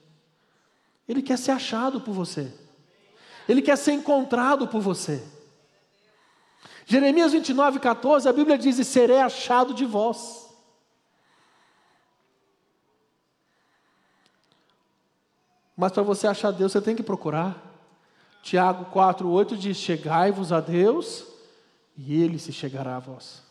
Ele 1.08 1.22
quer 1.22 1.38
ser 1.38 1.52
achado 1.52 1.98
por 1.98 2.12
você. 2.12 2.52
Ele 3.48 3.62
quer 3.62 3.76
ser 3.76 3.92
encontrado 3.92 4.68
por 4.68 4.82
você. 4.82 5.24
Jeremias 6.84 7.32
29, 7.32 7.78
14, 7.78 8.28
a 8.28 8.32
Bíblia 8.32 8.58
diz: 8.58 8.86
serei 8.86 9.20
achado 9.20 9.72
de 9.72 9.86
vós. 9.86 10.46
Mas 15.74 15.92
para 15.92 16.02
você 16.02 16.26
achar 16.26 16.50
Deus, 16.50 16.72
você 16.72 16.82
tem 16.82 16.94
que 16.94 17.02
procurar. 17.02 17.69
Tiago 18.42 18.86
4,8 18.94 19.56
diz: 19.56 19.76
Chegai-vos 19.76 20.52
a 20.52 20.60
Deus, 20.60 21.24
e 21.96 22.20
Ele 22.20 22.38
se 22.38 22.52
chegará 22.52 22.96
a 22.96 23.00
vós. 23.00 23.42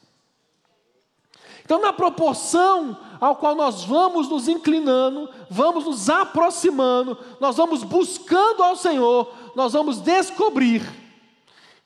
Então, 1.64 1.80
na 1.80 1.94
proporção 1.94 2.98
ao 3.22 3.36
qual 3.36 3.54
nós 3.54 3.84
vamos 3.84 4.28
nos 4.28 4.48
inclinando, 4.48 5.30
vamos 5.52 5.86
nos 5.86 6.10
aproximando, 6.10 7.16
nós 7.40 7.58
vamos 7.58 7.84
buscando 7.84 8.64
ao 8.64 8.76
Senhor, 8.76 9.32
nós 9.56 9.74
vamos 9.74 10.02
descobrir 10.02 10.82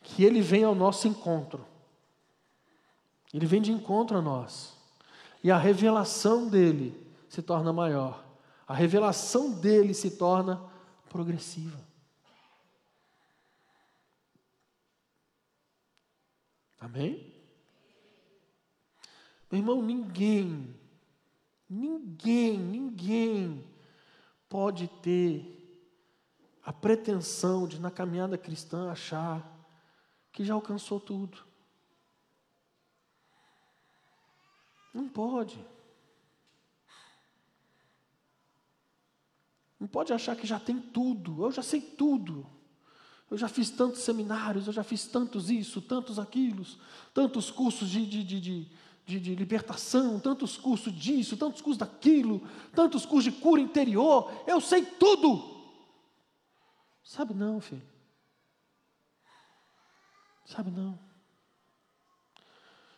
que 0.02 0.24
Ele 0.24 0.42
vem 0.42 0.64
ao 0.64 0.74
nosso 0.74 1.06
encontro. 1.08 1.66
Ele 3.34 3.46
vem 3.46 3.62
de 3.62 3.74
encontro 3.74 4.18
a 4.18 4.22
nós. 4.22 4.74
E 5.44 5.52
a 5.52 5.58
revelação 5.58 6.48
dele 6.48 6.96
se 7.28 7.42
torna 7.42 7.74
maior. 7.74 8.24
A 8.66 8.74
revelação 8.74 9.52
dele 9.52 9.94
se 9.94 10.12
torna 10.12 10.62
progressiva. 11.10 11.78
Amém? 16.84 17.34
Meu 19.50 19.62
irmão, 19.62 19.82
ninguém, 19.82 20.78
ninguém, 21.70 22.60
ninguém 22.60 23.66
pode 24.50 24.90
ter 25.02 25.50
a 26.62 26.74
pretensão 26.74 27.66
de, 27.70 27.80
na 27.80 27.90
caminhada 27.90 28.38
cristã, 28.38 28.92
achar 28.92 29.50
que 30.30 30.44
já 30.44 30.56
alcançou 30.56 31.00
tudo. 31.00 31.42
Não 34.94 35.08
pode. 35.08 35.66
Não 39.80 39.88
pode 39.88 40.12
achar 40.12 40.36
que 40.36 40.46
já 40.46 40.60
tem 40.60 40.82
tudo. 40.82 41.46
Eu 41.46 41.52
já 41.54 41.64
sei 41.64 41.80
tudo. 41.80 42.46
Eu 43.34 43.38
já 43.40 43.48
fiz 43.48 43.72
tantos 43.72 44.02
seminários, 44.02 44.68
eu 44.68 44.74
já 44.74 44.84
fiz 44.84 45.08
tantos 45.08 45.50
isso, 45.50 45.82
tantos 45.82 46.20
aquilo, 46.20 46.64
tantos 47.16 47.50
cursos 47.50 47.90
de, 47.90 48.06
de, 48.06 48.24
de, 48.24 48.40
de, 49.08 49.20
de 49.20 49.34
libertação, 49.34 50.20
tantos 50.20 50.56
cursos 50.56 50.94
disso, 50.94 51.36
tantos 51.36 51.60
cursos 51.60 51.80
daquilo, 51.80 52.48
tantos 52.76 53.08
cursos 53.08 53.34
de 53.34 53.40
cura 53.40 53.60
interior. 53.60 54.32
Eu 54.46 54.62
sei 54.62 54.86
tudo. 54.86 55.66
Sabe 57.04 57.34
não, 57.34 57.60
filho. 57.60 57.82
Sabe 60.46 60.70
não. 60.70 61.00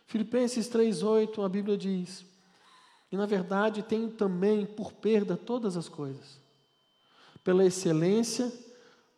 Filipenses 0.04 0.68
3,8, 0.68 1.46
a 1.46 1.48
Bíblia 1.48 1.78
diz: 1.78 2.26
E 3.10 3.16
na 3.16 3.24
verdade 3.24 3.82
tenho 3.82 4.10
também 4.10 4.66
por 4.66 4.92
perda 4.92 5.34
todas 5.34 5.78
as 5.78 5.88
coisas, 5.88 6.38
pela 7.42 7.64
excelência 7.64 8.65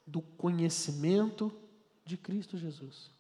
do 0.09 0.23
conhecimento 0.23 1.53
de 2.05 2.17
Cristo 2.17 2.57
Jesus. 2.57 3.11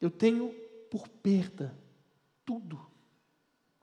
Eu 0.00 0.10
tenho 0.10 0.52
por 0.90 1.08
perda 1.08 1.76
tudo, 2.44 2.80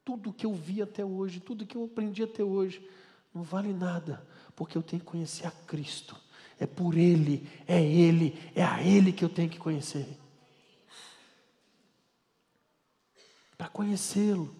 tudo 0.05 0.33
que 0.33 0.45
eu 0.45 0.53
vi 0.53 0.81
até 0.81 1.03
hoje, 1.03 1.39
tudo 1.39 1.65
que 1.65 1.75
eu 1.75 1.85
aprendi 1.85 2.21
até 2.21 2.43
hoje, 2.43 2.87
não 3.33 3.41
vale 3.41 3.73
nada, 3.73 4.25
porque 4.55 4.77
eu 4.77 4.83
tenho 4.83 4.99
que 4.99 5.07
conhecer 5.07 5.47
a 5.47 5.51
Cristo. 5.51 6.15
É 6.59 6.65
por 6.65 6.95
Ele, 6.95 7.47
é 7.67 7.83
Ele, 7.83 8.37
é 8.55 8.63
a 8.63 8.83
Ele 8.83 9.11
que 9.11 9.25
eu 9.25 9.29
tenho 9.29 9.49
que 9.49 9.59
conhecer. 9.59 10.07
Para 13.57 13.69
conhecê-lo. 13.69 14.55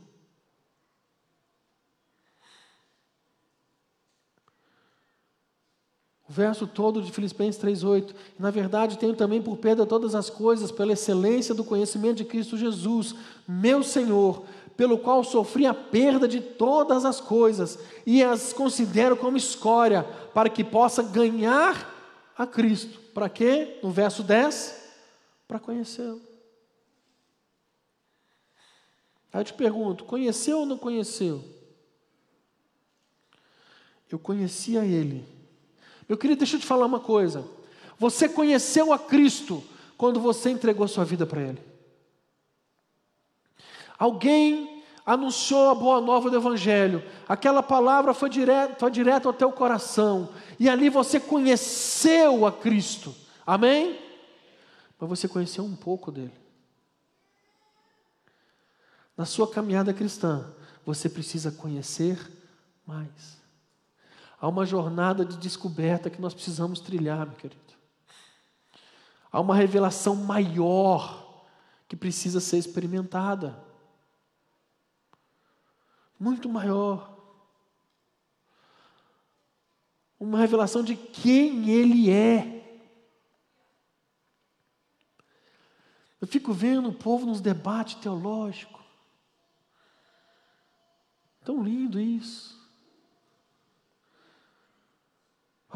O 6.29 6.33
verso 6.33 6.67
todo 6.67 7.01
de 7.01 7.11
Filipenses 7.11 7.61
3,8. 7.61 8.13
Na 8.37 8.51
verdade, 8.51 8.97
tenho 8.97 9.15
também 9.15 9.41
por 9.41 9.57
perda 9.57 9.85
todas 9.85 10.13
as 10.13 10.29
coisas, 10.29 10.71
pela 10.71 10.91
excelência 10.91 11.55
do 11.55 11.63
conhecimento 11.63 12.17
de 12.17 12.25
Cristo 12.25 12.57
Jesus, 12.57 13.15
meu 13.47 13.81
Senhor, 13.81 14.43
pelo 14.75 14.97
qual 14.97 15.23
sofri 15.23 15.65
a 15.65 15.73
perda 15.73 16.27
de 16.27 16.41
todas 16.41 17.05
as 17.05 17.21
coisas 17.21 17.79
e 18.05 18.21
as 18.21 18.51
considero 18.51 19.15
como 19.15 19.37
escória, 19.37 20.03
para 20.33 20.49
que 20.49 20.65
possa 20.65 21.01
ganhar 21.01 21.95
a 22.37 22.45
Cristo. 22.45 22.99
Para 23.13 23.29
quê? 23.29 23.79
No 23.81 23.89
verso 23.89 24.21
10, 24.21 24.83
para 25.47 25.59
conhecê-lo. 25.59 26.21
Aí 29.31 29.39
eu 29.39 29.45
te 29.45 29.53
pergunto: 29.53 30.03
conheceu 30.03 30.59
ou 30.59 30.65
não 30.65 30.77
conheceu? 30.77 31.41
Eu 34.09 34.19
conhecia 34.19 34.85
Ele 34.85 35.36
meu 36.07 36.17
querido, 36.17 36.39
deixa 36.39 36.55
eu 36.55 36.59
te 36.59 36.65
falar 36.65 36.85
uma 36.85 36.99
coisa. 36.99 37.45
Você 37.99 38.29
conheceu 38.29 38.93
a 38.93 38.99
Cristo 38.99 39.63
quando 39.97 40.19
você 40.19 40.49
entregou 40.49 40.87
sua 40.87 41.03
vida 41.03 41.25
para 41.25 41.41
Ele. 41.41 41.61
Alguém 43.97 44.83
anunciou 45.05 45.69
a 45.69 45.75
boa 45.75 46.01
nova 46.01 46.29
do 46.29 46.35
Evangelho, 46.35 47.01
aquela 47.27 47.63
palavra 47.63 48.13
foi 48.13 48.29
direto, 48.29 48.79
foi 48.79 48.91
direto 48.91 49.27
ao 49.27 49.33
teu 49.33 49.51
coração, 49.53 50.29
e 50.59 50.67
ali 50.67 50.89
você 50.89 51.17
conheceu 51.17 52.45
a 52.45 52.51
Cristo, 52.51 53.15
amém? 53.45 53.97
Mas 54.99 55.09
você 55.09 55.27
conheceu 55.27 55.63
um 55.63 55.77
pouco 55.77 56.11
dele. 56.11 56.33
Na 59.15 59.25
sua 59.25 59.49
caminhada 59.49 59.93
cristã, 59.93 60.53
você 60.85 61.07
precisa 61.07 61.51
conhecer 61.51 62.19
mais. 62.85 63.36
Há 64.39 64.47
uma 64.47 64.65
jornada 64.65 65.25
de 65.25 65.37
descoberta 65.37 66.09
que 66.09 66.21
nós 66.21 66.33
precisamos 66.33 66.79
trilhar, 66.79 67.25
meu 67.25 67.35
querido. 67.35 67.73
Há 69.31 69.41
uma 69.41 69.55
revelação 69.55 70.15
maior 70.15 71.45
que 71.87 71.95
precisa 71.95 72.39
ser 72.39 72.57
experimentada. 72.57 73.65
muito 76.19 76.49
maior. 76.49 77.15
Uma 80.19 80.39
revelação 80.39 80.83
de 80.83 80.95
quem 80.95 81.69
Ele 81.69 82.09
é. 82.09 82.57
Eu 86.19 86.27
fico 86.27 86.51
vendo 86.51 86.89
o 86.89 86.93
povo 86.93 87.27
nos 87.27 87.39
debates 87.39 87.95
teológicos. 87.95 88.83
Tão 91.45 91.63
lindo 91.63 91.99
isso. 91.99 92.56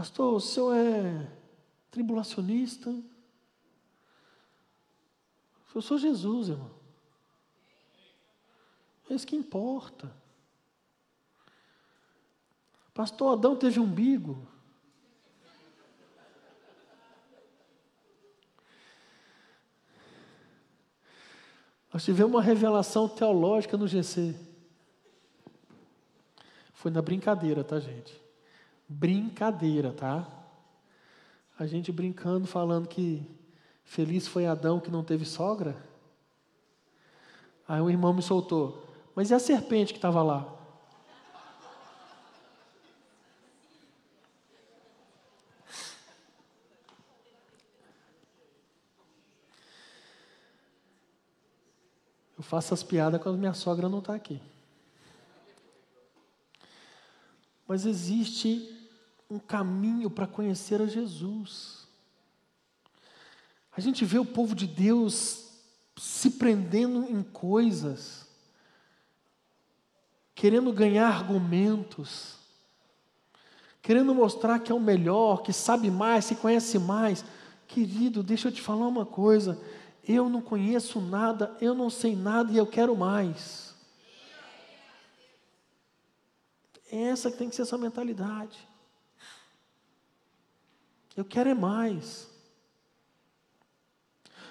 Pastor, 0.02 0.34
o 0.34 0.40
senhor 0.40 0.76
é 0.76 1.32
tribulacionista? 1.92 2.90
Eu 5.76 5.80
sou 5.80 6.00
Jesus, 6.00 6.50
irmão. 6.50 6.72
É 9.08 9.14
isso 9.14 9.28
que 9.28 9.36
importa. 9.36 10.12
Pastor 12.96 13.34
Adão 13.34 13.56
teve 13.56 13.80
umbigo. 13.80 14.48
Nós 21.94 22.04
tivemos 22.04 22.34
uma 22.34 22.42
revelação 22.42 23.08
teológica 23.08 23.78
no 23.78 23.88
GC. 23.88 24.36
Foi 26.74 26.90
na 26.90 27.04
brincadeira, 27.04 27.64
tá, 27.64 27.80
gente? 27.80 28.21
Brincadeira, 28.94 29.94
tá? 29.94 30.28
A 31.58 31.66
gente 31.66 31.94
brincando, 31.94 32.46
falando 32.46 32.90
que 32.90 33.26
feliz 33.86 34.28
foi 34.28 34.46
Adão 34.46 34.82
que 34.82 34.92
não 34.92 35.02
teve 35.02 35.24
sogra. 35.24 35.78
Aí 37.66 37.80
um 37.80 37.90
irmão 37.90 38.14
me 38.14 38.22
soltou. 38.22 38.86
Mas 39.16 39.30
e 39.30 39.34
a 39.34 39.40
serpente 39.40 39.94
que 39.94 39.98
estava 39.98 40.22
lá? 40.22 40.46
Eu 52.38 52.44
faço 52.44 52.74
as 52.74 52.84
piadas 52.84 53.22
quando 53.22 53.38
minha 53.38 53.54
sogra 53.54 53.88
não 53.88 54.00
está 54.00 54.14
aqui. 54.14 54.42
Mas 57.66 57.86
existe 57.86 58.81
um 59.32 59.40
caminho 59.40 60.10
para 60.10 60.28
conhecer 60.28 60.82
a 60.82 60.86
Jesus. 60.86 61.88
A 63.72 63.80
gente 63.80 64.04
vê 64.04 64.20
o 64.20 64.26
povo 64.26 64.54
de 64.54 64.68
Deus 64.68 65.48
se 65.96 66.32
prendendo 66.32 67.06
em 67.10 67.24
coisas, 67.24 68.28
querendo 70.36 70.74
ganhar 70.74 71.08
argumentos, 71.08 72.36
querendo 73.82 74.14
mostrar 74.14 74.60
que 74.60 74.70
é 74.70 74.76
o 74.76 74.80
melhor, 74.82 75.44
que 75.44 75.54
sabe 75.54 75.90
mais, 75.90 76.28
que 76.28 76.36
conhece 76.36 76.78
mais. 76.78 77.24
Querido, 77.70 78.22
deixa 78.22 78.50
eu 78.50 78.52
te 78.52 78.62
falar 78.62 78.86
uma 78.86 79.06
coisa. 79.06 79.58
Eu 80.06 80.30
não 80.30 80.42
conheço 80.42 81.00
nada, 81.00 81.56
eu 81.62 81.74
não 81.74 81.90
sei 81.90 82.18
nada 82.18 82.52
e 82.52 82.58
eu 82.58 82.68
quero 82.68 82.98
mais. 82.98 83.74
Essa 86.92 87.32
que 87.32 87.38
tem 87.38 87.48
que 87.48 87.56
ser 87.56 87.62
essa 87.62 87.78
mentalidade. 87.78 88.71
Eu 91.16 91.26
quero 91.26 91.50
é 91.50 91.54
mais. 91.54 92.30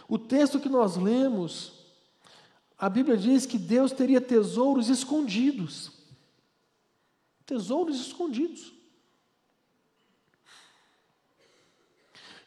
O 0.09 0.19
texto 0.19 0.59
que 0.59 0.69
nós 0.69 0.97
lemos, 0.97 1.73
a 2.77 2.89
Bíblia 2.89 3.17
diz 3.17 3.47
que 3.47 3.59
Deus 3.59 3.93
teria 3.93 4.21
tesouros 4.21 4.89
escondidos. 4.89 5.93
Tesouros 7.47 8.01
escondidos. 8.01 8.73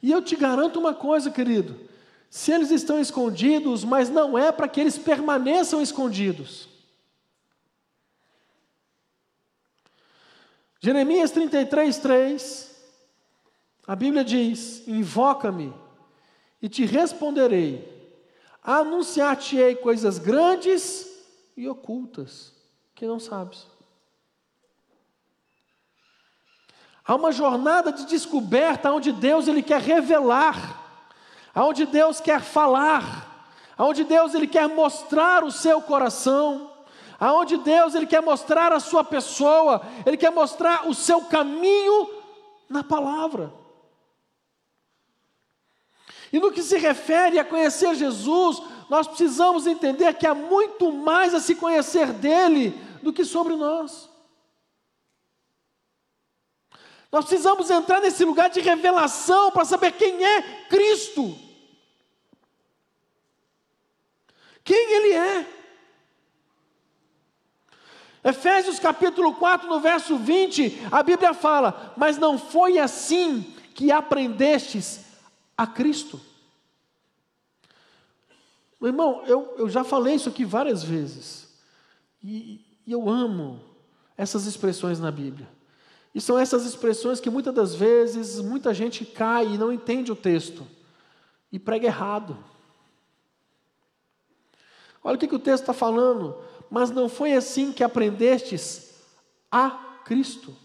E 0.01 0.11
eu 0.11 0.21
te 0.21 0.35
garanto 0.35 0.79
uma 0.79 0.93
coisa, 0.93 1.31
querido: 1.31 1.89
se 2.29 2.51
eles 2.51 2.71
estão 2.71 2.99
escondidos, 2.99 3.85
mas 3.85 4.09
não 4.09 4.37
é 4.37 4.51
para 4.51 4.67
que 4.67 4.81
eles 4.81 4.97
permaneçam 4.97 5.81
escondidos. 5.81 6.67
Jeremias 10.81 11.31
33, 11.31 11.97
3, 11.99 12.72
a 13.87 13.95
Bíblia 13.95 14.23
diz: 14.23 14.87
Invoca-me 14.87 15.73
e 16.61 16.69
te 16.69 16.85
responderei, 16.85 18.17
anunciar-te-ei 18.63 19.75
coisas 19.75 20.17
grandes 20.17 21.07
e 21.57 21.67
ocultas 21.67 22.53
que 22.95 23.05
não 23.05 23.19
sabes. 23.19 23.67
Há 27.05 27.15
uma 27.15 27.33
jornada 27.33 27.91
de 27.91 28.05
descoberta 28.05 28.91
onde 28.91 29.11
Deus 29.11 29.49
ele 29.49 29.61
quer 29.61 29.81
revelar, 29.81 30.81
onde 31.53 31.85
Deus 31.85 32.21
quer 32.21 32.39
falar, 32.39 33.51
onde 33.77 34.05
Deus 34.05 34.33
ele 34.33 34.47
quer 34.47 34.69
mostrar 34.69 35.43
o 35.43 35.51
seu 35.51 35.81
coração, 35.81 36.71
aonde 37.19 37.57
Deus 37.57 37.93
ele 37.93 38.07
quer 38.07 38.21
mostrar 38.21 38.71
a 38.71 38.79
sua 38.79 39.03
pessoa, 39.03 39.81
ele 40.05 40.15
quer 40.15 40.31
mostrar 40.31 40.87
o 40.87 40.93
seu 40.93 41.23
caminho 41.23 42.09
na 42.69 42.85
palavra. 42.85 43.62
E 46.33 46.39
no 46.39 46.51
que 46.51 46.63
se 46.63 46.79
refere 46.79 47.37
a 47.37 47.45
conhecer 47.45 47.93
Jesus, 47.93 48.59
nós 48.89 49.07
precisamos 49.07 49.67
entender 49.67 50.15
que 50.15 50.25
há 50.25 50.33
muito 50.33 50.91
mais 50.91 51.31
a 51.35 51.39
se 51.39 51.53
conhecer 51.53 52.11
dele 52.11 52.71
do 53.03 53.13
que 53.13 53.23
sobre 53.23 53.55
nós. 53.55 54.09
Nós 57.11 57.25
precisamos 57.25 57.69
entrar 57.69 58.01
nesse 58.01 58.25
lugar 58.25 58.49
de 58.49 58.61
revelação 58.61 59.51
para 59.51 59.63
saber 59.63 59.91
quem 59.91 60.25
é 60.25 60.65
Cristo. 60.69 61.37
Quem 64.63 64.91
Ele 64.91 65.13
é. 65.13 65.47
Efésios 68.23 68.79
capítulo 68.79 69.35
4, 69.35 69.69
no 69.69 69.79
verso 69.79 70.17
20, 70.17 70.87
a 70.91 71.03
Bíblia 71.03 71.35
fala: 71.35 71.93
Mas 71.95 72.17
não 72.17 72.39
foi 72.39 72.79
assim 72.79 73.53
que 73.75 73.91
aprendestes 73.91 75.02
a 75.57 75.67
Cristo. 75.67 76.19
Meu 78.79 78.89
irmão, 78.89 79.23
eu, 79.25 79.55
eu 79.57 79.69
já 79.69 79.83
falei 79.83 80.15
isso 80.15 80.29
aqui 80.29 80.43
várias 80.43 80.83
vezes, 80.83 81.47
e, 82.21 82.61
e 82.85 82.91
eu 82.91 83.09
amo 83.09 83.59
essas 84.17 84.45
expressões 84.45 84.99
na 84.99 85.11
Bíblia. 85.11 85.47
E 86.13 86.21
são 86.21 86.37
essas 86.37 86.65
expressões 86.65 87.19
que 87.19 87.29
muitas 87.29 87.53
das 87.53 87.73
vezes 87.73 88.39
muita 88.39 88.73
gente 88.73 89.05
cai 89.05 89.47
e 89.47 89.57
não 89.57 89.73
entende 89.73 90.11
o 90.11 90.15
texto 90.15 90.67
e 91.51 91.57
prega 91.57 91.87
errado. 91.87 92.37
Olha 95.03 95.15
o 95.15 95.19
que, 95.19 95.27
que 95.27 95.35
o 95.35 95.39
texto 95.39 95.63
está 95.63 95.73
falando. 95.73 96.37
Mas 96.69 96.89
não 96.89 97.09
foi 97.09 97.33
assim 97.33 97.71
que 97.71 97.83
aprendestes 97.83 98.93
a 99.51 99.69
Cristo. 100.05 100.55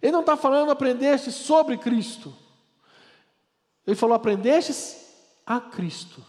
Ele 0.00 0.12
não 0.12 0.20
está 0.20 0.36
falando 0.36 0.70
aprendeste 0.70 1.30
sobre 1.30 1.76
Cristo. 1.76 2.34
Ele 3.86 3.96
falou: 3.96 4.14
aprendestes 4.14 4.96
a 5.46 5.60
Cristo. 5.60 6.24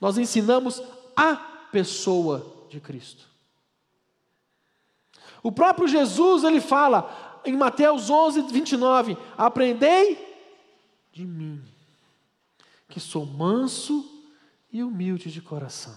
Nós 0.00 0.18
ensinamos 0.18 0.82
a 1.16 1.36
pessoa 1.70 2.66
de 2.68 2.80
Cristo. 2.80 3.28
O 5.42 5.52
próprio 5.52 5.86
Jesus, 5.86 6.44
ele 6.44 6.60
fala 6.60 7.42
em 7.44 7.56
Mateus 7.56 8.08
11, 8.08 8.42
29, 8.42 9.16
aprendei 9.36 10.18
de 11.12 11.26
mim, 11.26 11.62
que 12.88 12.98
sou 12.98 13.26
manso 13.26 14.24
e 14.72 14.82
humilde 14.82 15.30
de 15.30 15.40
coração. 15.40 15.96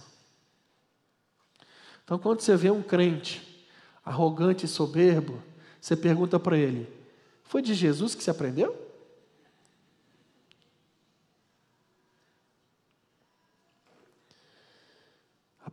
Então, 2.04 2.18
quando 2.18 2.40
você 2.40 2.56
vê 2.56 2.70
um 2.70 2.82
crente 2.82 3.66
arrogante 4.04 4.64
e 4.64 4.68
soberbo, 4.68 5.42
você 5.80 5.96
pergunta 5.96 6.38
para 6.38 6.56
ele: 6.56 6.88
foi 7.42 7.62
de 7.62 7.74
Jesus 7.74 8.14
que 8.14 8.22
você 8.22 8.30
aprendeu? 8.30 8.87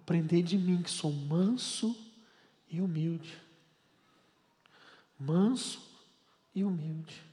Aprendei 0.06 0.44
de 0.44 0.56
mim 0.56 0.84
que 0.84 0.92
sou 0.92 1.12
manso 1.12 1.98
e 2.70 2.80
humilde. 2.80 3.42
Manso 5.20 5.82
e 6.54 6.64
humilde. 6.64 7.24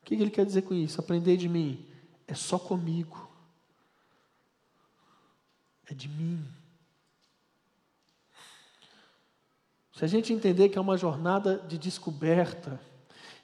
O 0.00 0.04
que 0.04 0.14
ele 0.14 0.30
quer 0.30 0.46
dizer 0.46 0.62
com 0.62 0.72
isso? 0.72 1.00
Aprender 1.00 1.36
de 1.36 1.48
mim 1.48 1.84
é 2.28 2.34
só 2.34 2.60
comigo. 2.60 3.28
É 5.90 5.92
de 5.92 6.08
mim. 6.08 6.46
Se 9.94 10.04
a 10.04 10.08
gente 10.08 10.32
entender 10.32 10.68
que 10.68 10.78
é 10.78 10.80
uma 10.80 10.96
jornada 10.96 11.58
de 11.58 11.76
descoberta 11.76 12.80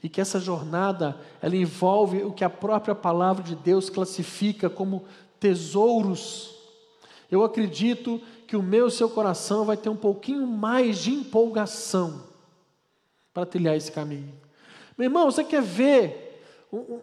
e 0.00 0.08
que 0.08 0.20
essa 0.20 0.38
jornada 0.38 1.20
ela 1.42 1.56
envolve 1.56 2.22
o 2.22 2.32
que 2.32 2.44
a 2.44 2.50
própria 2.50 2.94
palavra 2.94 3.42
de 3.42 3.56
Deus 3.56 3.90
classifica 3.90 4.70
como 4.70 5.04
tesouros 5.40 6.59
eu 7.30 7.44
acredito 7.44 8.20
que 8.46 8.56
o 8.56 8.62
meu 8.62 8.88
e 8.88 8.90
seu 8.90 9.08
coração 9.08 9.64
vai 9.64 9.76
ter 9.76 9.88
um 9.88 9.96
pouquinho 9.96 10.46
mais 10.46 10.98
de 10.98 11.12
empolgação 11.12 12.24
para 13.32 13.46
trilhar 13.46 13.76
esse 13.76 13.92
caminho. 13.92 14.34
Meu 14.98 15.06
irmão, 15.06 15.30
você 15.30 15.44
quer 15.44 15.62
ver 15.62 16.44
um- 16.72 16.78
um- 16.78 17.00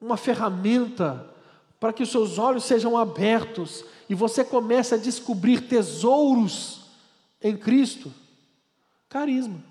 uma 0.00 0.16
ferramenta 0.16 1.30
para 1.78 1.92
que 1.92 2.02
os 2.02 2.10
seus 2.10 2.38
olhos 2.38 2.64
sejam 2.64 2.96
abertos 2.96 3.84
e 4.08 4.14
você 4.14 4.42
comece 4.42 4.94
a 4.94 4.98
descobrir 4.98 5.68
tesouros 5.68 6.86
em 7.42 7.56
Cristo? 7.56 8.10
Carisma. 9.08 9.62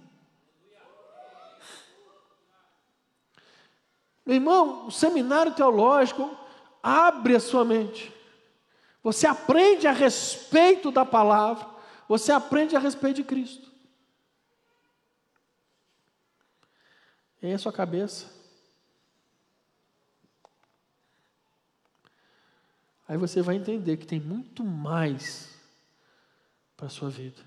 Meu 4.25 4.35
irmão, 4.35 4.87
o 4.87 4.91
seminário 4.91 5.53
teológico 5.53 6.29
abre 6.81 7.35
a 7.35 7.39
sua 7.39 7.65
mente. 7.65 8.12
Você 9.03 9.27
aprende 9.27 9.85
a 9.85 9.91
respeito 9.91 10.89
da 10.89 11.05
palavra, 11.05 11.69
você 12.07 12.31
aprende 12.31 12.73
a 12.75 12.79
respeito 12.79 13.17
de 13.17 13.23
Cristo. 13.25 13.69
E 17.41 17.47
aí 17.47 17.53
a 17.53 17.59
sua 17.59 17.73
cabeça. 17.73 18.31
Aí 23.05 23.17
você 23.17 23.41
vai 23.41 23.57
entender 23.57 23.97
que 23.97 24.07
tem 24.07 24.21
muito 24.21 24.63
mais 24.63 25.53
para 26.77 26.87
a 26.87 26.89
sua 26.89 27.09
vida. 27.09 27.43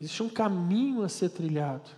Existe 0.00 0.22
um 0.22 0.30
caminho 0.30 1.02
a 1.02 1.08
ser 1.10 1.28
trilhado. 1.28 1.90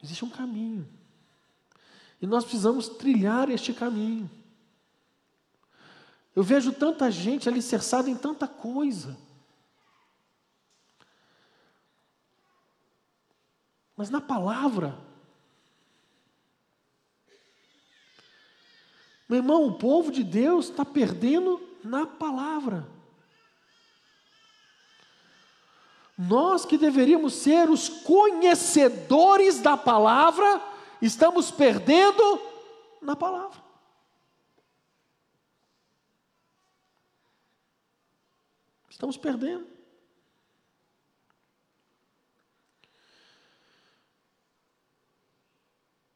Existe 0.00 0.24
um 0.24 0.30
caminho. 0.30 0.99
E 2.20 2.26
nós 2.26 2.44
precisamos 2.44 2.88
trilhar 2.88 3.48
este 3.50 3.72
caminho. 3.72 4.30
Eu 6.34 6.42
vejo 6.42 6.72
tanta 6.72 7.10
gente 7.10 7.48
alicerçada 7.48 8.08
em 8.10 8.16
tanta 8.16 8.46
coisa. 8.46 9.16
Mas 13.96 14.08
na 14.10 14.20
palavra, 14.20 14.96
meu 19.28 19.38
irmão, 19.38 19.66
o 19.66 19.78
povo 19.78 20.10
de 20.10 20.24
Deus 20.24 20.70
está 20.70 20.84
perdendo 20.84 21.60
na 21.84 22.06
palavra. 22.06 22.86
Nós 26.16 26.64
que 26.64 26.76
deveríamos 26.76 27.34
ser 27.34 27.70
os 27.70 27.88
conhecedores 27.88 29.60
da 29.60 29.76
palavra, 29.76 30.69
estamos 31.00 31.50
perdendo 31.50 32.40
na 33.00 33.16
palavra. 33.16 33.62
Estamos 38.88 39.16
perdendo. 39.16 39.66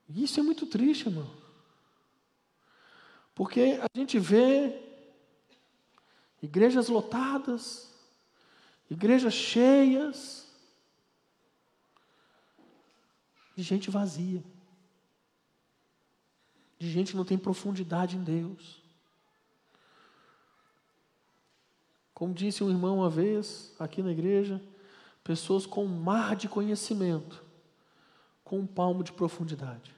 Isso 0.09 0.39
é 0.39 0.43
muito 0.43 0.67
triste, 0.67 1.09
irmão. 1.09 1.29
Porque 3.35 3.81
a 3.83 3.99
gente 3.99 4.19
vê 4.19 4.81
igrejas 6.41 6.89
lotadas, 6.89 7.91
igrejas 8.89 9.35
cheias, 9.35 10.47
de 13.57 13.63
gente 13.63 13.91
vazia, 13.91 14.45
de 16.85 16.91
gente 16.91 17.13
que 17.13 17.17
não 17.17 17.25
tem 17.25 17.39
profundidade 17.39 18.17
em 18.17 18.23
Deus. 18.23 18.83
Como 22.13 22.35
disse 22.35 22.63
um 22.63 22.71
irmão 22.71 22.99
uma 22.99 23.11
vez 23.11 23.75
aqui 23.79 24.03
na 24.03 24.13
igreja, 24.13 24.63
pessoas 25.25 25.65
com 25.65 25.85
um 25.85 25.89
mar 26.03 26.37
de 26.37 26.49
conhecimento, 26.49 27.43
com 28.45 28.61
um 28.61 28.67
palmo 28.67 29.03
de 29.03 29.13
profundidade. 29.13 29.95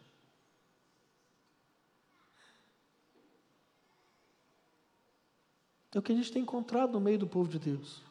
É 5.93 5.99
o 5.99 6.03
que 6.03 6.13
a 6.13 6.15
gente 6.15 6.31
tem 6.31 6.43
encontrado 6.43 6.93
no 6.93 7.01
meio 7.01 7.19
do 7.19 7.27
povo 7.27 7.49
de 7.49 7.59
Deus. 7.59 8.03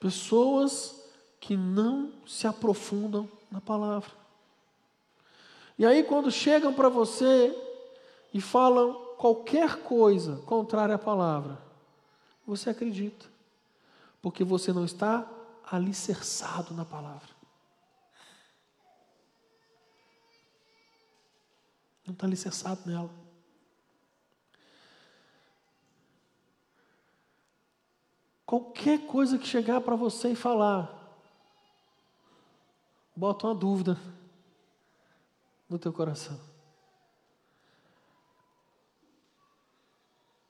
Pessoas 0.00 1.10
que 1.38 1.56
não 1.56 2.12
se 2.26 2.46
aprofundam 2.46 3.30
na 3.50 3.60
palavra. 3.60 4.21
E 5.78 5.86
aí, 5.86 6.04
quando 6.04 6.30
chegam 6.30 6.72
para 6.72 6.88
você 6.88 7.56
e 8.32 8.40
falam 8.40 8.94
qualquer 9.16 9.82
coisa 9.82 10.36
contrária 10.46 10.94
à 10.94 10.98
palavra, 10.98 11.58
você 12.46 12.70
acredita, 12.70 13.26
porque 14.20 14.44
você 14.44 14.72
não 14.72 14.84
está 14.84 15.28
alicerçado 15.64 16.74
na 16.74 16.84
palavra. 16.84 17.28
Não 22.06 22.12
está 22.12 22.26
alicerçado 22.26 22.82
nela. 22.84 23.10
Qualquer 28.44 29.06
coisa 29.06 29.38
que 29.38 29.46
chegar 29.46 29.80
para 29.80 29.96
você 29.96 30.32
e 30.32 30.36
falar, 30.36 31.16
bota 33.16 33.46
uma 33.46 33.54
dúvida 33.54 33.98
no 35.72 35.78
teu 35.78 35.92
coração. 35.92 36.38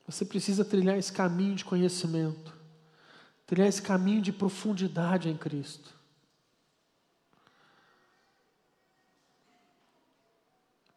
Você 0.06 0.24
precisa 0.24 0.64
trilhar 0.64 0.98
esse 0.98 1.12
caminho 1.12 1.54
de 1.54 1.64
conhecimento, 1.64 2.52
trilhar 3.46 3.68
esse 3.68 3.80
caminho 3.80 4.20
de 4.20 4.32
profundidade 4.32 5.28
em 5.28 5.36
Cristo. 5.36 5.94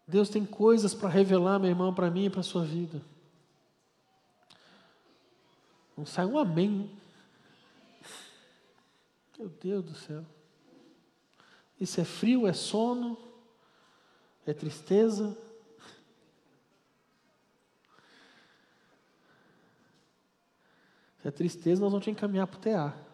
Deus 0.08 0.30
tem 0.30 0.46
coisas 0.46 0.94
para 0.94 1.10
revelar, 1.10 1.60
meu 1.60 1.70
irmão, 1.70 1.94
para 1.94 2.12
mim 2.12 2.26
e 2.26 2.30
para 2.30 2.42
a 2.42 2.44
sua 2.44 2.64
vida. 2.64 3.02
Não 5.98 6.06
sai 6.06 6.26
um 6.26 6.38
amém. 6.38 6.92
Meu 9.38 9.50
Deus 9.50 9.84
do 9.84 9.96
céu. 9.96 10.26
Isso 11.80 12.00
é 12.00 12.06
frio, 12.06 12.48
é 12.48 12.54
sono, 12.54 13.18
é 14.46 14.54
tristeza. 14.54 15.38
Se 21.22 21.28
é 21.28 21.32
tristeza, 21.32 21.82
nós 21.82 21.92
vamos 21.92 22.04
te 22.04 22.12
encaminhar 22.12 22.46
para 22.46 22.58
o 22.58 22.62
TA. 22.62 23.06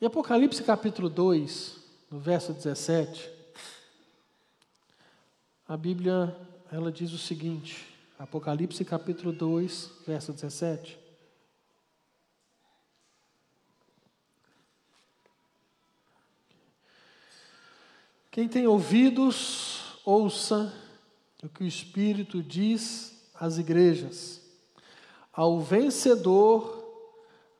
Em 0.00 0.06
Apocalipse 0.06 0.62
capítulo 0.62 1.10
2, 1.10 1.76
no 2.08 2.20
verso 2.20 2.52
17, 2.52 3.28
a 5.66 5.76
Bíblia 5.76 6.36
ela 6.70 6.92
diz 6.92 7.12
o 7.12 7.18
seguinte, 7.18 7.84
Apocalipse 8.16 8.84
capítulo 8.84 9.32
2, 9.32 9.90
verso 10.06 10.32
17. 10.32 11.07
Quem 18.38 18.48
tem 18.48 18.68
ouvidos, 18.68 19.98
ouça 20.04 20.72
o 21.42 21.48
que 21.48 21.64
o 21.64 21.66
Espírito 21.66 22.40
diz 22.40 23.28
às 23.34 23.58
igrejas. 23.58 24.40
Ao 25.32 25.60
vencedor 25.60 26.84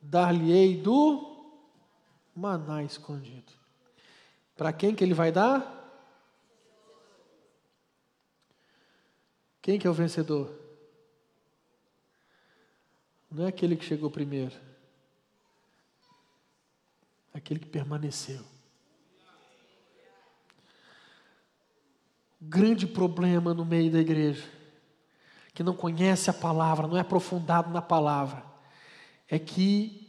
dar-lhe-ei 0.01 0.81
do 0.81 1.37
maná 2.33 2.85
escondido. 2.85 3.53
Para 4.57 4.73
quem 4.73 4.95
que 4.95 5.03
ele 5.03 5.15
vai 5.15 5.33
dar? 5.33 5.67
Quem 9.61 9.81
que 9.81 9.87
é 9.89 9.91
o 9.91 9.95
vencedor? 9.95 10.49
Não 13.29 13.47
é 13.47 13.49
aquele 13.49 13.75
que 13.75 13.85
chegou 13.85 14.13
primeiro. 14.13 14.55
É 17.35 17.39
aquele 17.39 17.59
que 17.59 17.67
permaneceu. 17.67 18.58
Grande 22.41 22.87
problema 22.87 23.53
no 23.53 23.65
meio 23.65 23.91
da 23.91 23.99
igreja, 23.99 24.45
que 25.53 25.63
não 25.63 25.75
conhece 25.75 26.31
a 26.31 26.35
palavra, 26.35 26.87
não 26.87 26.97
é 26.97 27.01
aprofundado 27.01 27.71
na 27.71 27.83
palavra, 27.83 28.45
é 29.29 29.39
que 29.39 30.09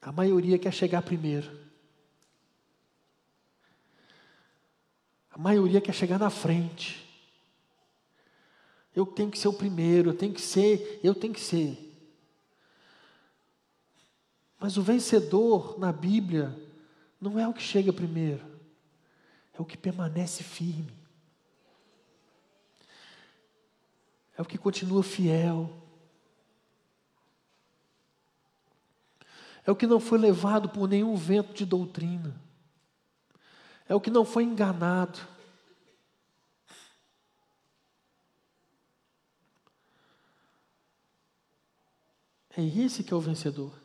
a 0.00 0.10
maioria 0.10 0.58
quer 0.58 0.72
chegar 0.72 1.02
primeiro. 1.02 1.60
A 5.30 5.38
maioria 5.38 5.80
quer 5.80 5.92
chegar 5.92 6.18
na 6.18 6.30
frente. 6.30 7.06
Eu 8.94 9.06
tenho 9.06 9.30
que 9.30 9.38
ser 9.38 9.48
o 9.48 9.52
primeiro, 9.52 10.10
eu 10.10 10.16
tenho 10.16 10.32
que 10.32 10.40
ser, 10.40 11.00
eu 11.04 11.14
tenho 11.14 11.32
que 11.32 11.40
ser. 11.40 11.90
Mas 14.58 14.76
o 14.76 14.82
vencedor 14.82 15.78
na 15.78 15.92
Bíblia 15.92 16.54
não 17.20 17.38
é 17.38 17.46
o 17.46 17.54
que 17.54 17.62
chega 17.62 17.92
primeiro, 17.92 18.44
é 19.60 19.62
o 19.62 19.66
que 19.66 19.76
permanece 19.76 20.42
firme, 20.42 20.90
é 24.34 24.40
o 24.40 24.44
que 24.46 24.56
continua 24.56 25.02
fiel, 25.02 25.70
é 29.66 29.70
o 29.70 29.76
que 29.76 29.86
não 29.86 30.00
foi 30.00 30.16
levado 30.16 30.70
por 30.70 30.88
nenhum 30.88 31.14
vento 31.14 31.52
de 31.52 31.66
doutrina, 31.66 32.40
é 33.86 33.94
o 33.94 34.00
que 34.00 34.10
não 34.10 34.24
foi 34.24 34.44
enganado. 34.44 35.18
É 42.56 42.62
esse 42.62 43.04
que 43.04 43.12
é 43.12 43.16
o 43.16 43.20
vencedor. 43.20 43.78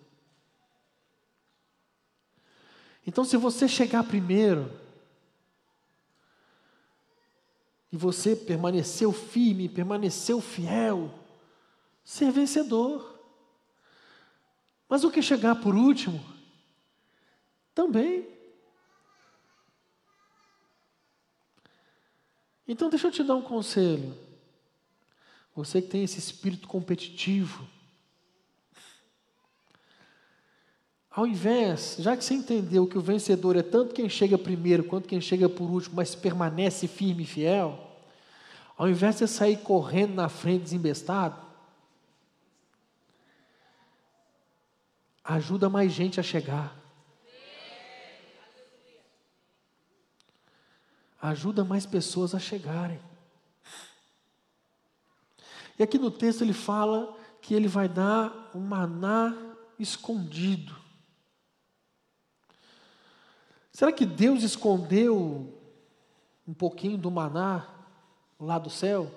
Então, 3.06 3.26
se 3.26 3.36
você 3.36 3.68
chegar 3.68 4.04
primeiro, 4.06 4.85
e 7.96 7.98
você 7.98 8.36
permaneceu 8.36 9.14
firme, 9.14 9.70
permaneceu 9.70 10.42
fiel, 10.42 11.10
ser 12.04 12.30
vencedor. 12.30 13.18
Mas 14.90 15.06
o 15.06 15.10
que 15.10 15.22
chegar 15.22 15.56
por 15.62 15.74
último, 15.74 16.22
também. 17.74 18.28
Então, 22.68 22.90
deixa 22.90 23.08
eu 23.08 23.12
te 23.12 23.24
dar 23.24 23.36
um 23.36 23.42
conselho. 23.42 24.14
Você 25.56 25.82
que 25.82 25.88
tem 25.88 26.04
esse 26.04 26.20
espírito 26.20 26.68
competitivo, 26.68 27.66
Ao 31.16 31.26
invés, 31.26 31.96
já 31.98 32.18
que 32.18 32.26
você 32.26 32.34
entendeu 32.34 32.86
que 32.86 32.98
o 32.98 33.02
vencedor 33.02 33.56
é 33.56 33.64
tanto 33.64 33.94
quem 33.94 34.10
chega 34.10 34.38
primeiro 34.38 34.84
quanto 34.84 35.08
quem 35.08 35.22
chega 35.22 35.48
por 35.48 35.72
último, 35.72 35.96
mas 35.96 36.14
permanece 36.14 36.90
firme 36.90 37.24
e 37.24 37.26
fiel, 37.26 37.85
ao 38.78 38.90
invés 38.90 39.16
de 39.16 39.20
você 39.20 39.28
sair 39.28 39.58
correndo 39.58 40.16
na 40.16 40.28
frente 40.28 40.64
desembestado, 40.64 41.42
ajuda 45.24 45.70
mais 45.70 45.92
gente 45.92 46.20
a 46.20 46.24
chegar. 46.24 46.76
Ajuda 51.22 51.64
mais 51.64 51.86
pessoas 51.86 52.36
a 52.36 52.40
chegarem. 52.40 53.02
E 55.80 55.84
aqui 55.84 55.98
no 55.98 56.12
texto 56.12 56.42
ele 56.42 56.54
fala 56.54 57.18
que 57.42 57.54
ele 57.54 57.68
vai 57.68 57.88
dar 57.88 58.52
um 58.54 58.60
maná 58.60 59.36
escondido. 59.80 60.76
Será 63.72 63.92
que 63.92 64.06
Deus 64.06 64.44
escondeu 64.44 65.54
um 66.48 66.54
pouquinho 66.54 66.98
do 66.98 67.10
maná 67.10 67.75
lá 68.46 68.60
do 68.60 68.70
céu? 68.70 69.12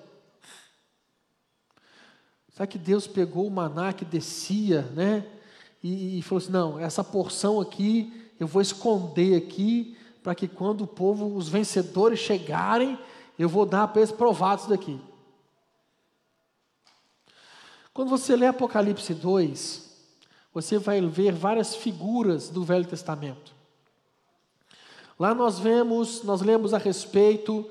Será 2.49 2.67
que 2.67 2.77
Deus 2.77 3.07
pegou 3.07 3.47
o 3.47 3.51
maná 3.51 3.93
que 3.93 4.03
descia, 4.03 4.81
né? 4.93 5.25
E, 5.81 6.19
e 6.19 6.21
falou 6.21 6.41
assim: 6.41 6.51
não, 6.51 6.79
essa 6.79 7.03
porção 7.03 7.61
aqui 7.61 8.29
eu 8.39 8.47
vou 8.47 8.61
esconder 8.61 9.35
aqui, 9.35 9.97
para 10.23 10.33
que 10.33 10.47
quando 10.47 10.81
o 10.81 10.87
povo, 10.87 11.35
os 11.35 11.49
vencedores 11.49 12.19
chegarem, 12.19 12.97
eu 13.37 13.49
vou 13.49 13.65
dar 13.65 13.87
para 13.87 14.01
eles 14.01 14.11
provados 14.11 14.67
daqui. 14.67 14.99
Quando 17.93 18.09
você 18.09 18.35
lê 18.35 18.45
Apocalipse 18.45 19.13
2, 19.13 19.89
você 20.53 20.77
vai 20.77 21.01
ver 21.01 21.33
várias 21.33 21.75
figuras 21.75 22.49
do 22.49 22.63
Velho 22.63 22.85
Testamento. 22.85 23.53
Lá 25.19 25.35
nós 25.35 25.59
vemos, 25.59 26.23
nós 26.23 26.41
lemos 26.41 26.73
a 26.73 26.77
respeito 26.77 27.69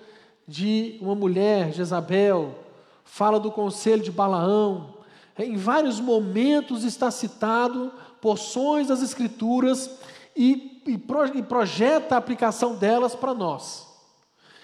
de 0.49 0.97
uma 1.03 1.15
mulher, 1.15 1.75
Jezabel, 1.75 2.59
fala 3.05 3.39
do 3.39 3.53
conselho 3.53 4.03
de 4.03 4.11
Balaão. 4.11 4.95
Em 5.39 5.59
vários 5.59 6.01
momentos 6.01 6.85
está 6.85 7.11
citado 7.11 7.93
porções 8.19 8.89
das 8.89 9.03
Escrituras 9.03 10.01
e, 10.35 10.83
e, 10.87 10.95
e 10.95 11.43
projeta 11.43 12.15
a 12.15 12.19
aplicação 12.19 12.77
delas 12.77 13.15
para 13.15 13.35
nós. 13.35 13.87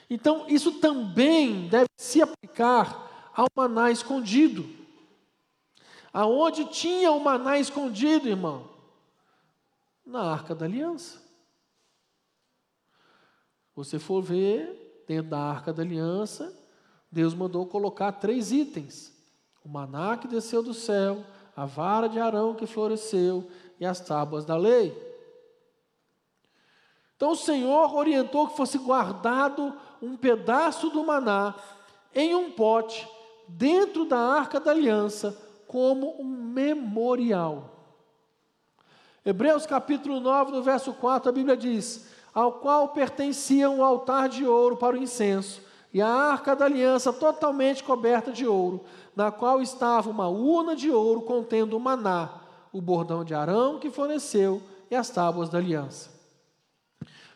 Então, 0.09 0.47
isso 0.49 0.73
também 0.81 1.69
deve 1.69 1.89
se 1.99 2.23
aplicar 2.23 3.31
ao 3.35 3.47
maná 3.55 3.91
escondido. 3.91 4.67
Aonde 6.13 6.65
tinha 6.67 7.13
o 7.13 7.21
maná 7.21 7.59
escondido, 7.59 8.29
irmão? 8.29 8.71
Na 10.07 10.33
arca 10.33 10.55
da 10.55 10.65
aliança. 10.65 11.23
Você 13.75 13.99
for 13.99 14.23
ver, 14.23 14.84
dentro 15.07 15.31
da 15.31 15.39
arca 15.39 15.73
da 15.73 15.83
aliança, 15.83 16.55
Deus 17.11 17.35
mandou 17.35 17.67
colocar 17.67 18.13
três 18.13 18.53
itens: 18.53 19.13
o 19.65 19.69
maná 19.69 20.17
que 20.17 20.29
desceu 20.29 20.63
do 20.63 20.75
céu, 20.75 21.25
a 21.57 21.65
vara 21.65 22.09
de 22.09 22.19
Arão 22.19 22.55
que 22.55 22.67
floresceu 22.67 23.49
e 23.79 23.87
as 23.87 24.01
tábuas 24.01 24.45
da 24.45 24.57
lei. 24.57 24.93
Então 27.17 27.33
o 27.33 27.37
Senhor 27.37 27.95
orientou 27.95 28.49
que 28.49 28.57
fosse 28.57 28.79
guardado 28.79 29.73
um 30.03 30.17
pedaço 30.17 30.91
do 30.91 31.05
maná 31.05 31.55
em 32.15 32.35
um 32.35 32.51
pote 32.51 33.09
dentro 33.49 34.05
da 34.05 34.19
arca 34.19 34.59
da 34.59 34.71
aliança 34.71 35.41
como 35.67 36.21
um 36.21 36.25
memorial. 36.25 37.71
Hebreus 39.25 39.65
capítulo 39.65 40.21
9, 40.21 40.53
no 40.53 40.63
verso 40.63 40.93
4, 40.93 41.31
a 41.31 41.33
Bíblia 41.33 41.57
diz: 41.57 42.14
ao 42.35 42.55
qual 42.55 42.89
pertencia 42.89 43.71
um 43.71 43.85
altar 43.85 44.29
de 44.29 44.45
ouro 44.45 44.77
para 44.77 44.97
o 44.97 44.99
incenso, 44.99 45.63
e 45.93 46.03
a 46.03 46.09
arca 46.09 46.57
da 46.57 46.65
aliança 46.65 47.13
totalmente 47.13 47.85
coberta 47.85 48.33
de 48.33 48.45
ouro, 48.45 48.85
na 49.15 49.31
qual 49.31 49.63
estava 49.63 50.11
uma 50.11 50.29
urna 50.29 50.75
de 50.75 50.91
ouro 50.91 51.23
contendo 51.23 51.77
o 51.77 51.81
maná, 51.81 52.41
o 52.73 52.81
bordão 52.81 53.25
de 53.25 53.33
Arão 53.33 53.79
que 53.79 53.89
forneceu 53.89 54.61
e 54.91 54.97
as 54.97 55.09
tábuas 55.09 55.49
da 55.49 55.59
aliança. 55.59 56.11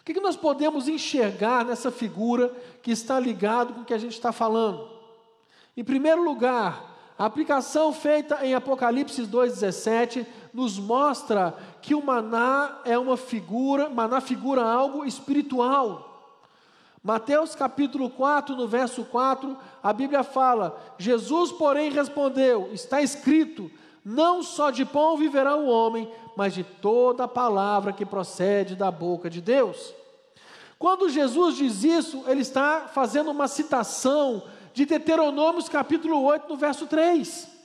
O 0.01 0.05
que, 0.05 0.15
que 0.15 0.21
nós 0.21 0.37
podemos 0.37 0.89
enxergar 0.89 1.65
nessa 1.65 1.93
figura 1.93 2.53
que 2.83 2.91
está 2.91 3.21
ligado 3.21 3.75
com 3.75 3.83
o 3.83 3.85
que 3.85 3.95
a 3.95 3.99
gente 3.99 4.15
está 4.15 4.33
falando? 4.33 4.89
Em 5.77 5.85
primeiro 5.85 6.25
lugar, 6.25 6.99
a 7.17 7.25
aplicação 7.25 7.93
feita 7.93 8.45
em 8.45 8.55
Apocalipse 8.55 9.23
2,17 9.23 10.27
nos 10.53 10.79
mostra 10.79 11.57
que 11.81 11.95
o 11.95 12.05
maná 12.05 12.79
é 12.85 12.99
uma 12.99 13.17
figura, 13.17 13.89
maná 13.89 14.21
figura 14.21 14.63
algo 14.63 15.05
espiritual. 15.05 16.09
Mateus 17.03 17.55
capítulo 17.55 18.11
4, 18.11 18.57
no 18.57 18.67
verso 18.67 19.05
4, 19.05 19.57
a 19.83 19.93
Bíblia 19.93 20.23
fala: 20.23 20.79
Jesus, 20.99 21.53
porém, 21.53 21.91
respondeu: 21.91 22.71
Está 22.73 23.01
escrito, 23.01 23.71
não 24.05 24.43
só 24.43 24.71
de 24.71 24.85
pão 24.85 25.17
viverá 25.17 25.57
o 25.57 25.67
homem, 25.67 26.11
mas 26.37 26.55
de 26.55 26.65
toda 26.65 27.25
a 27.25 27.29
palavra 27.29 27.93
que 27.93 28.05
procede 28.05 28.75
da 28.75 28.91
boca 28.91 29.31
de 29.31 29.41
Deus. 29.41 29.95
Quando 30.79 31.09
Jesus 31.09 31.57
diz 31.57 31.83
isso, 31.83 32.25
ele 32.27 32.43
está 32.43 32.89
fazendo 32.93 33.31
uma 33.31 33.49
citação 33.49 34.43
de 34.73 34.85
Deuteronômios 34.85 35.69
capítulo 35.69 36.23
8, 36.23 36.49
no 36.49 36.57
verso 36.57 36.87
3. 36.87 37.58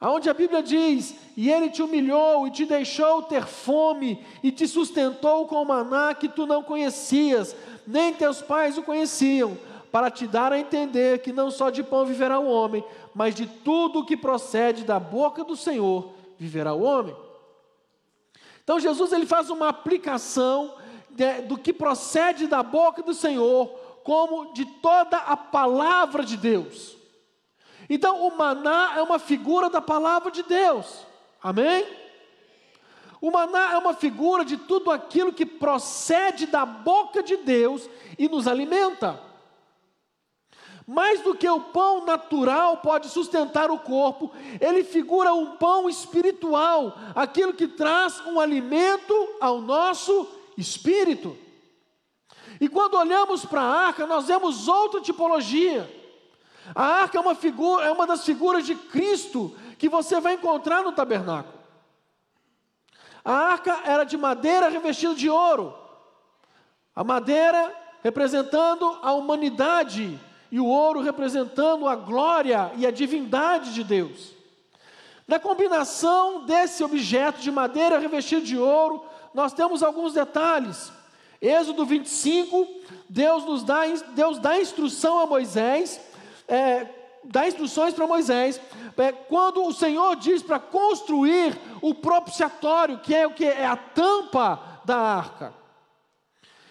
Aonde 0.00 0.30
a 0.30 0.34
Bíblia 0.34 0.62
diz: 0.62 1.14
"E 1.36 1.50
ele 1.50 1.68
te 1.68 1.82
humilhou 1.82 2.46
e 2.46 2.50
te 2.50 2.64
deixou 2.64 3.22
ter 3.22 3.44
fome 3.44 4.24
e 4.42 4.50
te 4.50 4.66
sustentou 4.66 5.46
com 5.46 5.62
maná 5.64 6.14
que 6.14 6.28
tu 6.28 6.46
não 6.46 6.62
conhecias, 6.62 7.54
nem 7.86 8.14
teus 8.14 8.40
pais 8.40 8.78
o 8.78 8.82
conheciam, 8.82 9.58
para 9.92 10.10
te 10.10 10.26
dar 10.26 10.52
a 10.52 10.58
entender 10.58 11.20
que 11.20 11.32
não 11.32 11.50
só 11.50 11.68
de 11.68 11.82
pão 11.82 12.06
viverá 12.06 12.38
o 12.38 12.48
homem, 12.48 12.82
mas 13.14 13.34
de 13.34 13.46
tudo 13.46 13.98
o 13.98 14.06
que 14.06 14.16
procede 14.16 14.84
da 14.84 14.98
boca 14.98 15.44
do 15.44 15.54
Senhor 15.54 16.14
viverá 16.38 16.72
o 16.72 16.82
homem." 16.82 17.14
Então 18.64 18.80
Jesus 18.80 19.12
ele 19.12 19.26
faz 19.26 19.50
uma 19.50 19.68
aplicação 19.68 20.74
de, 21.10 21.42
do 21.42 21.58
que 21.58 21.72
procede 21.72 22.46
da 22.46 22.62
boca 22.62 23.02
do 23.02 23.12
Senhor 23.12 23.66
como 24.02 24.54
de 24.54 24.64
toda 24.64 25.18
a 25.18 25.36
palavra 25.36 26.24
de 26.24 26.36
Deus. 26.38 26.99
Então, 27.92 28.24
o 28.24 28.36
maná 28.36 28.92
é 28.96 29.02
uma 29.02 29.18
figura 29.18 29.68
da 29.68 29.80
palavra 29.80 30.30
de 30.30 30.44
Deus. 30.44 31.04
Amém? 31.42 31.84
O 33.20 33.32
maná 33.32 33.72
é 33.72 33.78
uma 33.78 33.92
figura 33.92 34.44
de 34.44 34.56
tudo 34.56 34.92
aquilo 34.92 35.32
que 35.32 35.44
procede 35.44 36.46
da 36.46 36.64
boca 36.64 37.20
de 37.20 37.36
Deus 37.38 37.90
e 38.16 38.28
nos 38.28 38.46
alimenta. 38.46 39.20
Mais 40.86 41.20
do 41.22 41.34
que 41.34 41.48
o 41.48 41.60
pão 41.60 42.04
natural 42.04 42.76
pode 42.76 43.08
sustentar 43.08 43.72
o 43.72 43.78
corpo, 43.78 44.30
ele 44.60 44.84
figura 44.84 45.34
um 45.34 45.56
pão 45.56 45.88
espiritual, 45.88 46.96
aquilo 47.14 47.52
que 47.52 47.66
traz 47.66 48.24
um 48.24 48.38
alimento 48.38 49.14
ao 49.40 49.60
nosso 49.60 50.28
espírito. 50.56 51.36
E 52.60 52.68
quando 52.68 52.94
olhamos 52.94 53.44
para 53.44 53.62
a 53.62 53.86
arca, 53.86 54.06
nós 54.06 54.26
vemos 54.26 54.68
outra 54.68 55.00
tipologia. 55.00 55.99
A 56.74 56.84
arca 56.84 57.18
é 57.18 57.20
uma 57.20 57.34
figura, 57.34 57.84
é 57.84 57.90
uma 57.90 58.06
das 58.06 58.24
figuras 58.24 58.64
de 58.64 58.74
Cristo 58.74 59.56
que 59.78 59.88
você 59.88 60.20
vai 60.20 60.34
encontrar 60.34 60.82
no 60.82 60.92
tabernáculo. 60.92 61.58
A 63.24 63.32
arca 63.32 63.80
era 63.84 64.04
de 64.04 64.16
madeira 64.16 64.68
revestida 64.68 65.14
de 65.14 65.28
ouro. 65.28 65.74
A 66.94 67.04
madeira 67.04 67.74
representando 68.02 68.98
a 69.02 69.12
humanidade 69.12 70.18
e 70.50 70.58
o 70.58 70.66
ouro 70.66 71.00
representando 71.00 71.86
a 71.86 71.94
glória 71.94 72.72
e 72.76 72.86
a 72.86 72.90
divindade 72.90 73.72
de 73.72 73.84
Deus. 73.84 74.34
Na 75.28 75.38
combinação 75.38 76.44
desse 76.44 76.82
objeto 76.82 77.40
de 77.40 77.52
madeira 77.52 77.98
revestido 77.98 78.42
de 78.42 78.58
ouro, 78.58 79.04
nós 79.32 79.52
temos 79.52 79.82
alguns 79.82 80.12
detalhes. 80.12 80.92
Êxodo 81.40 81.86
25, 81.86 82.66
Deus 83.08 83.44
nos 83.44 83.62
dá, 83.62 83.86
Deus 84.12 84.38
dá 84.38 84.60
instrução 84.60 85.20
a 85.20 85.26
Moisés, 85.26 86.00
é, 86.50 86.86
dá 87.24 87.46
instruções 87.46 87.94
para 87.94 88.06
Moisés, 88.06 88.60
é, 88.96 89.12
quando 89.12 89.64
o 89.64 89.72
Senhor 89.72 90.16
diz 90.16 90.42
para 90.42 90.58
construir 90.58 91.56
o 91.80 91.94
propiciatório, 91.94 92.98
que 92.98 93.14
é 93.14 93.26
o 93.26 93.32
que 93.32 93.46
é 93.46 93.64
a 93.64 93.76
tampa 93.76 94.60
da 94.84 94.96
arca. 94.98 95.54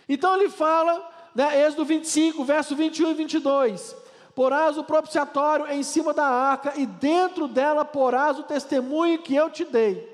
Então 0.08 0.36
ele 0.36 0.50
fala, 0.50 1.08
né, 1.34 1.66
Êxodo 1.66 1.86
25, 1.86 2.44
verso 2.44 2.76
21 2.76 3.12
e 3.12 3.14
22. 3.14 3.96
Porás 4.36 4.78
o 4.78 4.84
propiciatório 4.84 5.68
em 5.72 5.84
cima 5.84 6.14
da 6.14 6.26
arca, 6.26 6.74
e 6.76 6.86
dentro 6.86 7.48
dela 7.48 7.86
porás 7.86 8.38
o 8.38 8.44
testemunho 8.44 9.20
que 9.20 9.36
eu 9.36 9.50
te 9.50 9.66
dei, 9.66 10.08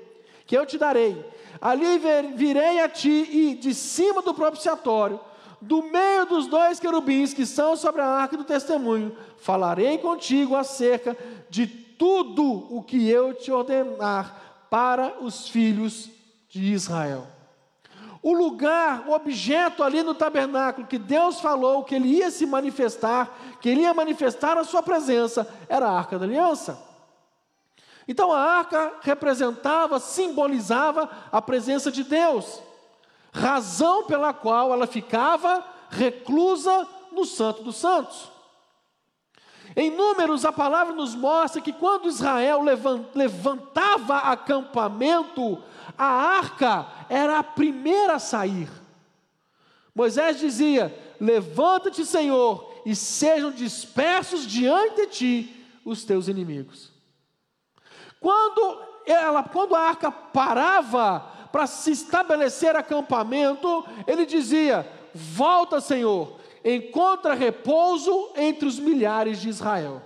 que 0.46 0.56
eu 0.56 0.64
te 0.64 0.78
darei. 0.78 1.24
Ali 1.60 1.98
virei 2.34 2.80
a 2.80 2.88
ti, 2.88 3.28
e 3.30 3.54
de 3.54 3.74
cima 3.74 4.22
do 4.22 4.34
propiciatório, 4.34 5.20
do 5.60 5.82
meio 5.82 6.26
dos 6.26 6.46
dois 6.46 6.78
querubins 6.78 7.32
que 7.32 7.46
são 7.46 7.76
sobre 7.76 8.02
a 8.02 8.06
arca 8.06 8.36
do 8.36 8.44
testemunho, 8.44 9.16
falarei 9.38 9.98
contigo 9.98 10.56
acerca 10.56 11.16
de 11.48 11.66
tudo 11.66 12.66
o 12.74 12.82
que 12.82 13.08
eu 13.08 13.34
te 13.34 13.50
ordenar 13.50 14.66
para 14.70 15.14
os 15.20 15.48
filhos 15.48 16.10
de 16.48 16.72
Israel. 16.72 17.26
O 18.22 18.32
lugar, 18.32 19.04
o 19.06 19.12
objeto 19.12 19.84
ali 19.84 20.02
no 20.02 20.14
tabernáculo 20.14 20.86
que 20.86 20.98
Deus 20.98 21.40
falou 21.40 21.84
que 21.84 21.94
ele 21.94 22.08
ia 22.08 22.30
se 22.30 22.44
manifestar, 22.44 23.32
que 23.60 23.68
ele 23.68 23.82
ia 23.82 23.94
manifestar 23.94 24.58
a 24.58 24.64
sua 24.64 24.82
presença, 24.82 25.46
era 25.68 25.86
a 25.86 25.96
arca 25.96 26.18
da 26.18 26.24
aliança. 26.24 26.82
Então 28.08 28.32
a 28.32 28.40
arca 28.40 28.94
representava, 29.02 29.98
simbolizava 29.98 31.08
a 31.30 31.40
presença 31.40 31.90
de 31.90 32.04
Deus, 32.04 32.60
razão 33.32 34.04
pela 34.04 34.32
qual 34.32 34.72
ela 34.72 34.86
ficava 34.86 35.64
reclusa 35.88 36.86
no 37.12 37.24
Santo 37.24 37.62
dos 37.62 37.76
Santos. 37.76 38.35
Em 39.76 39.90
Números, 39.90 40.46
a 40.46 40.52
palavra 40.52 40.94
nos 40.94 41.14
mostra 41.14 41.60
que 41.60 41.70
quando 41.70 42.08
Israel 42.08 42.62
levantava 43.14 44.16
acampamento, 44.16 45.62
a 45.98 46.06
arca 46.06 46.86
era 47.10 47.38
a 47.38 47.44
primeira 47.44 48.14
a 48.14 48.18
sair. 48.18 48.70
Moisés 49.94 50.38
dizia: 50.38 50.96
Levanta-te, 51.20 52.06
Senhor, 52.06 52.72
e 52.86 52.96
sejam 52.96 53.50
dispersos 53.50 54.46
diante 54.46 55.02
de 55.02 55.06
ti 55.08 55.66
os 55.84 56.04
teus 56.04 56.26
inimigos. 56.26 56.90
Quando, 58.18 58.80
ela, 59.04 59.42
quando 59.42 59.74
a 59.74 59.80
arca 59.80 60.10
parava 60.10 61.20
para 61.52 61.66
se 61.66 61.90
estabelecer 61.90 62.74
acampamento, 62.74 63.84
ele 64.06 64.24
dizia: 64.24 64.90
Volta, 65.14 65.82
Senhor, 65.82 66.38
encontra 66.74 67.32
repouso 67.32 68.32
entre 68.34 68.66
os 68.66 68.78
milhares 68.78 69.40
de 69.40 69.48
Israel. 69.48 70.02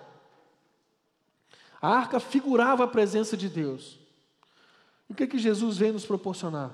A 1.81 1.89
arca 1.89 2.21
figurava 2.21 2.85
a 2.85 2.89
presença 2.89 3.35
de 3.37 3.49
Deus. 3.49 3.99
O 5.09 5.15
que, 5.15 5.27
que 5.27 5.39
Jesus 5.39 5.79
veio 5.79 5.95
nos 5.95 6.05
proporcionar? 6.05 6.71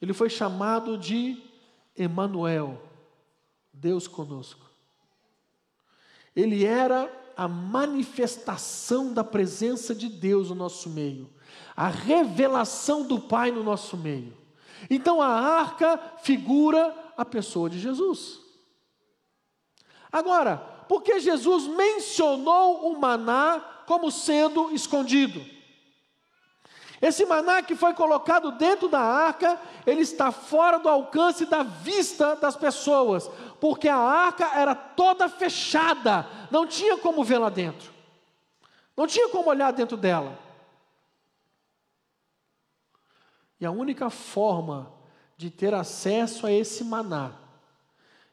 Ele 0.00 0.12
foi 0.12 0.28
chamado 0.28 0.98
de 0.98 1.42
Emanuel, 1.96 2.80
Deus 3.72 4.06
conosco. 4.06 4.66
Ele 6.36 6.64
era 6.64 7.10
a 7.36 7.48
manifestação 7.48 9.12
da 9.12 9.24
presença 9.24 9.94
de 9.94 10.08
Deus 10.08 10.50
no 10.50 10.54
nosso 10.54 10.90
meio, 10.90 11.30
a 11.74 11.88
revelação 11.88 13.06
do 13.06 13.18
Pai 13.18 13.50
no 13.50 13.64
nosso 13.64 13.96
meio. 13.96 14.36
Então 14.90 15.20
a 15.20 15.28
arca 15.28 15.98
figura 16.18 16.94
a 17.18 17.24
pessoa 17.24 17.68
de 17.68 17.80
Jesus. 17.80 18.40
Agora, 20.10 20.56
por 20.88 21.02
que 21.02 21.18
Jesus 21.18 21.66
mencionou 21.66 22.90
o 22.90 22.98
maná 22.98 23.60
como 23.86 24.10
sendo 24.10 24.70
escondido? 24.70 25.44
Esse 27.02 27.26
maná 27.26 27.60
que 27.60 27.74
foi 27.74 27.92
colocado 27.92 28.52
dentro 28.52 28.88
da 28.88 29.00
arca, 29.00 29.60
ele 29.84 30.02
está 30.02 30.30
fora 30.30 30.78
do 30.78 30.88
alcance 30.88 31.44
da 31.44 31.62
vista 31.64 32.36
das 32.36 32.56
pessoas, 32.56 33.28
porque 33.60 33.88
a 33.88 33.96
arca 33.96 34.56
era 34.56 34.74
toda 34.74 35.28
fechada, 35.28 36.26
não 36.50 36.66
tinha 36.66 36.98
como 36.98 37.24
ver 37.24 37.38
lá 37.38 37.50
dentro, 37.50 37.92
não 38.96 39.06
tinha 39.06 39.28
como 39.28 39.50
olhar 39.50 39.72
dentro 39.72 39.96
dela. 39.96 40.38
E 43.60 43.66
a 43.66 43.70
única 43.70 44.08
forma 44.08 44.97
de 45.38 45.50
ter 45.50 45.72
acesso 45.72 46.46
a 46.46 46.52
esse 46.52 46.82
maná 46.82 47.32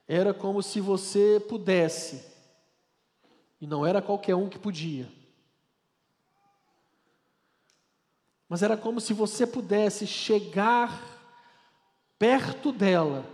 era 0.07 0.33
como 0.33 0.61
se 0.61 0.81
você 0.81 1.39
pudesse, 1.47 2.25
e 3.61 3.65
não 3.65 3.85
era 3.85 4.01
qualquer 4.01 4.35
um 4.35 4.49
que 4.49 4.59
podia, 4.59 5.07
mas 8.49 8.61
era 8.61 8.75
como 8.75 8.99
se 8.99 9.13
você 9.13 9.47
pudesse 9.47 10.05
chegar 10.05 11.01
perto 12.19 12.71
dela 12.71 13.25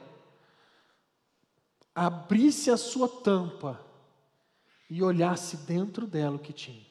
abrisse 1.93 2.71
a 2.71 2.77
sua 2.77 3.07
tampa 3.07 3.85
e 4.89 5.03
olhasse 5.03 5.57
dentro 5.57 6.07
dela 6.07 6.35
o 6.35 6.39
que 6.39 6.53
tinha. 6.53 6.85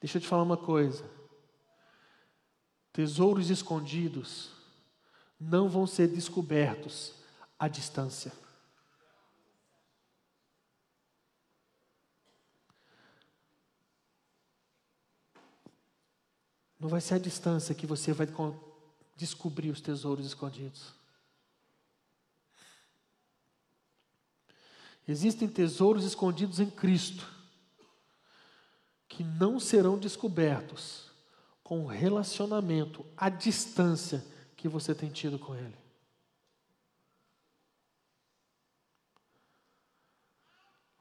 Deixa 0.00 0.18
eu 0.18 0.22
te 0.22 0.28
falar 0.28 0.42
uma 0.42 0.56
coisa. 0.56 1.17
Tesouros 2.98 3.48
escondidos 3.48 4.50
não 5.38 5.68
vão 5.68 5.86
ser 5.86 6.08
descobertos 6.08 7.14
à 7.56 7.68
distância. 7.68 8.32
Não 16.80 16.88
vai 16.88 17.00
ser 17.00 17.14
à 17.14 17.18
distância 17.18 17.72
que 17.72 17.86
você 17.86 18.12
vai 18.12 18.26
descobrir 19.14 19.70
os 19.70 19.80
tesouros 19.80 20.26
escondidos. 20.26 20.92
Existem 25.06 25.46
tesouros 25.46 26.02
escondidos 26.02 26.58
em 26.58 26.68
Cristo 26.68 27.32
que 29.08 29.22
não 29.22 29.60
serão 29.60 29.96
descobertos 29.96 31.07
com 31.68 31.84
o 31.84 31.86
relacionamento 31.86 33.04
à 33.14 33.28
distância 33.28 34.24
que 34.56 34.66
você 34.66 34.94
tem 34.94 35.10
tido 35.10 35.38
com 35.38 35.54
Ele. 35.54 35.76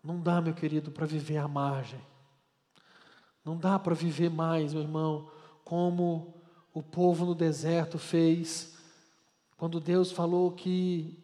Não 0.04 0.20
dá, 0.20 0.42
meu 0.42 0.54
querido, 0.54 0.92
para 0.92 1.06
viver 1.06 1.38
à 1.38 1.48
margem. 1.48 2.02
Não 3.46 3.56
dá 3.56 3.80
para 3.80 3.96
viver 3.96 4.30
mais, 4.30 4.74
meu 4.74 4.82
irmão, 4.82 5.32
como 5.64 6.44
o 6.74 6.84
povo 6.84 7.26
no 7.26 7.34
deserto 7.34 7.98
fez, 7.98 8.78
quando 9.56 9.80
Deus 9.80 10.12
falou 10.12 10.52
que 10.52 11.18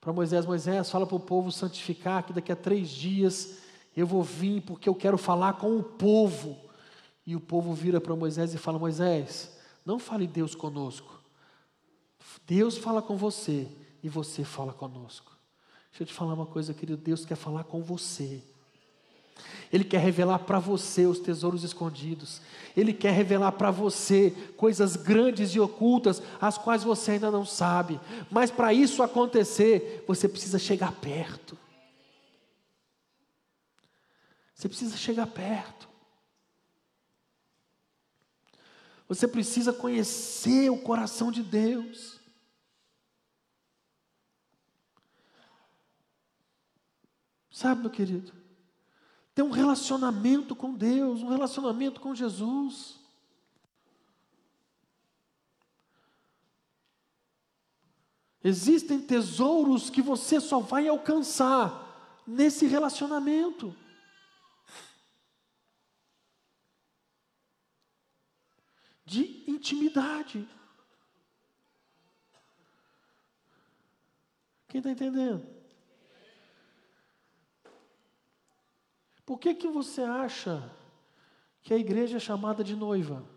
para 0.00 0.12
Moisés: 0.12 0.44
Moisés, 0.44 0.90
fala 0.90 1.06
para 1.06 1.14
o 1.14 1.20
povo 1.20 1.52
santificar 1.52 2.24
que 2.24 2.32
daqui 2.32 2.50
a 2.50 2.56
três 2.56 2.90
dias 2.90 3.58
eu 3.96 4.04
vou 4.04 4.24
vir 4.24 4.62
porque 4.62 4.88
eu 4.88 4.96
quero 4.96 5.16
falar 5.16 5.52
com 5.52 5.78
o 5.78 5.84
povo. 5.84 6.69
E 7.30 7.36
o 7.36 7.38
povo 7.38 7.72
vira 7.72 8.00
para 8.00 8.16
Moisés 8.16 8.52
e 8.54 8.58
fala: 8.58 8.76
Moisés, 8.76 9.56
não 9.86 10.00
fale 10.00 10.26
Deus 10.26 10.56
conosco. 10.56 11.22
Deus 12.44 12.76
fala 12.76 13.00
com 13.00 13.16
você 13.16 13.68
e 14.02 14.08
você 14.08 14.42
fala 14.42 14.72
conosco. 14.72 15.30
Deixa 15.92 16.02
eu 16.02 16.06
te 16.08 16.12
falar 16.12 16.34
uma 16.34 16.46
coisa, 16.46 16.74
querido. 16.74 17.00
Deus 17.00 17.24
quer 17.24 17.36
falar 17.36 17.62
com 17.62 17.84
você. 17.84 18.42
Ele 19.72 19.84
quer 19.84 20.00
revelar 20.00 20.40
para 20.40 20.58
você 20.58 21.06
os 21.06 21.20
tesouros 21.20 21.62
escondidos. 21.62 22.40
Ele 22.76 22.92
quer 22.92 23.12
revelar 23.12 23.52
para 23.52 23.70
você 23.70 24.32
coisas 24.56 24.96
grandes 24.96 25.54
e 25.54 25.60
ocultas, 25.60 26.20
as 26.40 26.58
quais 26.58 26.82
você 26.82 27.12
ainda 27.12 27.30
não 27.30 27.46
sabe. 27.46 28.00
Mas 28.28 28.50
para 28.50 28.74
isso 28.74 29.04
acontecer, 29.04 30.04
você 30.04 30.28
precisa 30.28 30.58
chegar 30.58 30.90
perto. 30.90 31.56
Você 34.52 34.68
precisa 34.68 34.96
chegar 34.96 35.28
perto. 35.28 35.89
Você 39.10 39.26
precisa 39.26 39.72
conhecer 39.72 40.70
o 40.70 40.80
coração 40.80 41.32
de 41.32 41.42
Deus. 41.42 42.20
Sabe, 47.50 47.80
meu 47.80 47.90
querido? 47.90 48.32
Ter 49.34 49.42
um 49.42 49.50
relacionamento 49.50 50.54
com 50.54 50.72
Deus, 50.72 51.22
um 51.22 51.28
relacionamento 51.28 52.00
com 52.00 52.14
Jesus. 52.14 53.00
Existem 58.44 59.00
tesouros 59.00 59.90
que 59.90 60.00
você 60.00 60.40
só 60.40 60.60
vai 60.60 60.86
alcançar 60.86 62.22
nesse 62.24 62.64
relacionamento. 62.64 63.74
De 69.10 69.42
intimidade. 69.50 70.48
Quem 74.68 74.78
está 74.78 74.88
entendendo? 74.92 75.44
Por 79.26 79.40
que, 79.40 79.52
que 79.52 79.66
você 79.66 80.02
acha 80.02 80.72
que 81.60 81.74
a 81.74 81.76
igreja 81.76 82.18
é 82.18 82.20
chamada 82.20 82.62
de 82.62 82.76
noiva? 82.76 83.28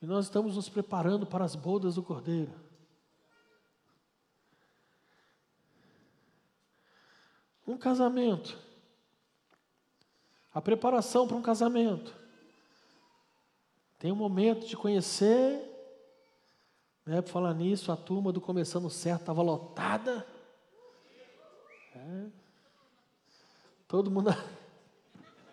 E 0.00 0.06
nós 0.06 0.24
estamos 0.24 0.56
nos 0.56 0.70
preparando 0.70 1.26
para 1.26 1.44
as 1.44 1.54
bodas 1.54 1.96
do 1.96 2.02
Cordeiro. 2.02 2.63
Um 7.66 7.76
casamento. 7.76 8.58
A 10.52 10.60
preparação 10.60 11.26
para 11.26 11.36
um 11.36 11.42
casamento. 11.42 12.14
Tem 13.98 14.12
um 14.12 14.16
momento 14.16 14.66
de 14.66 14.76
conhecer. 14.76 15.70
Né, 17.06 17.20
por 17.20 17.30
falar 17.30 17.54
nisso, 17.54 17.90
a 17.90 17.96
turma 17.96 18.32
do 18.32 18.40
Começando 18.40 18.88
Certo 18.90 19.22
estava 19.22 19.42
lotada. 19.42 20.26
É. 21.94 22.26
Todo 23.88 24.10
mundo 24.10 24.34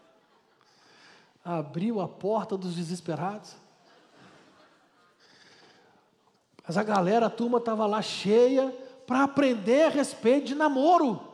abriu 1.44 2.02
a 2.02 2.08
porta 2.08 2.58
dos 2.58 2.76
desesperados. 2.76 3.56
Mas 6.68 6.78
a 6.78 6.84
galera, 6.84 7.26
a 7.26 7.30
turma 7.30 7.58
estava 7.58 7.86
lá 7.86 8.02
cheia 8.02 8.70
para 9.08 9.24
aprender 9.24 9.84
a 9.84 9.90
respeito 9.90 10.48
de 10.48 10.56
namoro. 10.56 11.31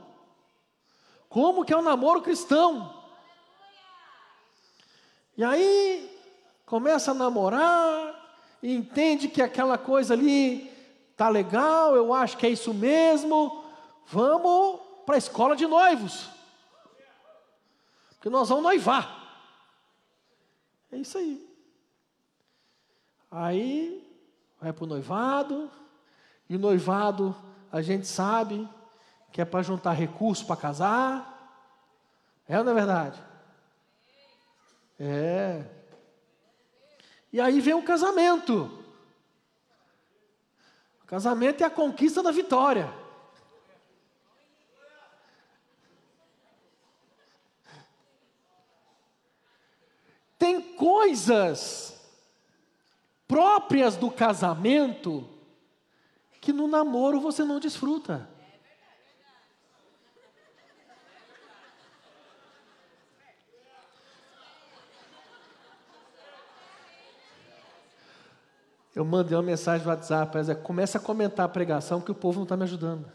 Como 1.29 1.65
que 1.65 1.73
é 1.73 1.77
o 1.77 1.81
namoro 1.81 2.21
cristão? 2.21 2.93
E 5.37 5.43
aí 5.43 6.19
começa 6.65 7.11
a 7.11 7.13
namorar, 7.13 8.17
e 8.61 8.73
entende 8.73 9.27
que 9.27 9.41
aquela 9.41 9.77
coisa 9.77 10.13
ali 10.13 10.71
tá 11.15 11.29
legal, 11.29 11.95
eu 11.95 12.13
acho 12.13 12.37
que 12.37 12.45
é 12.45 12.49
isso 12.49 12.73
mesmo. 12.73 13.63
Vamos 14.07 14.79
para 15.05 15.15
a 15.15 15.17
escola 15.17 15.55
de 15.55 15.67
noivos. 15.67 16.29
Porque 18.09 18.29
nós 18.29 18.49
vamos 18.49 18.63
noivar. 18.63 19.15
É 20.91 20.97
isso 20.97 21.17
aí. 21.17 21.47
Aí 23.29 24.03
vai 24.59 24.73
para 24.73 24.83
o 24.83 24.87
noivado, 24.87 25.69
e 26.49 26.55
o 26.55 26.59
noivado 26.59 27.35
a 27.71 27.81
gente 27.81 28.07
sabe 28.07 28.67
que 29.31 29.41
é 29.41 29.45
para 29.45 29.63
juntar 29.63 29.93
recursos 29.93 30.45
para 30.45 30.55
casar. 30.55 31.33
É 32.47 32.57
ou 32.57 32.63
não 32.63 32.71
é 32.71 32.75
verdade? 32.75 33.23
É. 34.99 35.65
E 37.31 37.39
aí 37.39 37.59
vem 37.59 37.73
o 37.73 37.83
casamento. 37.83 38.83
O 41.03 41.05
casamento 41.05 41.61
é 41.61 41.65
a 41.65 41.69
conquista 41.69 42.23
da 42.23 42.31
vitória. 42.31 42.91
Tem 50.37 50.61
coisas 50.75 51.99
próprias 53.27 53.95
do 53.95 54.09
casamento 54.09 55.27
que 56.39 56.53
no 56.53 56.67
namoro 56.67 57.19
você 57.19 57.43
não 57.43 57.59
desfruta. 57.59 58.29
Eu 68.97 69.05
mandei 69.05 69.37
uma 69.37 69.43
mensagem 69.43 69.85
no 69.85 69.93
WhatsApp, 69.93 70.35
mas 70.35 70.49
é, 70.49 70.55
começa 70.55 70.97
a 70.97 71.01
comentar 71.01 71.45
a 71.45 71.49
pregação 71.49 72.01
que 72.01 72.09
o 72.09 72.15
povo 72.15 72.37
não 72.37 72.45
está 72.45 72.57
me 72.57 72.63
ajudando. 72.63 73.07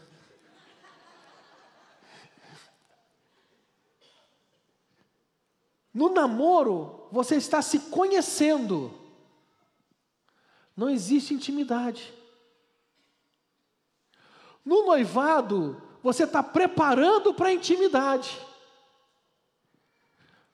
No 5.93 6.07
namoro, 6.07 7.09
você 7.11 7.35
está 7.35 7.61
se 7.61 7.79
conhecendo. 7.79 8.97
Não 10.73 10.89
existe 10.89 11.33
intimidade. 11.33 12.13
No 14.63 14.85
noivado, 14.85 15.83
você 16.01 16.23
está 16.23 16.41
preparando 16.41 17.33
para 17.33 17.49
a 17.49 17.53
intimidade. 17.53 18.39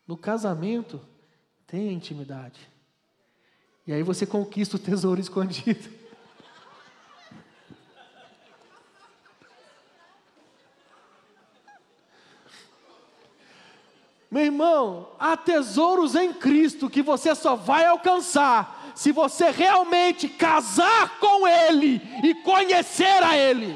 No 0.07 0.17
casamento, 0.17 0.99
tem 1.67 1.89
a 1.89 1.93
intimidade. 1.93 2.78
E 3.89 3.91
aí 3.91 4.03
você 4.03 4.23
conquista 4.23 4.75
o 4.75 4.79
tesouro 4.79 5.17
escondido. 5.19 5.89
Meu 14.29 14.43
irmão, 14.43 15.09
há 15.17 15.35
tesouros 15.35 16.13
em 16.13 16.31
Cristo 16.31 16.87
que 16.87 17.01
você 17.01 17.33
só 17.33 17.55
vai 17.55 17.83
alcançar 17.87 18.93
se 18.93 19.11
você 19.11 19.49
realmente 19.49 20.29
casar 20.29 21.17
com 21.17 21.47
Ele 21.47 21.99
e 22.23 22.35
conhecer 22.43 23.23
a 23.23 23.35
Ele. 23.35 23.75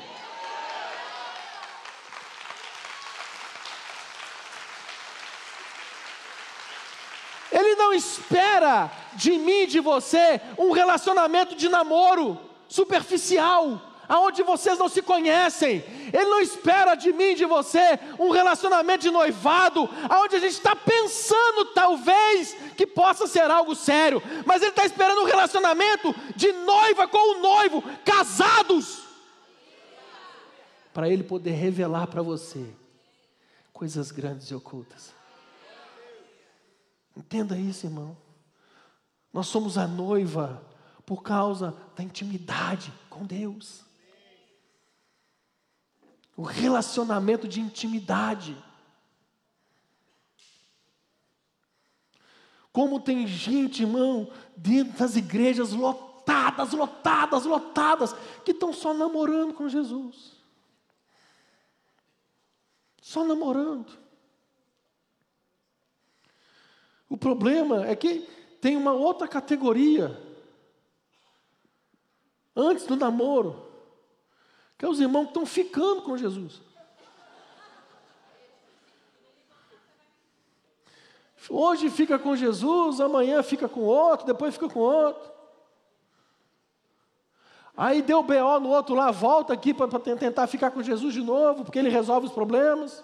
Ele 7.52 7.76
espera 7.94 8.92
de 9.16 9.32
mim 9.38 9.68
de 9.68 9.80
você 9.80 10.42
um 10.58 10.72
relacionamento 10.72 11.56
de 11.56 11.70
namoro 11.70 12.40
superficial, 12.68 13.82
aonde 14.08 14.44
vocês 14.44 14.78
não 14.78 14.90
se 14.90 15.02
conhecem. 15.02 15.84
Ele 16.12 16.26
não 16.26 16.42
espera 16.42 16.96
de 16.96 17.14
mim 17.14 17.36
de 17.36 17.46
você 17.46 18.00
um 18.20 18.32
relacionamento 18.32 19.04
de 19.04 19.12
noivado, 19.12 19.90
aonde 20.10 20.36
a 20.36 20.40
gente 20.40 20.54
está 20.54 20.76
pensando 20.76 21.66
talvez 21.74 22.56
que 22.76 22.86
possa 22.86 23.28
ser 23.28 23.50
algo 23.50 23.76
sério, 23.76 24.22
mas 24.46 24.62
ele 24.62 24.72
está 24.72 24.86
esperando 24.86 25.22
um 25.22 25.26
relacionamento 25.26 26.14
de 26.36 26.52
noiva 26.52 27.08
com 27.08 27.38
o 27.38 27.42
noivo, 27.42 27.84
casados, 28.04 29.04
para 30.94 31.10
ele 31.10 31.24
poder 31.24 31.52
revelar 31.52 32.08
para 32.08 32.22
você 32.22 32.64
coisas 33.72 34.12
grandes 34.12 34.50
e 34.52 34.56
ocultas. 34.56 35.12
Entenda 37.16 37.58
isso, 37.58 37.86
irmão. 37.86 38.18
Nós 39.32 39.48
somos 39.48 39.78
a 39.78 39.88
noiva 39.88 40.64
por 41.06 41.22
causa 41.22 41.76
da 41.96 42.04
intimidade 42.04 42.94
com 43.10 43.26
Deus. 43.26 43.84
O 46.36 46.44
relacionamento 46.44 47.48
de 47.48 47.60
intimidade. 47.60 48.58
Como 52.72 53.00
tem 53.00 53.28
gente, 53.28 53.84
irmão, 53.84 54.32
dentro 54.58 54.98
das 54.98 55.16
igrejas 55.16 55.74
lotadas, 55.74 56.74
lotadas, 56.74 57.46
lotadas, 57.46 58.14
que 58.44 58.52
estão 58.52 58.74
só 58.74 58.94
namorando 58.94 59.54
com 59.54 59.70
Jesus. 59.70 60.34
Só 63.00 63.24
namorando. 63.24 64.03
O 67.14 67.18
problema 67.18 67.86
é 67.86 67.96
que 67.96 68.28
tem 68.60 68.76
uma 68.76 68.92
outra 68.92 69.28
categoria 69.28 70.20
antes 72.56 72.88
do 72.88 72.96
namoro, 72.96 73.68
que 74.76 74.84
é 74.84 74.90
os 74.90 75.00
irmãos 75.00 75.26
que 75.26 75.30
estão 75.30 75.46
ficando 75.46 76.02
com 76.02 76.18
Jesus. 76.18 76.60
Hoje 81.48 81.92
fica 81.92 82.18
com 82.18 82.36
Jesus, 82.36 83.00
amanhã 83.00 83.44
fica 83.44 83.70
com 83.70 83.82
outro, 83.82 84.26
depois 84.26 84.56
fica 84.56 84.68
com 84.68 84.80
outro. 84.80 85.32
Aí 87.78 88.02
deu 88.02 88.24
BO 88.24 88.60
no 88.60 88.70
outro 88.70 88.96
lá, 88.96 89.12
volta 89.12 89.54
aqui 89.54 89.72
para 89.72 89.88
tentar 90.00 90.48
ficar 90.48 90.72
com 90.72 90.82
Jesus 90.82 91.14
de 91.14 91.22
novo, 91.22 91.64
porque 91.64 91.78
ele 91.78 91.90
resolve 91.90 92.26
os 92.26 92.34
problemas. 92.34 93.04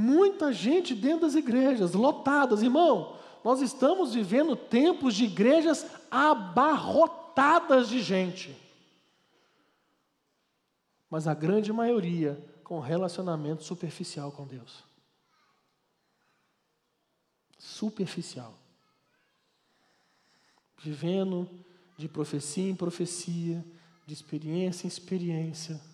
Muita 0.00 0.52
gente 0.52 0.94
dentro 0.94 1.22
das 1.22 1.34
igrejas, 1.34 1.92
lotadas, 1.92 2.62
irmão. 2.62 3.18
Nós 3.42 3.60
estamos 3.60 4.14
vivendo 4.14 4.54
tempos 4.54 5.12
de 5.16 5.24
igrejas 5.24 5.84
abarrotadas 6.08 7.88
de 7.88 8.00
gente. 8.00 8.56
Mas 11.10 11.26
a 11.26 11.34
grande 11.34 11.72
maioria 11.72 12.40
com 12.62 12.78
relacionamento 12.78 13.64
superficial 13.64 14.30
com 14.30 14.46
Deus. 14.46 14.84
Superficial. 17.58 18.56
Vivendo 20.80 21.50
de 21.96 22.06
profecia 22.08 22.70
em 22.70 22.76
profecia, 22.76 23.64
de 24.06 24.14
experiência 24.14 24.86
em 24.86 24.88
experiência. 24.88 25.87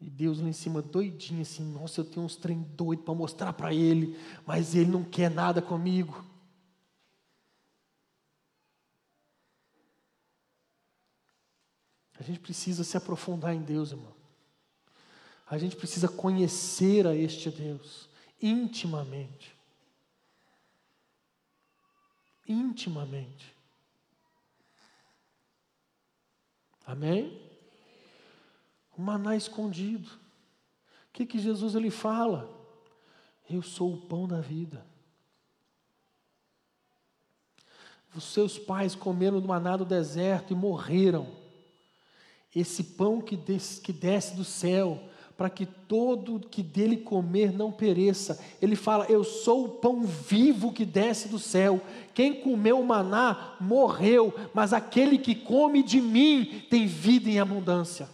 E 0.00 0.10
Deus 0.10 0.40
lá 0.40 0.48
em 0.48 0.52
cima 0.52 0.82
doidinho 0.82 1.42
assim, 1.42 1.64
nossa, 1.64 2.00
eu 2.00 2.04
tenho 2.04 2.26
uns 2.26 2.36
trem 2.36 2.62
doido 2.62 3.02
para 3.02 3.14
mostrar 3.14 3.52
para 3.54 3.72
ele, 3.72 4.18
mas 4.46 4.74
ele 4.74 4.90
não 4.90 5.02
quer 5.02 5.30
nada 5.30 5.62
comigo. 5.62 6.24
A 12.18 12.22
gente 12.22 12.40
precisa 12.40 12.84
se 12.84 12.96
aprofundar 12.96 13.54
em 13.54 13.62
Deus, 13.62 13.92
irmão. 13.92 14.14
A 15.46 15.58
gente 15.58 15.76
precisa 15.76 16.08
conhecer 16.08 17.06
a 17.06 17.14
este 17.14 17.50
Deus 17.50 18.08
intimamente. 18.42 19.54
Intimamente. 22.46 23.54
Amém? 26.84 27.45
O 28.96 29.02
maná 29.02 29.36
escondido. 29.36 30.08
O 30.08 31.12
que, 31.12 31.26
que 31.26 31.38
Jesus 31.38 31.74
ele 31.74 31.90
fala? 31.90 32.50
Eu 33.48 33.62
sou 33.62 33.94
o 33.94 34.00
pão 34.02 34.26
da 34.26 34.40
vida. 34.40 34.84
Os 38.14 38.24
seus 38.24 38.58
pais 38.58 38.94
comeram 38.94 39.40
do 39.40 39.48
maná 39.48 39.76
do 39.76 39.84
deserto 39.84 40.52
e 40.52 40.56
morreram. 40.56 41.28
Esse 42.54 42.82
pão 42.82 43.20
que 43.20 43.36
desce, 43.36 43.80
que 43.80 43.92
desce 43.92 44.34
do 44.34 44.44
céu, 44.44 44.98
para 45.36 45.50
que 45.50 45.66
todo 45.66 46.40
que 46.40 46.62
dele 46.62 46.96
comer 46.96 47.52
não 47.52 47.70
pereça. 47.70 48.42
Ele 48.60 48.74
fala: 48.74 49.04
Eu 49.04 49.22
sou 49.22 49.66
o 49.66 49.68
pão 49.68 50.02
vivo 50.02 50.72
que 50.72 50.86
desce 50.86 51.28
do 51.28 51.38
céu. 51.38 51.80
Quem 52.14 52.40
comeu 52.40 52.80
o 52.80 52.86
maná 52.86 53.56
morreu, 53.60 54.34
mas 54.54 54.72
aquele 54.72 55.18
que 55.18 55.34
come 55.34 55.82
de 55.82 56.00
mim 56.00 56.64
tem 56.70 56.86
vida 56.86 57.28
em 57.28 57.38
abundância. 57.38 58.08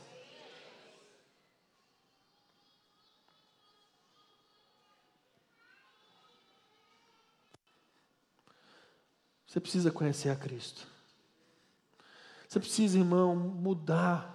Você 9.53 9.61
precisa 9.61 9.93
conhecer 9.93 10.31
a 10.31 10.35
Cristo. 10.35 10.89
Você 12.49 12.59
precisa, 12.59 12.97
irmão, 12.97 13.37
mudar 13.37 14.35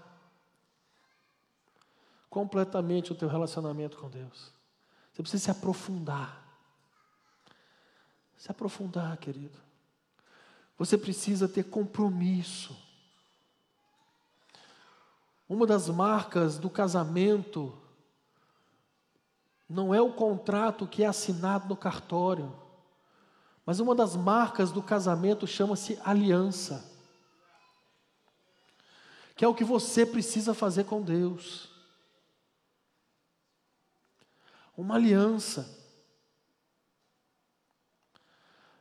completamente 2.29 3.11
o 3.11 3.15
teu 3.15 3.27
relacionamento 3.27 3.97
com 3.97 4.11
Deus. 4.11 4.53
Você 5.11 5.23
precisa 5.23 5.45
se 5.45 5.49
aprofundar. 5.49 6.47
Se 8.37 8.51
aprofundar, 8.51 9.17
querido. 9.17 9.57
Você 10.77 10.95
precisa 10.95 11.47
ter 11.47 11.63
compromisso. 11.63 12.77
Uma 15.49 15.65
das 15.65 15.89
marcas 15.89 16.59
do 16.59 16.69
casamento 16.69 17.75
não 19.67 19.95
é 19.95 19.99
o 19.99 20.13
contrato 20.13 20.85
que 20.85 21.03
é 21.03 21.07
assinado 21.07 21.67
no 21.67 21.75
cartório, 21.75 22.66
mas 23.67 23.79
uma 23.79 23.93
das 23.93 24.15
marcas 24.15 24.71
do 24.71 24.81
casamento 24.81 25.45
chama-se 25.45 25.99
aliança, 26.03 26.89
que 29.35 29.45
é 29.45 29.47
o 29.47 29.53
que 29.53 29.63
você 29.63 30.07
precisa 30.07 30.55
fazer 30.55 30.85
com 30.85 31.03
Deus. 31.03 31.69
uma 34.77 34.93
aliança, 34.93 35.75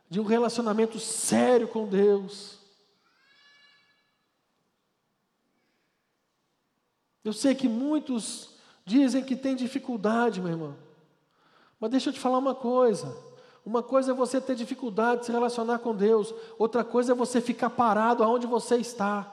de 0.07 0.19
um 0.19 0.23
relacionamento 0.23 0.99
sério 0.99 1.67
com 1.67 1.87
Deus. 1.87 2.59
Eu 7.23 7.33
sei 7.33 7.55
que 7.55 7.67
muitos 7.67 8.51
dizem 8.85 9.25
que 9.25 9.35
tem 9.35 9.55
dificuldade, 9.55 10.39
meu 10.39 10.51
irmão. 10.51 10.77
Mas 11.79 11.89
deixa 11.89 12.09
eu 12.09 12.13
te 12.13 12.19
falar 12.19 12.37
uma 12.37 12.53
coisa. 12.53 13.26
Uma 13.67 13.83
coisa 13.83 14.13
é 14.13 14.15
você 14.15 14.39
ter 14.39 14.55
dificuldade 14.55 15.19
de 15.19 15.25
se 15.25 15.31
relacionar 15.33 15.79
com 15.79 15.93
Deus, 15.93 16.33
outra 16.57 16.85
coisa 16.85 17.11
é 17.11 17.15
você 17.15 17.41
ficar 17.41 17.69
parado 17.69 18.23
aonde 18.23 18.47
você 18.47 18.77
está. 18.77 19.29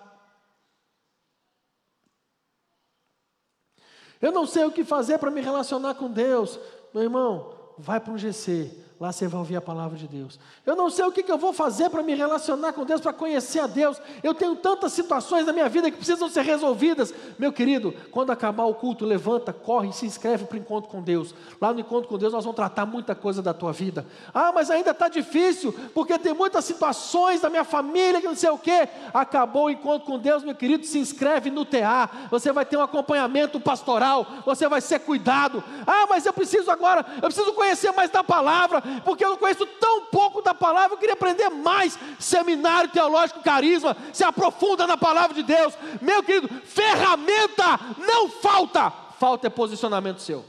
Eu 4.21 4.33
não 4.33 4.45
sei 4.45 4.65
o 4.65 4.73
que 4.73 4.83
fazer 4.83 5.19
para 5.19 5.31
me 5.31 5.41
relacionar 5.41 5.95
com 5.95 6.11
Deus. 6.11 6.59
Meu 6.93 7.05
irmão, 7.05 7.55
vai 7.79 8.01
para 8.01 8.13
um 8.13 8.19
GC, 8.19 8.77
Lá 9.05 9.13
você 9.13 9.29
vai 9.29 9.39
ouvir 9.39 9.55
a 9.55 9.61
palavra 9.61 9.99
de 9.99 10.09
Deus. 10.09 10.41
Eu 10.65 10.75
não 10.75 10.89
sei 10.89 11.05
o 11.05 11.13
que, 11.13 11.23
que 11.23 11.31
eu 11.31 11.37
vou 11.37 11.53
fazer 11.53 11.91
para 11.91 12.03
me 12.03 12.15
relacionar 12.15 12.73
com 12.73 12.87
Deus, 12.87 13.03
para 13.03 13.13
conhecer 13.13 13.61
a 13.61 13.67
Deus. 13.67 14.01
Eu 14.23 14.33
tenho 14.33 14.57
tantas 14.57 14.95
situações 14.95 15.45
na 15.45 15.53
minha 15.53 15.69
vida 15.69 15.91
que 15.91 15.99
precisam 15.99 16.27
ser 16.27 16.41
resolvidas. 16.41 17.13
Meu 17.39 17.53
querido, 17.53 17.95
quando 18.11 18.31
acabar 18.31 18.65
o 18.65 18.73
culto, 18.73 19.05
levanta, 19.05 19.53
corre 19.53 19.91
e 19.91 19.93
se 19.93 20.07
inscreve 20.07 20.47
para 20.47 20.57
o 20.57 20.59
encontro 20.59 20.89
com 20.89 21.03
Deus. 21.03 21.35
Lá 21.61 21.71
no 21.71 21.81
encontro 21.81 22.09
com 22.09 22.17
Deus 22.17 22.33
nós 22.33 22.45
vamos 22.45 22.57
tratar 22.57 22.87
muita 22.87 23.15
coisa 23.15 23.43
da 23.43 23.53
tua 23.53 23.75
vida. 23.75 24.07
Ah, 24.33 24.53
mas 24.55 24.71
ainda 24.71 24.93
está 24.93 25.07
difícil, 25.07 25.75
porque 25.93 26.19
tem 26.19 26.33
muitas 26.33 26.65
situações 26.65 27.43
da 27.43 27.51
minha 27.51 27.63
família 27.63 28.23
que 28.23 28.27
não 28.27 28.35
sei 28.35 28.49
o 28.49 28.57
quê. 28.57 28.89
Acabou 29.13 29.67
o 29.67 29.71
encontro 29.71 30.07
com 30.07 30.19
Deus, 30.19 30.43
meu 30.43 30.55
querido, 30.55 30.87
se 30.87 30.99
inscreve 30.99 31.51
no 31.51 31.67
TA. 31.67 32.09
Você 32.31 32.51
vai 32.53 32.65
ter 32.65 32.79
um 32.79 32.83
acompanhamento 32.83 33.61
pastoral, 33.61 34.27
você 34.47 34.67
vai 34.67 34.81
ser 34.81 35.01
cuidado. 35.01 35.63
Ah, 35.87 36.07
mas 36.09 36.25
eu 36.25 36.33
preciso 36.33 36.71
agora, 36.71 37.05
eu 37.17 37.29
preciso 37.29 37.53
conhecer 37.53 37.93
mais 37.93 38.09
da 38.09 38.25
palavra 38.25 38.94
porque 39.01 39.25
eu 39.25 39.31
não 39.31 39.37
conheço 39.37 39.67
tão 39.67 40.07
pouco 40.07 40.43
da 40.43 40.55
palavra, 40.55 40.95
eu 40.95 40.99
queria 40.99 41.15
aprender 41.15 41.49
mais. 41.49 41.99
Seminário 42.19 42.91
Teológico 42.91 43.43
Carisma, 43.43 43.97
se 44.13 44.25
aprofunda 44.25 44.87
na 44.87 44.97
palavra 44.97 45.35
de 45.35 45.43
Deus. 45.43 45.75
Meu 46.01 46.23
querido, 46.23 46.49
ferramenta 46.65 47.81
não 47.99 48.29
falta, 48.29 48.91
falta 49.19 49.47
é 49.47 49.51
posicionamento 49.51 50.21
seu. 50.21 50.45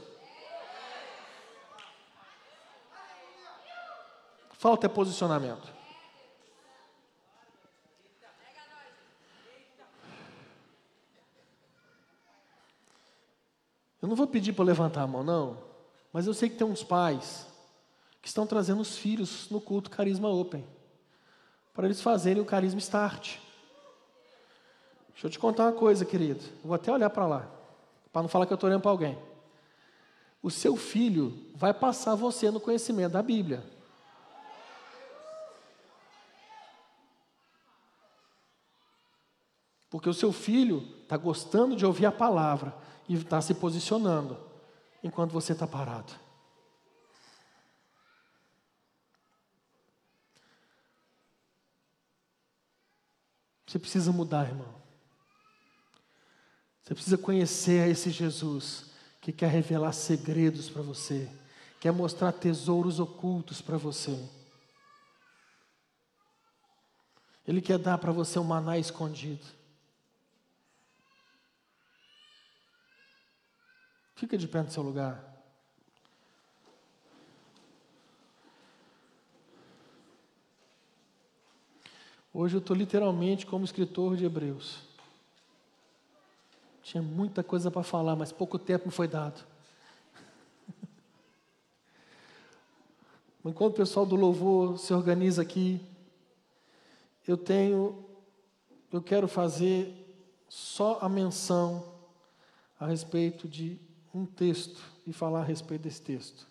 Falta 4.52 4.86
é 4.86 4.88
posicionamento. 4.88 5.76
Eu 14.00 14.08
não 14.08 14.16
vou 14.16 14.26
pedir 14.26 14.52
para 14.52 14.64
levantar 14.64 15.02
a 15.02 15.06
mão, 15.06 15.24
não, 15.24 15.58
mas 16.12 16.26
eu 16.26 16.34
sei 16.34 16.48
que 16.48 16.56
tem 16.56 16.66
uns 16.66 16.84
pais 16.84 17.46
que 18.26 18.30
estão 18.30 18.44
trazendo 18.44 18.80
os 18.82 18.98
filhos 18.98 19.48
no 19.50 19.60
culto 19.60 19.88
Carisma 19.88 20.28
Open, 20.28 20.66
para 21.72 21.86
eles 21.86 22.00
fazerem 22.00 22.42
o 22.42 22.44
Carisma 22.44 22.80
Start. 22.80 23.36
Deixa 25.12 25.28
eu 25.28 25.30
te 25.30 25.38
contar 25.38 25.66
uma 25.66 25.72
coisa, 25.72 26.04
querido. 26.04 26.42
Vou 26.64 26.74
até 26.74 26.90
olhar 26.90 27.08
para 27.08 27.24
lá, 27.24 27.48
para 28.12 28.22
não 28.22 28.28
falar 28.28 28.44
que 28.44 28.52
eu 28.52 28.56
estou 28.56 28.68
olhando 28.68 28.82
para 28.82 28.90
alguém. 28.90 29.16
O 30.42 30.50
seu 30.50 30.76
filho 30.76 31.52
vai 31.54 31.72
passar 31.72 32.16
você 32.16 32.50
no 32.50 32.58
conhecimento 32.58 33.12
da 33.12 33.22
Bíblia. 33.22 33.62
Porque 39.88 40.08
o 40.08 40.14
seu 40.14 40.32
filho 40.32 40.84
está 41.04 41.16
gostando 41.16 41.76
de 41.76 41.86
ouvir 41.86 42.06
a 42.06 42.12
palavra 42.12 42.74
e 43.08 43.14
está 43.14 43.40
se 43.40 43.54
posicionando, 43.54 44.36
enquanto 45.00 45.30
você 45.30 45.52
está 45.52 45.64
parado. 45.64 46.25
Você 53.66 53.78
precisa 53.78 54.12
mudar, 54.12 54.46
irmão. 54.48 54.74
Você 56.82 56.94
precisa 56.94 57.18
conhecer 57.18 57.88
esse 57.90 58.10
Jesus 58.10 58.86
que 59.20 59.32
quer 59.32 59.50
revelar 59.50 59.92
segredos 59.92 60.70
para 60.70 60.82
você, 60.82 61.28
quer 61.80 61.90
mostrar 61.92 62.30
tesouros 62.30 63.00
ocultos 63.00 63.60
para 63.60 63.76
você. 63.76 64.16
Ele 67.44 67.60
quer 67.60 67.78
dar 67.78 67.98
para 67.98 68.12
você 68.12 68.38
um 68.38 68.44
maná 68.44 68.78
escondido. 68.78 69.44
Fica 74.14 74.38
de 74.38 74.48
pé 74.48 74.62
no 74.62 74.70
seu 74.70 74.82
lugar. 74.82 75.35
Hoje 82.38 82.54
eu 82.54 82.58
estou 82.58 82.76
literalmente 82.76 83.46
como 83.46 83.64
escritor 83.64 84.14
de 84.14 84.26
Hebreus. 84.26 84.80
Tinha 86.82 87.02
muita 87.02 87.42
coisa 87.42 87.70
para 87.70 87.82
falar, 87.82 88.14
mas 88.14 88.30
pouco 88.30 88.58
tempo 88.58 88.84
me 88.84 88.92
foi 88.92 89.08
dado. 89.08 89.42
Enquanto 93.42 93.72
o 93.72 93.76
pessoal 93.76 94.04
do 94.04 94.16
louvor 94.16 94.78
se 94.78 94.92
organiza 94.92 95.40
aqui, 95.40 95.80
eu 97.26 97.38
tenho, 97.38 98.04
eu 98.92 99.00
quero 99.00 99.26
fazer 99.26 99.94
só 100.46 100.98
a 101.00 101.08
menção 101.08 101.90
a 102.78 102.86
respeito 102.86 103.48
de 103.48 103.80
um 104.12 104.26
texto 104.26 104.82
e 105.06 105.12
falar 105.14 105.40
a 105.40 105.44
respeito 105.44 105.84
desse 105.84 106.02
texto. 106.02 106.46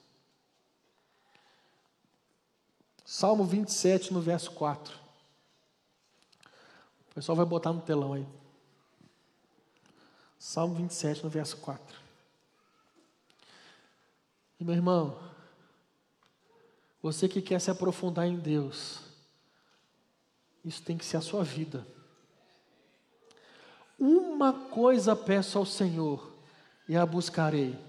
Salmo 3.06 3.44
27, 3.44 4.12
no 4.12 4.20
verso 4.20 4.50
4. 4.54 5.05
O 7.16 7.20
pessoal 7.22 7.38
vai 7.38 7.46
botar 7.46 7.72
no 7.72 7.80
telão 7.80 8.12
aí. 8.12 8.28
Salmo 10.38 10.76
27, 10.76 11.24
no 11.24 11.30
verso 11.30 11.56
4. 11.56 11.98
E 14.60 14.66
meu 14.66 14.76
irmão, 14.76 15.18
você 17.02 17.30
que 17.30 17.42
quer 17.42 17.62
se 17.62 17.72
aprofundar 17.72 18.28
em 18.28 18.36
Deus, 18.36 19.00
isso 20.66 20.84
tem 20.84 20.98
que 20.98 21.06
ser 21.06 21.16
a 21.16 21.22
sua 21.22 21.42
vida. 21.42 21.88
Uma 23.98 24.52
coisa 24.52 25.16
peço 25.16 25.58
ao 25.58 25.66
Senhor 25.66 26.34
e 26.86 26.98
a 26.98 27.06
buscarei, 27.06 27.80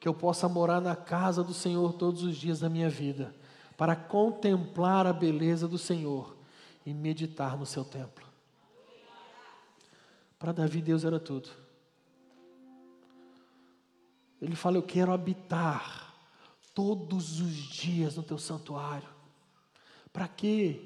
que 0.00 0.08
eu 0.08 0.14
possa 0.14 0.48
morar 0.48 0.80
na 0.80 0.96
casa 0.96 1.44
do 1.44 1.54
Senhor 1.54 1.92
todos 1.92 2.24
os 2.24 2.36
dias 2.36 2.58
da 2.58 2.68
minha 2.68 2.90
vida, 2.90 3.32
para 3.76 3.94
contemplar 3.94 5.06
a 5.06 5.12
beleza 5.12 5.68
do 5.68 5.78
Senhor 5.78 6.36
e 6.84 6.92
meditar 6.92 7.56
no 7.56 7.64
seu 7.64 7.84
templo. 7.84 8.27
Para 10.38 10.52
Davi, 10.52 10.80
Deus 10.80 11.04
era 11.04 11.18
tudo. 11.18 11.48
Ele 14.40 14.54
fala: 14.54 14.76
Eu 14.76 14.82
quero 14.82 15.12
habitar 15.12 16.14
todos 16.74 17.40
os 17.40 17.52
dias 17.52 18.16
no 18.16 18.22
teu 18.22 18.38
santuário. 18.38 19.08
Para 20.12 20.28
quê? 20.28 20.80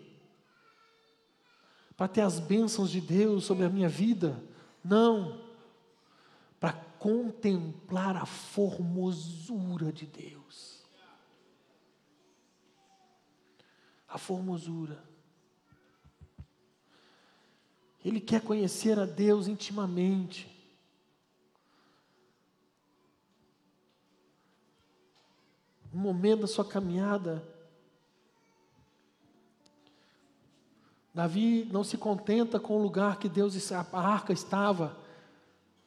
Para 1.96 2.08
ter 2.08 2.22
as 2.22 2.40
bênçãos 2.40 2.90
de 2.90 3.00
Deus 3.00 3.44
sobre 3.44 3.66
a 3.66 3.68
minha 3.68 3.88
vida? 3.88 4.42
Não. 4.82 5.40
Para 6.58 6.72
contemplar 6.98 8.16
a 8.16 8.24
formosura 8.24 9.92
de 9.92 10.06
Deus. 10.06 10.82
A 14.08 14.16
formosura. 14.16 15.11
Ele 18.04 18.20
quer 18.20 18.40
conhecer 18.42 18.98
a 18.98 19.06
Deus 19.06 19.46
intimamente. 19.46 20.50
No 25.92 26.00
momento 26.00 26.40
da 26.40 26.46
sua 26.46 26.64
caminhada, 26.64 27.46
Davi 31.14 31.68
não 31.70 31.84
se 31.84 31.98
contenta 31.98 32.58
com 32.58 32.78
o 32.78 32.82
lugar 32.82 33.18
que 33.18 33.28
Deus, 33.28 33.70
a 33.70 33.84
arca 33.98 34.32
estava. 34.32 34.96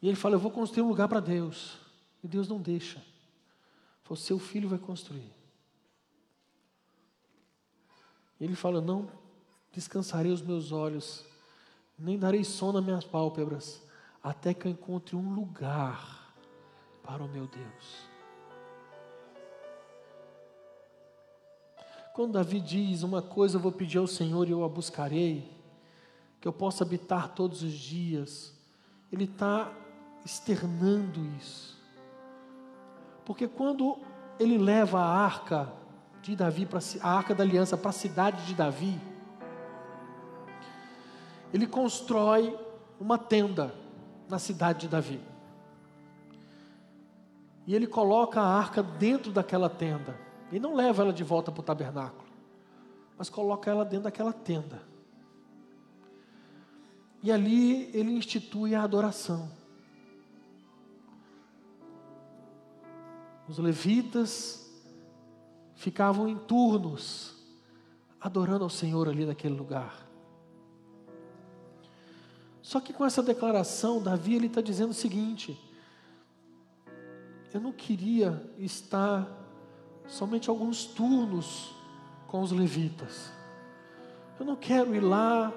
E 0.02 0.08
ele 0.08 0.16
fala: 0.16 0.36
Eu 0.36 0.40
vou 0.40 0.52
construir 0.52 0.84
um 0.84 0.90
lugar 0.90 1.08
para 1.08 1.20
Deus. 1.20 1.78
E 2.24 2.28
Deus 2.28 2.48
não 2.48 2.62
deixa. 2.62 3.04
O 4.08 4.16
seu 4.16 4.38
filho 4.38 4.70
vai 4.70 4.78
construir. 4.78 5.34
E 8.40 8.44
ele 8.44 8.56
fala: 8.56 8.80
Não 8.80 9.10
descansarei 9.72 10.32
os 10.32 10.44
meus 10.44 10.72
olhos, 10.72 11.26
nem 11.98 12.18
darei 12.18 12.44
sono 12.44 12.74
nas 12.74 12.84
minhas 12.84 13.06
pálpebras, 13.06 13.82
até 14.22 14.54
que 14.54 14.68
eu 14.68 14.72
encontre 14.72 15.16
um 15.16 15.34
lugar 15.34 16.34
para 17.04 17.24
o 17.24 17.28
meu 17.28 17.48
Deus. 17.48 18.16
Quando 22.14 22.34
Davi 22.34 22.60
diz 22.60 23.04
uma 23.04 23.22
coisa 23.22 23.58
eu 23.58 23.62
vou 23.62 23.72
pedir 23.72 23.98
ao 23.98 24.08
Senhor 24.08 24.48
e 24.48 24.52
eu 24.52 24.64
a 24.64 24.70
buscarei, 24.70 25.52
que 26.40 26.48
eu 26.48 26.54
possa 26.54 26.84
habitar 26.84 27.34
todos 27.34 27.62
os 27.62 27.74
dias, 27.74 28.54
ele 29.12 29.26
está 29.26 29.72
externando 30.24 31.20
isso. 31.38 31.78
Porque 33.26 33.48
quando 33.48 34.00
ele 34.40 34.58
leva 34.58 35.00
a 35.00 35.08
arca 35.08 35.74
de 36.22 36.36
Davi, 36.36 36.66
pra, 36.66 36.80
a 37.02 37.10
arca 37.10 37.36
da 37.36 37.44
aliança 37.44 37.78
para 37.78 37.90
a 37.90 37.94
cidade 37.94 38.46
de 38.46 38.54
Davi, 38.54 39.00
ele 41.54 41.68
constrói 41.68 42.58
uma 43.00 43.18
tenda 43.18 43.74
na 44.30 44.40
cidade 44.40 44.82
de 44.82 44.88
Davi. 44.88 45.20
E 47.68 47.74
ele 47.74 47.88
coloca 47.88 48.42
a 48.42 48.58
arca 48.58 48.84
dentro 48.84 49.32
daquela 49.32 49.70
tenda. 49.70 50.20
E 50.52 50.60
não 50.60 50.76
leva 50.76 51.04
ela 51.04 51.14
de 51.14 51.24
volta 51.24 51.52
para 51.52 51.62
o 51.62 51.64
tabernáculo, 51.64 52.28
mas 53.18 53.30
coloca 53.30 53.70
ela 53.70 53.84
dentro 53.84 54.04
daquela 54.04 54.32
tenda. 54.32 54.82
E 57.24 57.32
ali 57.32 57.90
ele 57.96 58.12
institui 58.12 58.76
a 58.76 58.84
adoração. 58.84 59.50
Os 63.48 63.58
levitas 63.58 64.72
ficavam 65.74 66.28
em 66.28 66.38
turnos, 66.38 67.36
adorando 68.22 68.64
ao 68.64 68.70
Senhor 68.70 69.10
ali 69.10 69.26
naquele 69.26 69.56
lugar. 69.56 70.05
Só 72.66 72.80
que 72.80 72.92
com 72.92 73.06
essa 73.06 73.22
declaração, 73.22 74.02
Davi 74.02 74.34
ele 74.34 74.48
está 74.48 74.60
dizendo 74.60 74.90
o 74.90 74.94
seguinte: 74.96 75.56
eu 77.54 77.62
não 77.62 77.72
queria 77.72 78.44
estar 78.58 79.28
somente 80.08 80.50
alguns 80.50 80.84
turnos 80.84 81.76
com 82.26 82.42
os 82.42 82.52
levitas. 82.52 83.32
Eu 84.40 84.48
não 84.48 84.56
quero 84.56 84.96
ir 84.96 85.00
lá, 85.00 85.54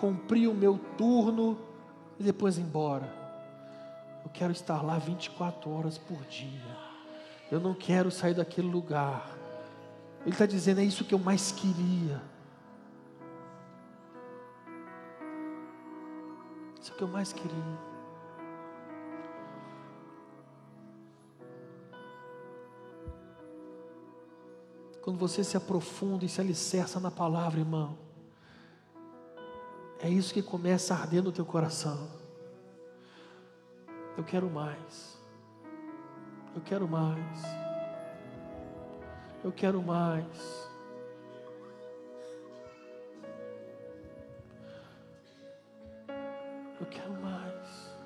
cumprir 0.00 0.48
o 0.48 0.54
meu 0.54 0.80
turno 0.96 1.58
e 2.18 2.22
depois 2.22 2.56
ir 2.56 2.62
embora. 2.62 3.14
Eu 4.24 4.30
quero 4.30 4.52
estar 4.52 4.80
lá 4.80 4.96
24 4.96 5.70
horas 5.70 5.98
por 5.98 6.24
dia. 6.24 6.78
Eu 7.52 7.60
não 7.60 7.74
quero 7.74 8.10
sair 8.10 8.32
daquele 8.32 8.68
lugar. 8.68 9.30
Ele 10.22 10.30
está 10.30 10.46
dizendo: 10.46 10.80
é 10.80 10.84
isso 10.84 11.04
que 11.04 11.12
eu 11.12 11.18
mais 11.18 11.52
queria. 11.52 12.18
Que 16.96 17.04
eu 17.04 17.08
mais 17.08 17.32
queria. 17.32 17.78
Quando 25.02 25.18
você 25.18 25.44
se 25.44 25.56
aprofunda 25.56 26.24
e 26.24 26.28
se 26.28 26.40
alicerça 26.40 26.98
na 26.98 27.10
palavra, 27.12 27.60
irmão, 27.60 27.96
é 30.00 30.08
isso 30.08 30.34
que 30.34 30.42
começa 30.42 30.94
a 30.94 30.98
arder 30.98 31.22
no 31.22 31.30
teu 31.30 31.44
coração. 31.44 32.08
Eu 34.16 34.24
quero 34.24 34.50
mais. 34.50 35.16
Eu 36.54 36.62
quero 36.62 36.88
mais. 36.88 37.42
Eu 39.44 39.52
quero 39.52 39.82
mais. 39.82 40.75
Eu 46.86 46.90
quero 46.90 47.12
mais. 47.14 47.96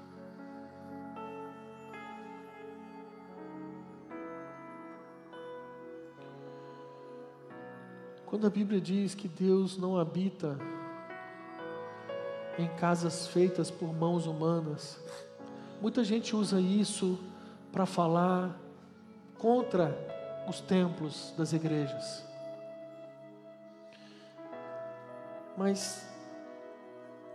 Quando 8.25 8.47
a 8.47 8.51
Bíblia 8.51 8.81
diz 8.81 9.15
que 9.15 9.29
Deus 9.29 9.77
não 9.77 9.99
habita 9.99 10.57
em 12.59 12.69
casas 12.77 13.27
feitas 13.27 13.71
por 13.71 13.93
mãos 13.93 14.27
humanas, 14.27 14.99
muita 15.81 16.03
gente 16.03 16.35
usa 16.35 16.61
isso 16.61 17.19
para 17.71 17.85
falar 17.85 18.59
contra 19.39 19.97
os 20.49 20.61
templos 20.61 21.35
das 21.37 21.53
igrejas. 21.53 22.25
Mas 25.57 26.10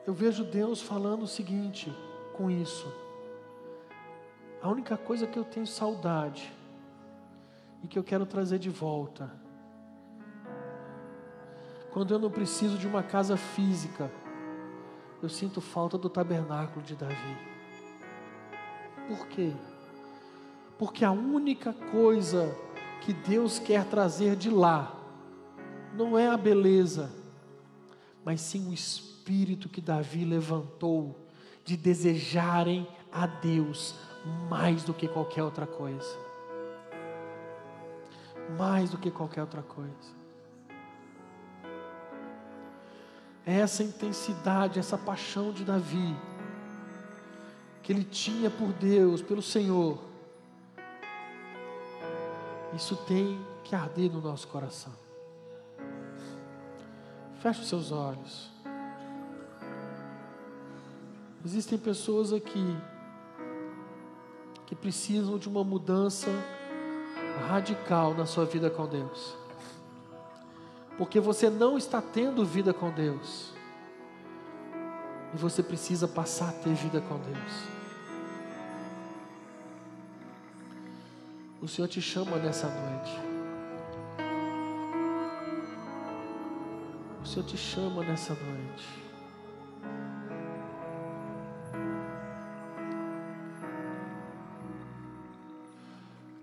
eu 0.06 0.14
vejo 0.14 0.44
Deus 0.44 0.82
falando 0.82 1.24
o 1.24 1.28
seguinte 1.28 1.92
com 2.34 2.50
isso. 2.50 2.92
A 4.62 4.70
única 4.70 4.96
coisa 4.96 5.26
que 5.26 5.38
eu 5.38 5.44
tenho 5.44 5.66
saudade 5.66 6.54
e 7.84 7.88
que 7.88 7.98
eu 7.98 8.04
quero 8.04 8.26
trazer 8.26 8.60
de 8.60 8.70
volta 8.70 9.32
quando 11.92 12.14
eu 12.14 12.20
não 12.20 12.30
preciso 12.30 12.78
de 12.78 12.86
uma 12.86 13.02
casa 13.02 13.38
física, 13.38 14.12
eu 15.24 15.30
sinto 15.30 15.62
falta 15.62 15.98
do 15.98 16.10
tabernáculo 16.10 16.86
de 16.86 16.94
Davi. 16.94 17.38
Por 19.08 19.28
quê? 19.28 19.54
Porque 20.78 21.06
a 21.06 21.12
única 21.12 21.72
coisa 21.72 22.54
que 23.00 23.14
Deus 23.14 23.60
quer 23.60 23.86
trazer 23.86 24.36
de 24.36 24.50
lá 24.50 24.94
não 25.94 26.20
é 26.20 26.28
a 26.28 26.36
beleza, 26.36 27.10
mas 28.26 28.42
sim 28.42 28.70
o 28.70 28.74
espírito 28.74 29.15
que 29.70 29.82
Davi 29.82 30.24
levantou 30.24 31.16
de 31.64 31.76
desejarem 31.76 32.88
a 33.12 33.26
Deus 33.26 33.96
mais 34.50 34.84
do 34.84 34.94
que 34.94 35.08
qualquer 35.08 35.44
outra 35.44 35.66
coisa. 35.66 36.18
Mais 38.58 38.92
do 38.92 38.98
que 38.98 39.10
qualquer 39.10 39.42
outra 39.42 39.64
coisa. 39.64 40.16
É 43.46 43.60
essa 43.60 43.84
intensidade, 43.84 44.80
essa 44.80 44.98
paixão 44.98 45.52
de 45.52 45.64
Davi, 45.64 46.16
que 47.84 47.92
ele 47.92 48.04
tinha 48.04 48.50
por 48.50 48.74
Deus, 48.74 49.22
pelo 49.22 49.42
Senhor, 49.42 50.00
isso 52.76 52.96
tem 53.08 53.40
que 53.64 53.76
arder 53.76 54.12
no 54.12 54.22
nosso 54.22 54.48
coração. 54.48 54.94
Feche 57.40 57.62
os 57.62 57.70
seus 57.70 57.92
olhos. 57.92 58.55
Existem 61.46 61.78
pessoas 61.78 62.34
aqui 62.34 62.76
que 64.66 64.76
precisam 64.76 65.38
de 65.38 65.48
uma 65.48 65.64
mudança 65.64 66.28
radical 67.48 68.16
na 68.16 68.26
sua 68.26 68.46
vida 68.46 68.68
com 68.68 68.88
Deus. 68.88 69.38
Porque 70.98 71.20
você 71.20 71.48
não 71.48 71.78
está 71.78 72.02
tendo 72.02 72.44
vida 72.44 72.74
com 72.74 72.90
Deus. 72.90 73.54
E 75.36 75.38
você 75.38 75.62
precisa 75.62 76.08
passar 76.08 76.50
a 76.50 76.54
ter 76.54 76.74
vida 76.74 77.00
com 77.00 77.20
Deus. 77.20 77.54
O 81.62 81.68
Senhor 81.68 81.88
te 81.88 82.02
chama 82.02 82.38
nessa 82.38 82.68
noite. 82.68 83.22
O 87.22 87.28
Senhor 87.28 87.46
te 87.46 87.58
chama 87.58 88.04
nessa 88.04 88.34
noite. 88.34 89.05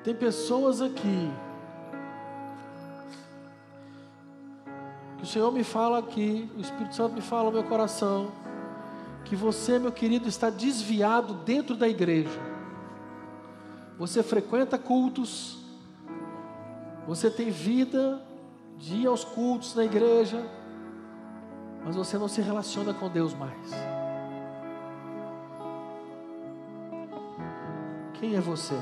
Tem 0.05 0.15
pessoas 0.15 0.81
aqui 0.81 1.31
que 5.19 5.23
o 5.23 5.27
Senhor 5.27 5.53
me 5.53 5.62
fala 5.62 6.01
aqui, 6.01 6.51
o 6.57 6.61
Espírito 6.61 6.97
Santo 6.97 7.15
me 7.15 7.20
fala 7.20 7.45
no 7.45 7.53
meu 7.53 7.62
coração, 7.62 8.33
que 9.24 9.37
você, 9.37 9.79
meu 9.79 9.93
querido, 9.93 10.29
está 10.29 10.51
desviado 10.51 11.35
dentro 11.35 11.77
da 11.77 11.89
igreja. 11.89 12.41
Você 13.97 14.20
frequenta 14.20 14.77
cultos, 14.77 15.59
você 17.07 17.31
tem 17.31 17.51
vida 17.51 18.20
de 18.77 18.97
ir 18.97 19.07
aos 19.07 19.23
cultos 19.23 19.77
na 19.77 19.85
igreja, 19.85 20.45
mas 21.85 21.95
você 21.95 22.19
não 22.19 22.27
se 22.27 22.41
relaciona 22.41 22.93
com 22.93 23.09
Deus 23.09 23.33
mais. 23.33 23.70
Quem 28.15 28.35
é 28.35 28.41
você? 28.41 28.74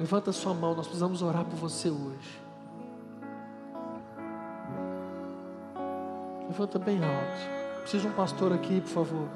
Levanta 0.00 0.32
sua 0.32 0.54
mão, 0.54 0.74
nós 0.74 0.86
precisamos 0.86 1.20
orar 1.20 1.44
por 1.44 1.56
você 1.56 1.90
hoje. 1.90 2.40
Levanta 6.48 6.78
bem 6.78 6.96
alto. 7.04 7.80
Precisa 7.82 8.04
de 8.04 8.08
um 8.08 8.16
pastor 8.16 8.50
aqui, 8.50 8.80
por 8.80 8.88
favor. 8.88 9.28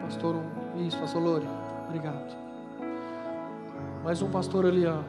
Pastor, 0.00 0.36
um, 0.36 0.86
isso, 0.86 0.96
pastor 1.00 1.22
Lore. 1.22 1.48
Obrigado. 1.88 2.36
Mais 4.04 4.22
um 4.22 4.30
pastor 4.30 4.64
ali, 4.64 4.86
ó. 4.86 5.02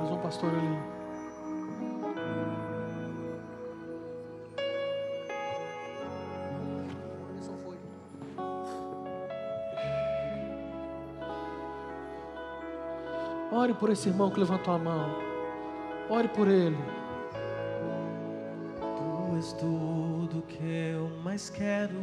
Mais 0.00 0.10
um 0.10 0.18
pastor 0.18 0.50
ali. 0.50 0.91
Ore 13.54 13.74
por 13.74 13.90
esse 13.90 14.08
irmão 14.08 14.30
que 14.30 14.40
levantou 14.40 14.72
a 14.72 14.78
mão. 14.78 15.14
Ore 16.08 16.26
por 16.28 16.48
ele. 16.48 16.78
Tu 18.80 19.36
és 19.36 19.52
tudo 19.52 20.42
que 20.48 20.64
eu 20.64 21.10
mais 21.22 21.50
quero. 21.50 21.94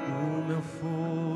O 0.00 0.48
meu 0.48 0.62
fôlego 0.62 1.27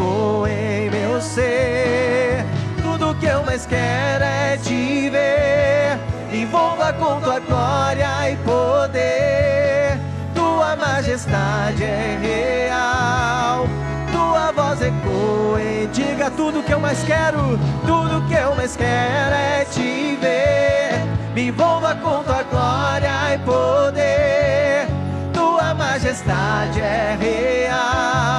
ecoa 0.00 0.50
em 0.50 0.90
meu 0.90 1.20
ser. 1.20 2.44
Tudo 2.82 3.14
que 3.16 3.26
eu 3.26 3.44
mais 3.44 3.66
quero 3.66 4.24
é 4.24 4.56
te 4.56 5.10
ver. 5.10 5.98
Envolva 6.32 6.92
com 6.94 7.20
tua 7.20 7.38
glória 7.40 8.30
e 8.30 8.36
poder. 8.36 9.98
Tua 10.34 10.76
majestade 10.76 11.84
é 11.84 12.18
real. 12.22 13.66
Tua 14.10 14.52
voz 14.52 14.80
ecoa 14.80 15.60
e 15.60 15.88
diga 15.92 16.30
tudo 16.30 16.62
que 16.62 16.72
eu 16.72 16.80
mais 16.80 17.02
quero. 17.04 17.58
Tudo 17.86 18.26
que 18.26 18.34
eu 18.34 18.54
mais 18.54 18.74
quero 18.76 19.34
é 19.34 19.66
te 19.70 20.16
ver. 20.20 21.04
Me 21.34 21.48
envolva 21.48 21.94
com 21.96 22.22
tua 22.24 22.42
glória 22.44 23.34
e 23.34 23.38
poder. 23.38 24.86
Tua 25.32 25.74
majestade 25.74 26.80
é 26.80 27.16
real. 27.20 28.30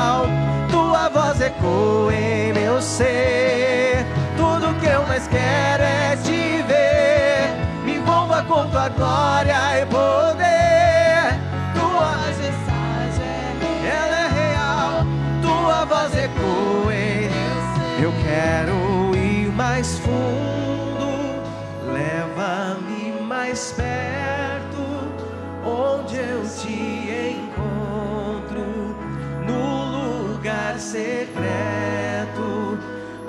Ecoa 1.42 2.14
em 2.14 2.54
meu 2.54 2.82
ser. 2.82 4.06
Tudo 4.38 4.80
que 4.80 4.86
eu 4.86 5.04
mais 5.08 5.28
quero 5.28 5.84
é 5.84 6.16
te 6.18 6.62
ver. 6.64 7.84
Me 7.84 7.96
envolva 7.96 8.44
com 8.44 8.68
tua 8.68 8.90
glória 8.90 9.82
e 9.82 9.86
poder. 9.88 10.51
Secreto, 30.92 32.78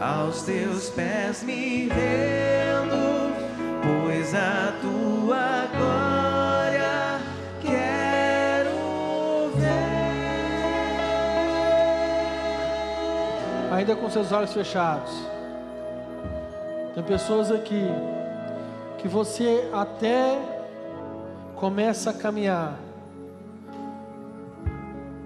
aos 0.01 0.43
teus 0.43 0.90
pés 0.90 1.44
me 1.44 1.89
rendo, 1.89 3.32
pois 3.80 4.34
a 4.34 4.72
tua 4.80 5.68
glória 5.76 7.20
quero 7.60 8.72
ver. 9.55 9.93
ainda 13.72 13.94
com 13.94 14.10
seus 14.10 14.32
olhos 14.32 14.52
fechados. 14.52 15.12
Tem 16.97 17.05
pessoas 17.05 17.52
aqui 17.52 17.86
que 18.98 19.06
você 19.06 19.70
até 19.72 20.36
começa 21.55 22.10
a 22.10 22.12
caminhar, 22.12 22.74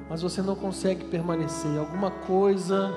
mas 0.09 0.23
você 0.23 0.41
não 0.43 0.55
consegue 0.55 1.05
permanecer. 1.05 1.79
Alguma 1.79 2.11
coisa 2.11 2.95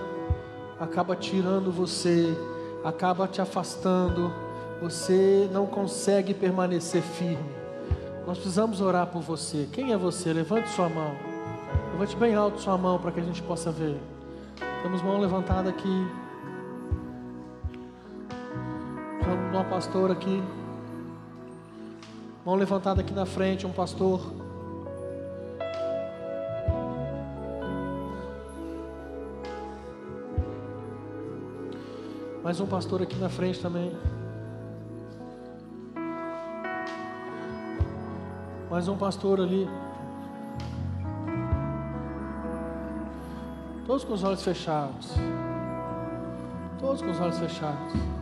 acaba 0.80 1.15
tirando 1.15 1.72
você, 1.72 2.36
acaba 2.84 3.27
te 3.27 3.41
afastando. 3.41 4.31
Você 4.81 5.49
não 5.52 5.65
consegue 5.65 6.34
permanecer 6.34 7.02
firme. 7.02 7.60
Nós 8.26 8.38
precisamos 8.38 8.80
orar 8.80 9.07
por 9.07 9.22
você. 9.22 9.68
Quem 9.72 9.91
é 9.91 9.98
você? 9.98 10.31
Levante 10.31 10.69
sua 10.69 10.88
mão. 10.88 11.15
Levante 11.94 12.15
bem 12.15 12.36
alto 12.36 12.61
sua 12.61 12.77
mão 12.77 12.99
para 12.99 13.11
que 13.11 13.19
a 13.19 13.23
gente 13.23 13.41
possa 13.41 13.72
ver. 13.72 13.99
Temos 14.84 15.02
mão 15.02 15.19
levantada 15.19 15.69
aqui. 15.69 16.07
Uma 19.52 19.64
pastora 19.64 20.14
aqui. 20.14 20.41
Mão 22.45 22.56
levantada 22.56 23.02
aqui 23.02 23.14
na 23.14 23.26
frente, 23.26 23.65
um 23.65 23.72
pastor. 23.72 24.39
Mais 32.44 32.61
um 32.61 32.66
pastor 32.66 33.02
aqui 33.02 33.18
na 33.18 33.28
frente 33.28 33.60
também. 33.60 33.91
Mais 38.70 38.88
um 38.88 38.95
pastor 38.95 39.41
ali. 39.41 39.68
Todos 43.86 44.06
com 44.06 44.14
os 44.14 44.24
olhos 44.24 44.41
fechados. 44.41 45.16
Todos 46.80 47.02
com 47.02 47.11
os 47.11 47.20
olhos 47.20 47.40
fechados. 47.40 48.19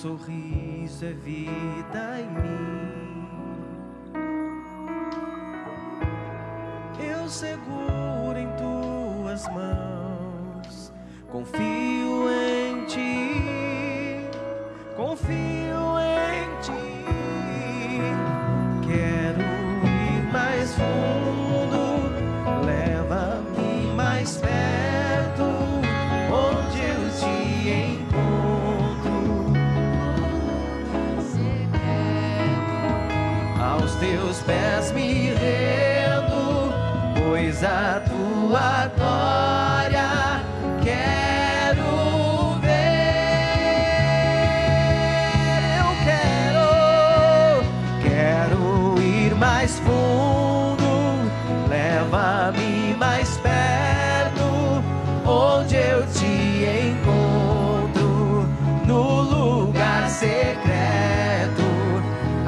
Sorriso 0.00 1.04
é 1.04 1.12
vida 1.12 2.20
em 2.20 2.30
mim. 2.40 3.20
Eu 6.98 7.28
seguro 7.28 8.38
em 8.38 8.48
tuas 8.56 9.46
mãos, 9.48 10.90
confio 11.30 11.69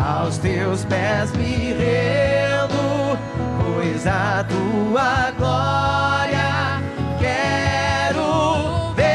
aos 0.03 0.39
teus 0.39 0.85
pés 0.85 1.33
me 1.33 1.73
rendo, 1.73 3.19
pois 3.63 4.07
a 4.07 4.45
tua 4.45 5.31
glória 5.39 6.83
quero 7.19 8.93
ver. 8.95 9.13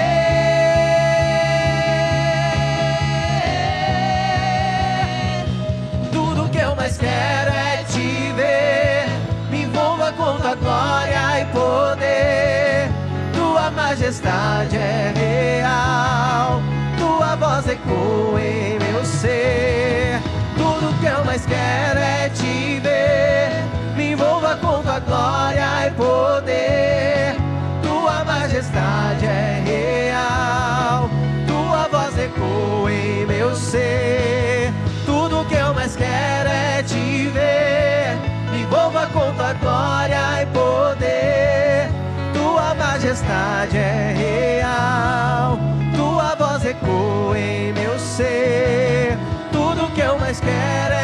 Tudo 6.11 6.49
que 6.49 6.59
eu 6.59 6.75
mais 6.75 6.97
quero 6.97 7.51
é 7.51 7.83
te 7.83 8.31
ver, 8.35 9.07
me 9.51 9.63
envolva 9.63 10.11
com 10.13 10.37
tua 10.37 10.55
glória 10.55 11.41
e 11.41 11.45
poder. 11.47 12.89
Tua 13.33 13.69
majestade 13.71 14.77
é 14.77 15.13
real, 15.15 16.61
tua 16.97 17.35
voz 17.35 17.67
ecoa 17.67 18.41
em 18.41 18.79
meu 18.79 19.03
ser 19.03 20.21
céu, 21.17 21.23
mas 21.25 21.45
quero 21.45 21.99
é 21.99 22.29
te 22.29 22.79
ver. 22.79 23.49
Me 23.95 24.11
envolva 24.11 24.55
com 24.57 24.81
tua 24.81 24.99
glória 24.99 25.87
e 25.87 25.91
poder. 25.91 27.35
Tua 27.81 28.23
majestade 28.23 29.25
é 29.25 29.63
real. 29.65 31.09
Tua 31.47 31.87
voz 31.87 32.17
ecoa 32.17 32.91
em 32.91 33.25
meu 33.25 33.55
ser. 33.55 34.71
Tudo 35.05 35.45
que 35.45 35.55
eu 35.55 35.73
mais 35.73 35.95
quero 35.95 36.49
é 36.49 36.83
te 36.83 37.27
ver. 37.27 38.17
Me 38.51 38.61
envolva 38.61 39.07
com 39.07 39.31
tua 39.33 39.53
glória 39.53 40.43
e 40.43 40.45
poder. 40.47 41.89
Tua 42.33 42.75
majestade 42.75 43.77
é 43.77 44.59
real. 44.61 45.57
Tua 45.95 46.35
voz 46.35 46.65
ecoa 46.65 47.37
em 47.37 47.73
meu 47.73 47.97
ser. 47.97 49.17
Tudo 49.51 49.91
que 49.93 50.01
eu 50.01 50.19
mais 50.19 50.39
quero 50.39 50.93
é 50.93 50.96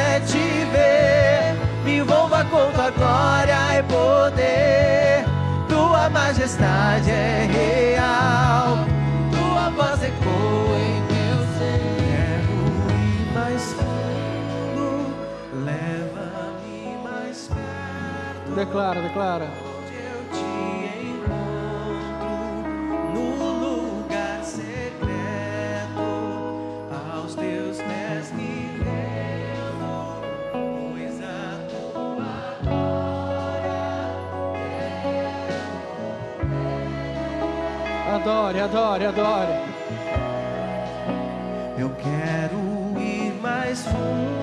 tua 2.54 2.92
glória 2.92 3.80
e 3.80 3.84
poder. 3.84 5.26
Tua 5.68 6.10
majestade 6.10 7.10
é 7.10 7.50
real, 7.52 8.78
tua 9.32 9.70
voz 9.72 10.04
ecoa 10.04 10.78
em 10.78 11.02
meu 11.02 11.40
ser. 11.58 11.82
Quero 11.98 12.58
ir 12.94 13.34
mais 13.34 13.74
fundo, 13.74 15.16
leva-me 15.66 16.98
mais 17.04 17.48
perto. 17.48 18.56
Declara, 18.56 19.02
declara. 19.02 19.73
Adore, 38.24 38.62
adore, 38.62 39.06
adore. 39.06 39.64
eu 41.78 41.90
quero 41.96 42.98
ir 42.98 43.34
mais 43.42 43.84
fundo. 43.84 44.43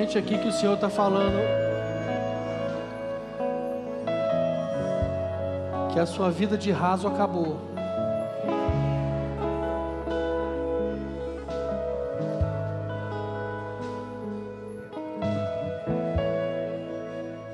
Gente 0.00 0.16
aqui 0.16 0.38
que 0.38 0.48
o 0.48 0.52
Senhor 0.52 0.76
está 0.76 0.88
falando 0.88 1.38
que 5.92 6.00
a 6.00 6.06
sua 6.06 6.30
vida 6.30 6.56
de 6.56 6.72
raso 6.72 7.06
acabou. 7.06 7.58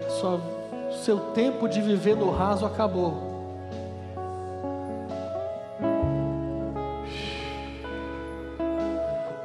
Sua, 0.08 0.40
seu 1.02 1.18
tempo 1.34 1.68
de 1.68 1.80
viver 1.80 2.14
no 2.14 2.30
raso 2.30 2.64
acabou. 2.64 3.34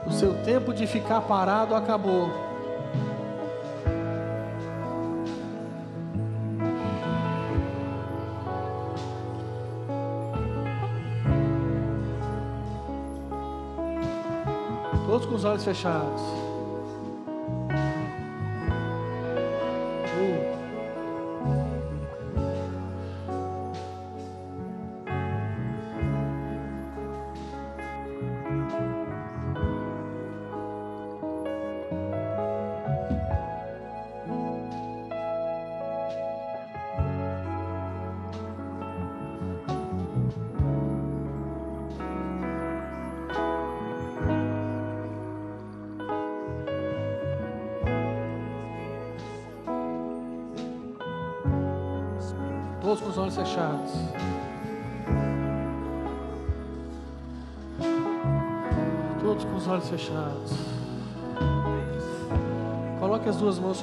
O 0.06 0.12
seu 0.12 0.36
tempo 0.44 0.72
de 0.72 0.86
ficar 0.86 1.22
parado 1.22 1.74
acabou. 1.74 2.51
Os 15.42 15.46
olhos 15.46 15.66
fechados. 15.66 16.51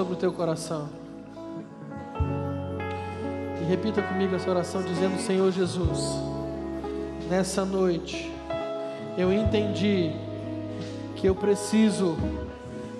Sobre 0.09 0.15
o 0.15 0.17
teu 0.17 0.33
coração. 0.33 0.89
E 3.61 3.65
repita 3.65 4.01
comigo 4.01 4.35
essa 4.35 4.49
oração 4.49 4.83
dizendo: 4.83 5.19
Senhor 5.19 5.51
Jesus, 5.53 6.15
nessa 7.29 7.65
noite 7.65 8.33
eu 9.19 9.33
entendi 9.33 10.13
que 11.17 11.27
eu 11.27 11.35
preciso 11.35 12.17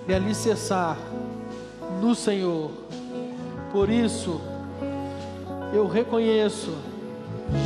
me 0.07 0.13
alicerçar 0.13 0.97
no 1.99 2.13
Senhor. 2.13 2.69
Por 3.71 3.89
isso, 3.89 4.39
eu 5.73 5.87
reconheço 5.87 6.75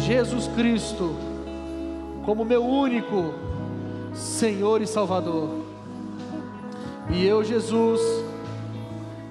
Jesus 0.06 0.48
Cristo 0.50 1.16
como 2.26 2.46
meu 2.46 2.64
único 2.64 3.34
Senhor 4.14 4.82
e 4.82 4.88
Salvador. 4.88 5.50
E 7.10 7.26
eu, 7.26 7.44
Jesus, 7.44 8.23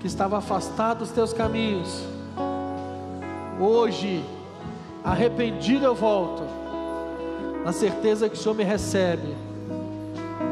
que 0.02 0.08
estava 0.08 0.36
afastado 0.38 0.98
dos 0.98 1.10
teus 1.10 1.32
caminhos, 1.32 2.04
hoje, 3.60 4.24
arrependido, 5.04 5.84
eu 5.84 5.94
volto, 5.94 6.42
na 7.64 7.72
certeza 7.72 8.28
que 8.28 8.34
o 8.34 8.38
Senhor 8.38 8.56
me 8.56 8.64
recebe 8.64 9.36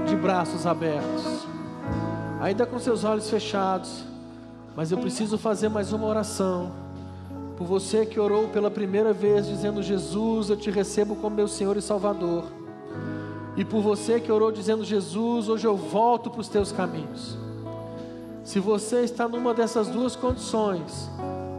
de 0.06 0.14
braços 0.14 0.66
abertos, 0.66 1.48
ainda 2.40 2.64
com 2.64 2.78
seus 2.78 3.02
olhos 3.02 3.28
fechados, 3.28 4.04
mas 4.76 4.92
eu 4.92 4.98
preciso 4.98 5.36
fazer 5.36 5.68
mais 5.68 5.92
uma 5.92 6.06
oração 6.06 6.70
por 7.58 7.66
você 7.66 8.06
que 8.06 8.20
orou 8.20 8.46
pela 8.50 8.70
primeira 8.70 9.12
vez, 9.12 9.48
dizendo: 9.48 9.82
Jesus, 9.82 10.48
eu 10.48 10.56
te 10.56 10.70
recebo 10.70 11.16
como 11.16 11.34
meu 11.34 11.48
Senhor 11.48 11.76
e 11.76 11.82
Salvador. 11.82 12.44
E 13.56 13.64
por 13.64 13.82
você 13.82 14.20
que 14.20 14.30
orou 14.30 14.52
dizendo: 14.52 14.84
Jesus, 14.84 15.48
hoje 15.48 15.66
eu 15.66 15.76
volto 15.76 16.30
para 16.30 16.40
os 16.40 16.48
teus 16.48 16.70
caminhos. 16.70 17.39
Se 18.42 18.58
você 18.58 19.00
está 19.00 19.28
numa 19.28 19.54
dessas 19.54 19.88
duas 19.88 20.16
condições, 20.16 21.10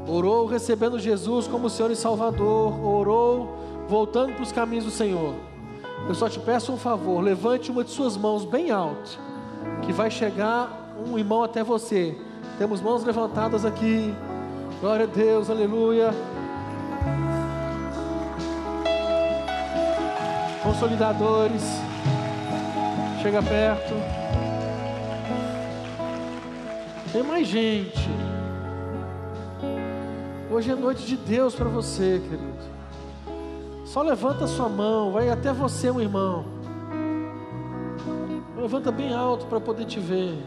orou 0.08 0.46
recebendo 0.46 1.00
Jesus 1.00 1.48
como 1.48 1.70
Senhor 1.70 1.92
e 1.92 1.96
Salvador, 1.96 2.84
orou 2.86 3.58
voltando 3.88 4.34
para 4.34 4.44
os 4.44 4.52
caminhos 4.52 4.86
do 4.86 4.92
Senhor, 4.92 5.34
eu 6.08 6.16
só 6.16 6.28
te 6.28 6.40
peço 6.40 6.72
um 6.74 6.78
favor: 6.78 7.22
levante 7.22 7.72
uma 7.72 7.84
de 7.84 7.92
suas 7.92 8.18
mãos 8.18 8.46
bem 8.46 8.72
alto, 8.72 9.20
que 9.84 9.94
vai 9.94 10.10
chegar 10.10 10.94
um 11.08 11.18
irmão 11.18 11.44
até 11.44 11.64
você. 11.64 12.18
Temos 12.58 12.82
mãos 12.82 13.04
levantadas 13.04 13.66
aqui. 13.66 14.14
Glória 14.80 15.06
a 15.06 15.08
Deus, 15.08 15.50
aleluia. 15.50 16.12
Consolidadores, 20.64 21.64
chega 23.22 23.42
perto. 23.42 23.94
Tem 27.12 27.24
mais 27.24 27.46
gente. 27.46 28.10
Hoje 30.50 30.72
é 30.72 30.76
noite 30.76 31.06
de 31.06 31.18
Deus 31.18 31.54
para 31.54 31.68
você, 31.68 32.22
querido. 32.24 32.72
Só 33.86 34.02
levanta 34.02 34.48
sua 34.48 34.70
mão, 34.70 35.12
vai 35.12 35.30
até 35.30 35.52
você, 35.52 35.92
um 35.92 36.00
irmão. 36.00 36.46
Levanta 38.56 38.92
bem 38.92 39.14
alto 39.14 39.46
para 39.48 39.60
poder 39.60 39.86
te 39.86 40.00
ver. 40.00 40.38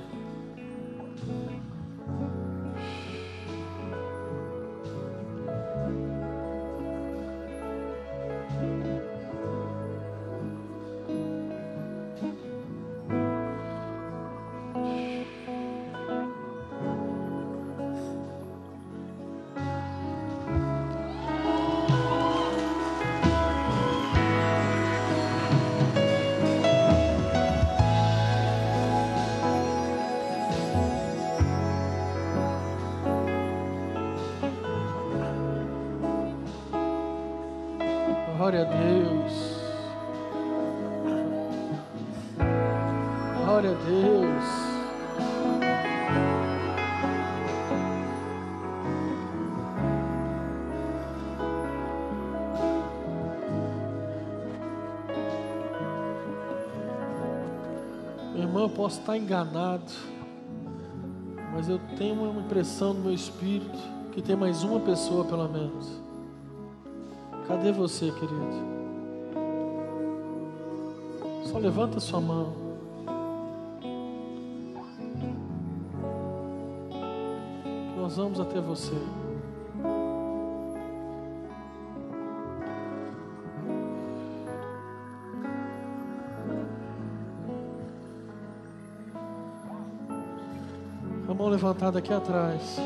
Posso 58.84 59.00
estar 59.00 59.16
enganado, 59.16 59.90
mas 61.54 61.70
eu 61.70 61.80
tenho 61.96 62.22
uma 62.22 62.42
impressão 62.42 62.92
no 62.92 63.04
meu 63.04 63.14
espírito 63.14 63.78
que 64.12 64.20
tem 64.20 64.36
mais 64.36 64.62
uma 64.62 64.78
pessoa 64.78 65.24
pelo 65.24 65.48
menos. 65.48 66.02
Cadê 67.48 67.72
você, 67.72 68.10
querido? 68.10 68.74
Só 71.44 71.56
levanta 71.56 71.98
sua 71.98 72.20
mão. 72.20 72.52
Nós 77.96 78.16
vamos 78.18 78.38
até 78.38 78.60
você. 78.60 78.92
Levantada 91.54 92.00
aqui 92.00 92.12
atrás. 92.12 92.80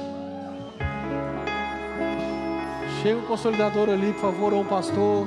Chega 3.03 3.19
um 3.19 3.27
consolidador 3.27 3.89
ali, 3.89 4.13
por 4.13 4.21
favor, 4.21 4.53
ou 4.53 4.61
um 4.61 4.65
pastor. 4.65 5.27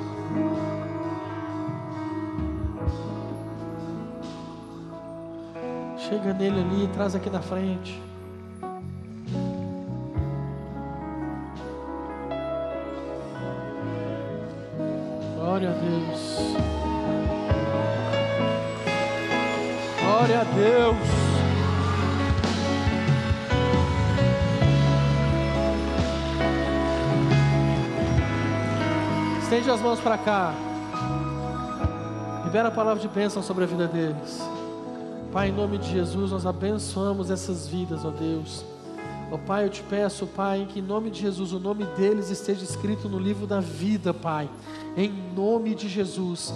Chega 5.98 6.32
nele 6.34 6.60
ali, 6.60 6.88
traz 6.88 7.14
aqui 7.14 7.30
na 7.30 7.40
frente. 7.40 8.00
Glória 15.36 15.70
a 15.70 15.72
Deus. 15.72 16.38
Glória 20.00 20.40
a 20.40 20.44
Deus. 20.44 21.21
Estende 29.52 29.70
as 29.70 29.82
mãos 29.82 30.00
para 30.00 30.16
cá. 30.16 30.54
Libera 32.42 32.68
a 32.68 32.70
palavra 32.70 33.02
de 33.02 33.06
bênção 33.06 33.42
sobre 33.42 33.64
a 33.64 33.66
vida 33.66 33.86
deles. 33.86 34.40
Pai, 35.30 35.50
em 35.50 35.52
nome 35.52 35.76
de 35.76 35.90
Jesus, 35.90 36.30
nós 36.30 36.46
abençoamos 36.46 37.30
essas 37.30 37.68
vidas, 37.68 38.02
ó 38.02 38.08
Deus. 38.08 38.64
Ó 39.30 39.36
Pai, 39.36 39.66
eu 39.66 39.68
te 39.68 39.82
peço, 39.82 40.26
Pai, 40.26 40.66
que 40.70 40.78
em 40.78 40.82
nome 40.82 41.10
de 41.10 41.20
Jesus 41.20 41.52
o 41.52 41.58
nome 41.58 41.84
deles 41.98 42.30
esteja 42.30 42.64
escrito 42.64 43.10
no 43.10 43.18
livro 43.18 43.46
da 43.46 43.60
vida, 43.60 44.14
Pai. 44.14 44.48
Em 44.96 45.12
nome 45.36 45.74
de 45.74 45.86
Jesus, 45.86 46.50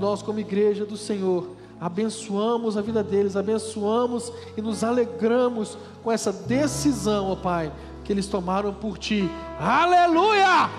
nós, 0.00 0.22
como 0.22 0.40
igreja 0.40 0.86
do 0.86 0.96
Senhor, 0.96 1.50
abençoamos 1.78 2.78
a 2.78 2.80
vida 2.80 3.02
deles, 3.02 3.36
abençoamos 3.36 4.32
e 4.56 4.62
nos 4.62 4.82
alegramos 4.82 5.76
com 6.02 6.10
essa 6.10 6.32
decisão, 6.32 7.32
ó 7.32 7.36
Pai, 7.36 7.70
que 8.02 8.10
eles 8.10 8.26
tomaram 8.26 8.72
por 8.72 8.96
Ti. 8.96 9.28
Aleluia! 9.60 10.70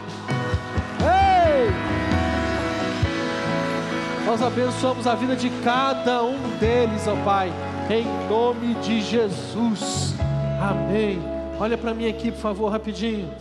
Nós 4.25 4.41
abençoamos 4.41 5.05
a 5.05 5.13
vida 5.13 5.35
de 5.35 5.51
cada 5.63 6.23
um 6.23 6.57
deles, 6.57 7.07
ó 7.07 7.15
Pai, 7.23 7.51
em 7.91 8.27
nome 8.27 8.73
de 8.81 8.99
Jesus. 8.99 10.15
Amém. 10.59 11.19
Olha 11.59 11.77
para 11.77 11.93
mim 11.93 12.07
aqui, 12.07 12.31
por 12.31 12.39
favor, 12.39 12.69
rapidinho. 12.69 13.31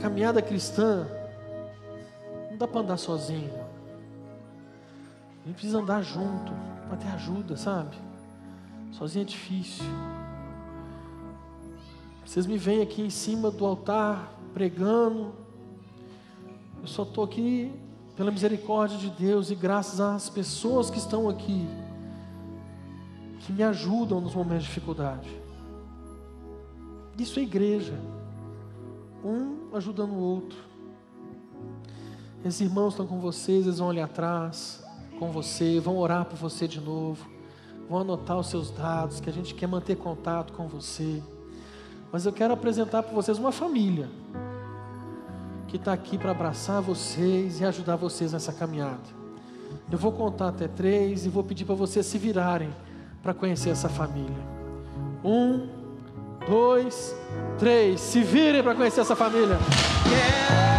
Caminhada 0.00 0.40
cristã 0.40 1.06
não 2.50 2.56
dá 2.56 2.66
para 2.66 2.80
andar 2.80 2.96
sozinho. 2.96 3.52
A 5.42 5.46
gente 5.46 5.56
precisa 5.56 5.78
andar 5.78 6.00
junto 6.00 6.50
para 6.88 6.96
ter 6.96 7.08
ajuda, 7.08 7.54
sabe? 7.54 7.94
Sozinho 8.92 9.24
é 9.24 9.26
difícil. 9.26 9.84
Vocês 12.24 12.46
me 12.46 12.56
veem 12.56 12.80
aqui 12.80 13.02
em 13.02 13.10
cima 13.10 13.50
do 13.50 13.66
altar 13.66 14.32
pregando. 14.54 15.34
Eu 16.80 16.86
só 16.86 17.02
estou 17.02 17.24
aqui 17.24 17.83
pela 18.16 18.30
misericórdia 18.30 18.96
de 18.96 19.10
Deus 19.10 19.50
e 19.50 19.54
graças 19.54 20.00
às 20.00 20.30
pessoas 20.30 20.88
que 20.88 20.98
estão 20.98 21.28
aqui, 21.28 21.66
que 23.40 23.52
me 23.52 23.62
ajudam 23.62 24.20
nos 24.20 24.34
momentos 24.34 24.64
de 24.64 24.68
dificuldade. 24.68 25.28
Isso 27.18 27.38
é 27.38 27.42
igreja, 27.42 27.98
um 29.24 29.74
ajudando 29.74 30.12
o 30.12 30.18
outro. 30.18 30.58
Esses 32.44 32.60
irmãos 32.60 32.90
estão 32.90 33.06
com 33.06 33.18
vocês, 33.18 33.66
eles 33.66 33.78
vão 33.78 33.88
olhar 33.88 34.04
atrás 34.04 34.84
com 35.18 35.30
você, 35.30 35.80
vão 35.80 35.96
orar 35.96 36.24
por 36.24 36.36
você 36.36 36.68
de 36.68 36.80
novo, 36.80 37.26
vão 37.88 38.00
anotar 38.00 38.38
os 38.38 38.48
seus 38.48 38.70
dados, 38.70 39.20
que 39.20 39.30
a 39.30 39.32
gente 39.32 39.54
quer 39.54 39.66
manter 39.66 39.96
contato 39.96 40.52
com 40.52 40.66
você. 40.66 41.22
Mas 42.12 42.26
eu 42.26 42.32
quero 42.32 42.52
apresentar 42.52 43.02
para 43.02 43.14
vocês 43.14 43.38
uma 43.38 43.50
família 43.50 44.08
que 45.74 45.78
está 45.78 45.92
aqui 45.92 46.16
para 46.16 46.30
abraçar 46.30 46.80
vocês 46.80 47.60
e 47.60 47.64
ajudar 47.64 47.96
vocês 47.96 48.32
nessa 48.32 48.52
caminhada. 48.52 49.02
Eu 49.90 49.98
vou 49.98 50.12
contar 50.12 50.50
até 50.50 50.68
três 50.68 51.26
e 51.26 51.28
vou 51.28 51.42
pedir 51.42 51.64
para 51.64 51.74
vocês 51.74 52.06
se 52.06 52.16
virarem 52.16 52.70
para 53.20 53.34
conhecer 53.34 53.70
essa 53.70 53.88
família. 53.88 54.36
Um, 55.24 55.66
dois, 56.48 57.12
três. 57.58 58.00
Se 58.00 58.22
virem 58.22 58.62
para 58.62 58.76
conhecer 58.76 59.00
essa 59.00 59.16
família. 59.16 59.58
Quero 60.04 60.73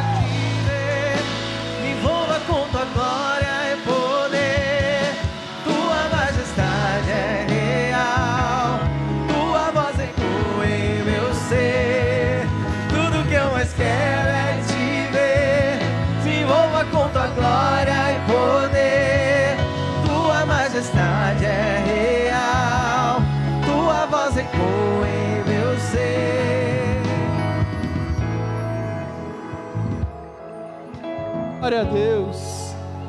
Glória 31.65 31.81
a 31.81 31.83
Deus. 31.83 32.37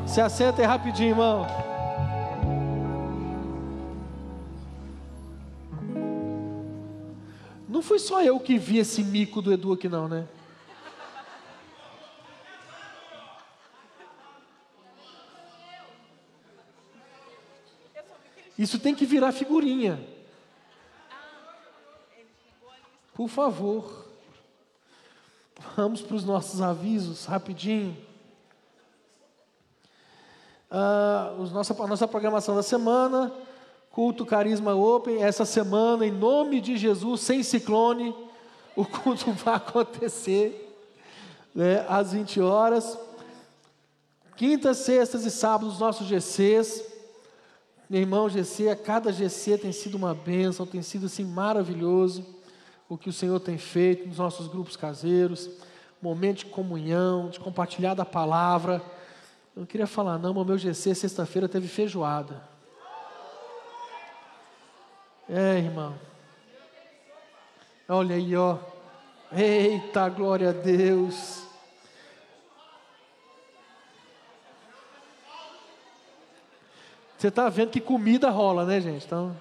Se 0.07 0.19
assenta 0.19 0.63
aí 0.63 0.67
rapidinho, 0.67 1.11
irmão. 1.11 1.47
Não 7.69 7.83
fui 7.83 7.99
só 7.99 8.23
eu 8.23 8.41
que 8.41 8.57
vi 8.57 8.79
esse 8.79 9.05
mico 9.05 9.43
do 9.43 9.53
Edu 9.53 9.75
aqui, 9.75 9.91
não, 9.91 10.09
né? 10.09 10.27
Isso 18.59 18.79
tem 18.79 18.95
que 18.95 19.05
virar 19.05 19.33
figurinha. 19.33 20.03
Por 23.13 23.29
favor. 23.29 24.07
Vamos 25.77 26.01
para 26.01 26.17
os 26.17 26.25
nossos 26.25 26.63
avisos, 26.63 27.27
rapidinho. 27.27 28.06
Ah, 30.71 31.35
os 31.39 31.53
nossa, 31.53 31.81
a 31.81 31.87
nossa 31.87 32.09
programação 32.09 32.57
da 32.57 32.63
semana, 32.63 33.33
culto 33.91 34.27
Carisma 34.27 34.75
Open, 34.75 35.23
essa 35.23 35.45
semana, 35.45 36.07
em 36.07 36.11
nome 36.11 36.61
de 36.61 36.77
Jesus, 36.77 37.21
sem 37.21 37.43
ciclone, 37.43 38.15
o 38.75 38.85
culto 38.85 39.31
vai 39.45 39.55
acontecer 39.55 40.63
né, 41.55 41.85
às 41.89 42.13
20 42.13 42.41
horas. 42.41 42.99
Quintas, 44.37 44.79
sextas 44.79 45.25
e 45.25 45.31
sábados, 45.31 45.75
os 45.75 45.81
nossos 45.81 46.07
GCs. 46.07 46.85
Meu 47.89 48.01
irmão, 48.01 48.29
GC, 48.29 48.75
cada 48.77 49.13
GC 49.13 49.59
tem 49.59 49.73
sido 49.73 49.95
uma 49.95 50.13
bênção, 50.13 50.67
tem 50.67 50.83
sido 50.83 51.07
assim 51.07 51.25
maravilhoso 51.25 52.25
o 52.89 52.99
que 52.99 53.09
o 53.09 53.13
Senhor 53.13 53.39
tem 53.41 53.57
feito 53.59 54.07
nos 54.09 54.19
nossos 54.19 54.49
grupos 54.49 54.77
caseiros, 54.77 55.49
momento 56.03 56.39
de 56.39 56.47
comunhão, 56.47 57.31
de 57.31 57.41
compartilhar 57.41 57.95
da 57.95 58.05
palavra. 58.05 58.83
Eu 59.57 59.61
não 59.61 59.67
queria 59.67 59.87
falar, 59.87 60.19
não, 60.19 60.35
mas 60.35 60.43
o 60.43 60.47
meu 60.47 60.59
GC 60.59 60.95
sexta-feira 60.95 61.49
teve 61.49 61.67
feijoada. 61.67 62.43
É, 65.27 65.57
irmão. 65.57 65.99
Olha 67.89 68.17
aí, 68.17 68.37
ó. 68.37 68.59
Eita, 69.33 70.11
glória 70.11 70.51
a 70.51 70.53
Deus. 70.53 71.45
Você 77.17 77.29
está 77.29 77.49
vendo 77.49 77.71
que 77.71 77.81
comida 77.81 78.29
rola, 78.29 78.67
né, 78.67 78.79
gente? 78.79 79.07
Então, 79.07 79.35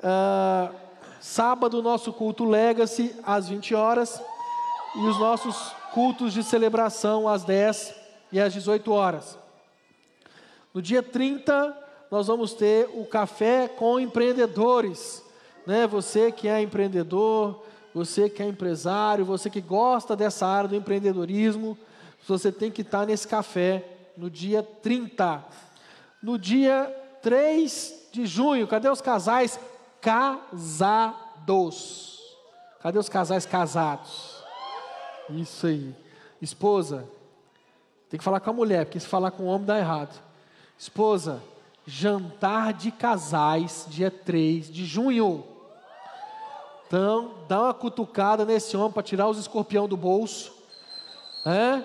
uh, 0.00 0.74
sábado, 1.20 1.80
nosso 1.80 2.12
culto 2.12 2.44
Legacy, 2.44 3.14
às 3.22 3.48
20 3.48 3.76
horas. 3.76 4.20
E 4.96 5.06
os 5.06 5.20
nossos 5.20 5.72
cultos 5.94 6.32
de 6.32 6.42
celebração, 6.42 7.28
às 7.28 7.44
10 7.44 8.01
e 8.32 8.40
às 8.40 8.52
18 8.52 8.90
horas. 8.90 9.38
No 10.72 10.80
dia 10.80 11.02
30, 11.02 11.76
nós 12.10 12.26
vamos 12.26 12.54
ter 12.54 12.88
o 12.94 13.04
café 13.04 13.68
com 13.68 14.00
empreendedores. 14.00 15.22
Né? 15.66 15.86
Você 15.86 16.32
que 16.32 16.48
é 16.48 16.60
empreendedor, 16.60 17.62
você 17.94 18.28
que 18.28 18.42
é 18.42 18.46
empresário, 18.46 19.24
você 19.24 19.50
que 19.50 19.60
gosta 19.60 20.16
dessa 20.16 20.46
área 20.46 20.68
do 20.68 20.76
empreendedorismo, 20.76 21.76
você 22.26 22.50
tem 22.50 22.70
que 22.70 22.82
estar 22.82 23.06
nesse 23.06 23.28
café 23.28 23.84
no 24.16 24.30
dia 24.30 24.62
30. 24.62 25.44
No 26.22 26.38
dia 26.38 26.84
3 27.20 28.08
de 28.12 28.26
junho, 28.26 28.66
cadê 28.66 28.88
os 28.88 29.00
casais 29.00 29.58
casados? 30.00 30.92
Cadê 32.80 32.98
os 32.98 33.08
casais 33.08 33.46
casados? 33.46 34.42
Isso 35.30 35.66
aí. 35.66 35.94
Esposa, 36.40 37.08
tem 38.12 38.18
que 38.18 38.24
falar 38.24 38.40
com 38.40 38.50
a 38.50 38.52
mulher, 38.52 38.84
porque 38.84 39.00
se 39.00 39.06
falar 39.06 39.30
com 39.30 39.44
o 39.44 39.46
homem 39.46 39.64
dá 39.64 39.78
errado. 39.78 40.22
Esposa, 40.78 41.42
jantar 41.86 42.74
de 42.74 42.90
casais, 42.90 43.86
dia 43.88 44.10
3 44.10 44.70
de 44.70 44.84
junho. 44.84 45.42
Então, 46.86 47.36
dá 47.48 47.62
uma 47.62 47.72
cutucada 47.72 48.44
nesse 48.44 48.76
homem 48.76 48.92
para 48.92 49.02
tirar 49.02 49.30
os 49.30 49.38
escorpião 49.38 49.88
do 49.88 49.96
bolso. 49.96 50.52
É? 51.46 51.82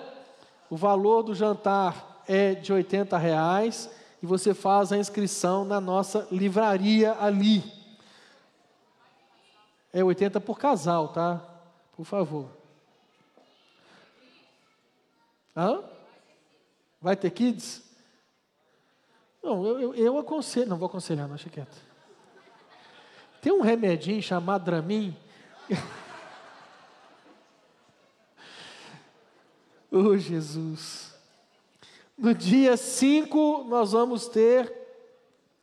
O 0.68 0.76
valor 0.76 1.22
do 1.22 1.34
jantar 1.34 2.22
é 2.28 2.54
de 2.54 2.74
80 2.74 3.16
reais 3.16 3.90
e 4.22 4.26
você 4.26 4.52
faz 4.52 4.92
a 4.92 4.98
inscrição 4.98 5.64
na 5.64 5.80
nossa 5.80 6.28
livraria 6.30 7.16
ali. 7.18 7.64
É 9.94 10.04
80 10.04 10.42
por 10.42 10.58
casal, 10.58 11.08
tá? 11.08 11.40
Por 11.96 12.04
favor. 12.04 12.50
Hã? 15.56 15.96
Vai 17.00 17.16
ter 17.16 17.30
kids? 17.30 17.82
Não, 19.42 19.64
eu, 19.64 19.80
eu, 19.80 19.94
eu 19.94 20.18
aconselho. 20.18 20.68
Não 20.68 20.76
vou 20.76 20.86
aconselhar, 20.86 21.28
não, 21.28 21.36
deixa 21.36 21.48
quieto. 21.50 21.76
Tem 23.40 23.52
um 23.52 23.60
remedinho 23.60 24.20
chamado 24.20 24.64
Dramin. 24.64 25.16
oh, 29.90 30.16
Jesus. 30.16 31.14
No 32.16 32.34
dia 32.34 32.76
5, 32.76 33.64
nós 33.68 33.92
vamos 33.92 34.26
ter 34.26 34.72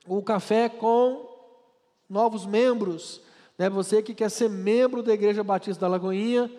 o 0.07 0.21
café 0.21 0.69
com 0.69 1.29
novos 2.09 2.45
membros. 2.45 3.19
Né? 3.57 3.69
Você 3.69 4.01
que 4.01 4.13
quer 4.13 4.31
ser 4.31 4.49
membro 4.49 5.03
da 5.03 5.13
Igreja 5.13 5.43
Batista 5.43 5.81
da 5.81 5.89
Lagoinha, 5.89 6.49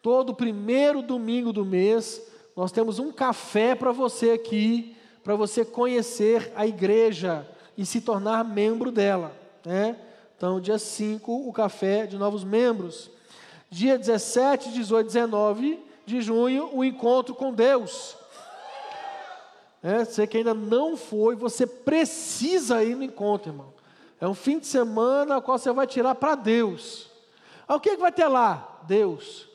todo 0.00 0.34
primeiro 0.34 1.02
domingo 1.02 1.52
do 1.52 1.64
mês, 1.64 2.29
nós 2.56 2.72
temos 2.72 2.98
um 2.98 3.12
café 3.12 3.74
para 3.74 3.92
você 3.92 4.30
aqui, 4.32 4.96
para 5.22 5.34
você 5.34 5.64
conhecer 5.64 6.52
a 6.56 6.66
igreja 6.66 7.46
e 7.76 7.86
se 7.86 8.00
tornar 8.00 8.44
membro 8.44 8.90
dela. 8.90 9.32
Né? 9.64 9.96
Então, 10.36 10.60
dia 10.60 10.78
5, 10.78 11.48
o 11.48 11.52
café 11.52 12.06
de 12.06 12.16
novos 12.16 12.44
membros. 12.44 13.10
Dia 13.70 13.98
17, 13.98 14.72
18, 14.72 15.06
19 15.06 15.78
de 16.04 16.20
junho, 16.20 16.70
o 16.72 16.84
encontro 16.84 17.34
com 17.34 17.52
Deus. 17.52 18.16
É, 19.82 20.04
você 20.04 20.26
que 20.26 20.38
ainda 20.38 20.52
não 20.52 20.96
foi, 20.96 21.34
você 21.34 21.66
precisa 21.66 22.82
ir 22.82 22.96
no 22.96 23.04
encontro, 23.04 23.50
irmão. 23.50 23.72
É 24.20 24.28
um 24.28 24.34
fim 24.34 24.58
de 24.58 24.66
semana 24.66 25.36
ao 25.36 25.42
qual 25.42 25.58
você 25.58 25.72
vai 25.72 25.86
tirar 25.86 26.14
para 26.14 26.34
Deus. 26.34 27.08
Ah, 27.66 27.76
o 27.76 27.80
que, 27.80 27.90
é 27.90 27.94
que 27.94 28.00
vai 28.00 28.12
ter 28.12 28.26
lá? 28.26 28.80
Deus. 28.82 29.48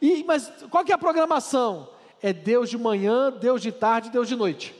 E, 0.00 0.24
mas 0.24 0.50
qual 0.70 0.84
que 0.84 0.90
é 0.90 0.94
a 0.94 0.98
programação? 0.98 1.88
É 2.22 2.32
Deus 2.32 2.68
de 2.68 2.76
manhã, 2.76 3.30
Deus 3.30 3.62
de 3.62 3.70
tarde, 3.70 4.10
Deus 4.10 4.28
de 4.28 4.34
noite. 4.34 4.74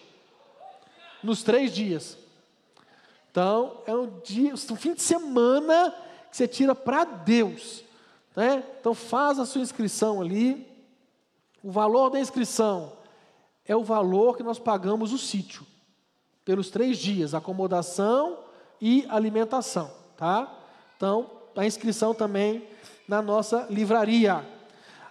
Nos 1.23 1.43
três 1.43 1.73
dias. 1.73 2.17
Então, 3.31 3.83
é 3.87 3.95
um 3.95 4.21
dia, 4.21 4.55
um 4.55 4.77
fim 4.77 4.95
de 4.95 5.03
semana 5.03 5.95
que 6.31 6.37
você 6.37 6.49
tira 6.49 6.75
para 6.75 7.05
Deus. 7.05 7.85
Né? 8.35 8.65
Então, 8.81 8.95
faz 8.95 9.39
a 9.39 9.47
sua 9.47 9.61
inscrição 9.61 10.21
ali. 10.21 10.67
O 11.63 11.71
valor 11.71 12.11
da 12.11 12.21
inscrição 12.21 12.93
é 13.65 13.77
o 13.77 13.85
valor 13.85 14.37
que 14.37 14.43
nós 14.43 14.59
pagamos 14.59 15.13
o 15.13 15.19
sítio. 15.19 15.67
Pelos 16.45 16.71
três 16.71 16.99
dias, 16.99 17.35
acomodação 17.35 18.39
e 18.81 19.07
alimentação. 19.09 19.91
Tá? 20.17 20.53
Então, 20.97 21.31
a 21.55 21.67
inscrição 21.67 22.15
também 22.15 22.67
na 23.07 23.21
nossa 23.21 23.67
livraria. 23.71 24.45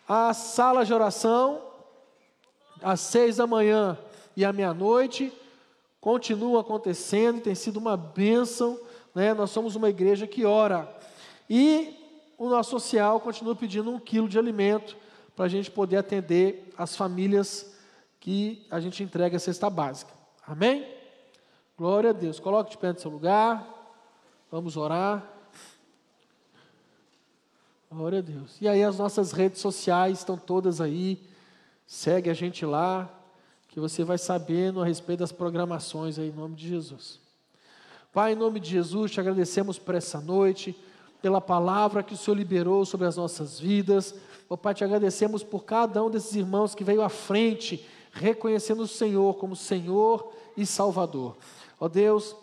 A 0.08 0.34
sala 0.34 0.86
de 0.86 0.94
oração, 0.94 1.62
às 2.82 3.00
seis 3.02 3.38
da 3.38 3.48
manhã 3.48 3.98
e 4.36 4.46
à 4.46 4.54
meia-noite 4.54 5.34
continua 6.00 6.62
acontecendo 6.62 7.42
tem 7.42 7.56
sido 7.56 7.78
uma 7.78 7.98
bênção. 7.98 8.80
Né? 9.14 9.34
Nós 9.34 9.52
somos 9.52 9.76
uma 9.76 9.90
igreja 9.90 10.26
que 10.26 10.46
ora. 10.46 10.88
E 11.50 11.96
o 12.38 12.48
nosso 12.48 12.72
social 12.72 13.20
continua 13.20 13.56
pedindo 13.56 13.90
um 13.92 14.00
quilo 14.00 14.30
de 14.30 14.38
alimento 14.38 14.96
para 15.36 15.46
a 15.46 15.50
gente 15.50 15.70
poder 15.70 15.98
atender 15.98 16.72
as 16.78 16.96
famílias 16.96 17.74
que 18.20 18.66
a 18.70 18.80
gente 18.80 19.04
entrega 19.04 19.38
a 19.38 19.40
cesta 19.40 19.70
básica. 19.70 20.14
Amém? 20.46 20.88
Glória 21.78 22.12
a 22.12 22.14
Deus. 22.14 22.40
Coloque 22.40 22.72
de 22.72 22.78
pé 22.78 22.94
no 22.94 23.00
seu 23.00 23.12
lugar. 23.12 23.68
Vamos 24.52 24.78
orar. 24.78 25.24
Glória 27.92 28.20
a 28.20 28.22
Deus. 28.22 28.58
E 28.62 28.68
aí 28.68 28.84
as 28.84 28.98
nossas 28.98 29.32
redes 29.32 29.62
sociais 29.62 30.20
estão 30.20 30.38
todas 30.38 30.82
aí. 30.82 31.22
Segue 31.88 32.30
a 32.30 32.34
gente 32.34 32.66
lá 32.66 33.10
que 33.70 33.80
você 33.80 34.04
vai 34.04 34.18
sabendo 34.18 34.82
a 34.82 34.86
respeito 34.86 35.20
das 35.20 35.32
programações 35.32 36.20
aí, 36.20 36.28
em 36.28 36.34
nome 36.34 36.54
de 36.54 36.68
Jesus. 36.68 37.18
Pai, 38.12 38.34
em 38.34 38.36
nome 38.36 38.60
de 38.60 38.70
Jesus, 38.70 39.10
te 39.12 39.22
agradecemos 39.22 39.80
por 39.80 39.96
essa 39.96 40.20
noite, 40.20 40.76
pela 41.22 41.40
palavra 41.40 42.04
que 42.04 42.14
o 42.14 42.18
Senhor 42.18 42.36
liberou 42.36 42.86
sobre 42.86 43.08
as 43.08 43.16
nossas 43.16 43.58
vidas. 43.58 44.14
Ó 44.50 44.58
Pai, 44.58 44.74
te 44.74 44.84
agradecemos 44.84 45.44
por 45.44 45.64
cada 45.64 46.04
um 46.04 46.10
desses 46.10 46.36
irmãos 46.36 46.76
que 46.76 46.84
veio 46.84 47.02
à 47.02 47.08
frente, 47.08 47.86
reconhecendo 48.12 48.82
o 48.82 48.88
Senhor 48.88 49.36
como 49.36 49.56
Senhor 49.56 50.34
e 50.58 50.66
Salvador. 50.66 51.38
Ó 51.80 51.88
Deus, 51.88 52.36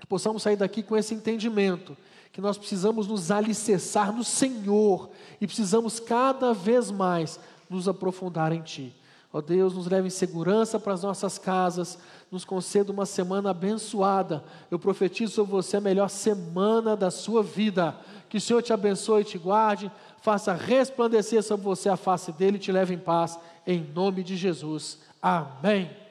que 0.00 0.06
possamos 0.06 0.42
sair 0.42 0.56
daqui 0.56 0.82
com 0.82 0.96
esse 0.96 1.14
entendimento, 1.14 1.96
que 2.32 2.40
nós 2.40 2.58
precisamos 2.58 3.06
nos 3.06 3.30
alicerçar 3.30 4.12
no 4.12 4.24
Senhor 4.24 5.10
e 5.40 5.46
precisamos 5.46 6.00
cada 6.00 6.52
vez 6.52 6.90
mais 6.90 7.38
nos 7.68 7.88
aprofundar 7.88 8.52
em 8.52 8.62
Ti. 8.62 8.94
Ó 9.32 9.40
Deus, 9.40 9.74
nos 9.74 9.86
leve 9.86 10.06
em 10.06 10.10
segurança 10.10 10.78
para 10.78 10.94
as 10.94 11.02
nossas 11.02 11.36
casas, 11.36 11.98
nos 12.30 12.44
conceda 12.44 12.90
uma 12.90 13.04
semana 13.04 13.50
abençoada. 13.50 14.42
Eu 14.70 14.78
profetizo 14.78 15.34
sobre 15.34 15.52
você 15.52 15.76
a 15.76 15.80
melhor 15.80 16.08
semana 16.08 16.96
da 16.96 17.10
sua 17.10 17.42
vida. 17.42 17.96
Que 18.30 18.38
o 18.38 18.40
Senhor 18.40 18.62
te 18.62 18.72
abençoe 18.72 19.22
e 19.22 19.24
te 19.24 19.36
guarde, 19.36 19.90
faça 20.22 20.54
resplandecer 20.54 21.42
sobre 21.42 21.64
você 21.64 21.88
a 21.88 21.96
face 21.96 22.32
dele 22.32 22.56
e 22.56 22.60
te 22.60 22.72
leve 22.72 22.94
em 22.94 22.98
paz, 22.98 23.38
em 23.66 23.84
nome 23.94 24.22
de 24.22 24.36
Jesus. 24.36 24.98
Amém. 25.20 26.05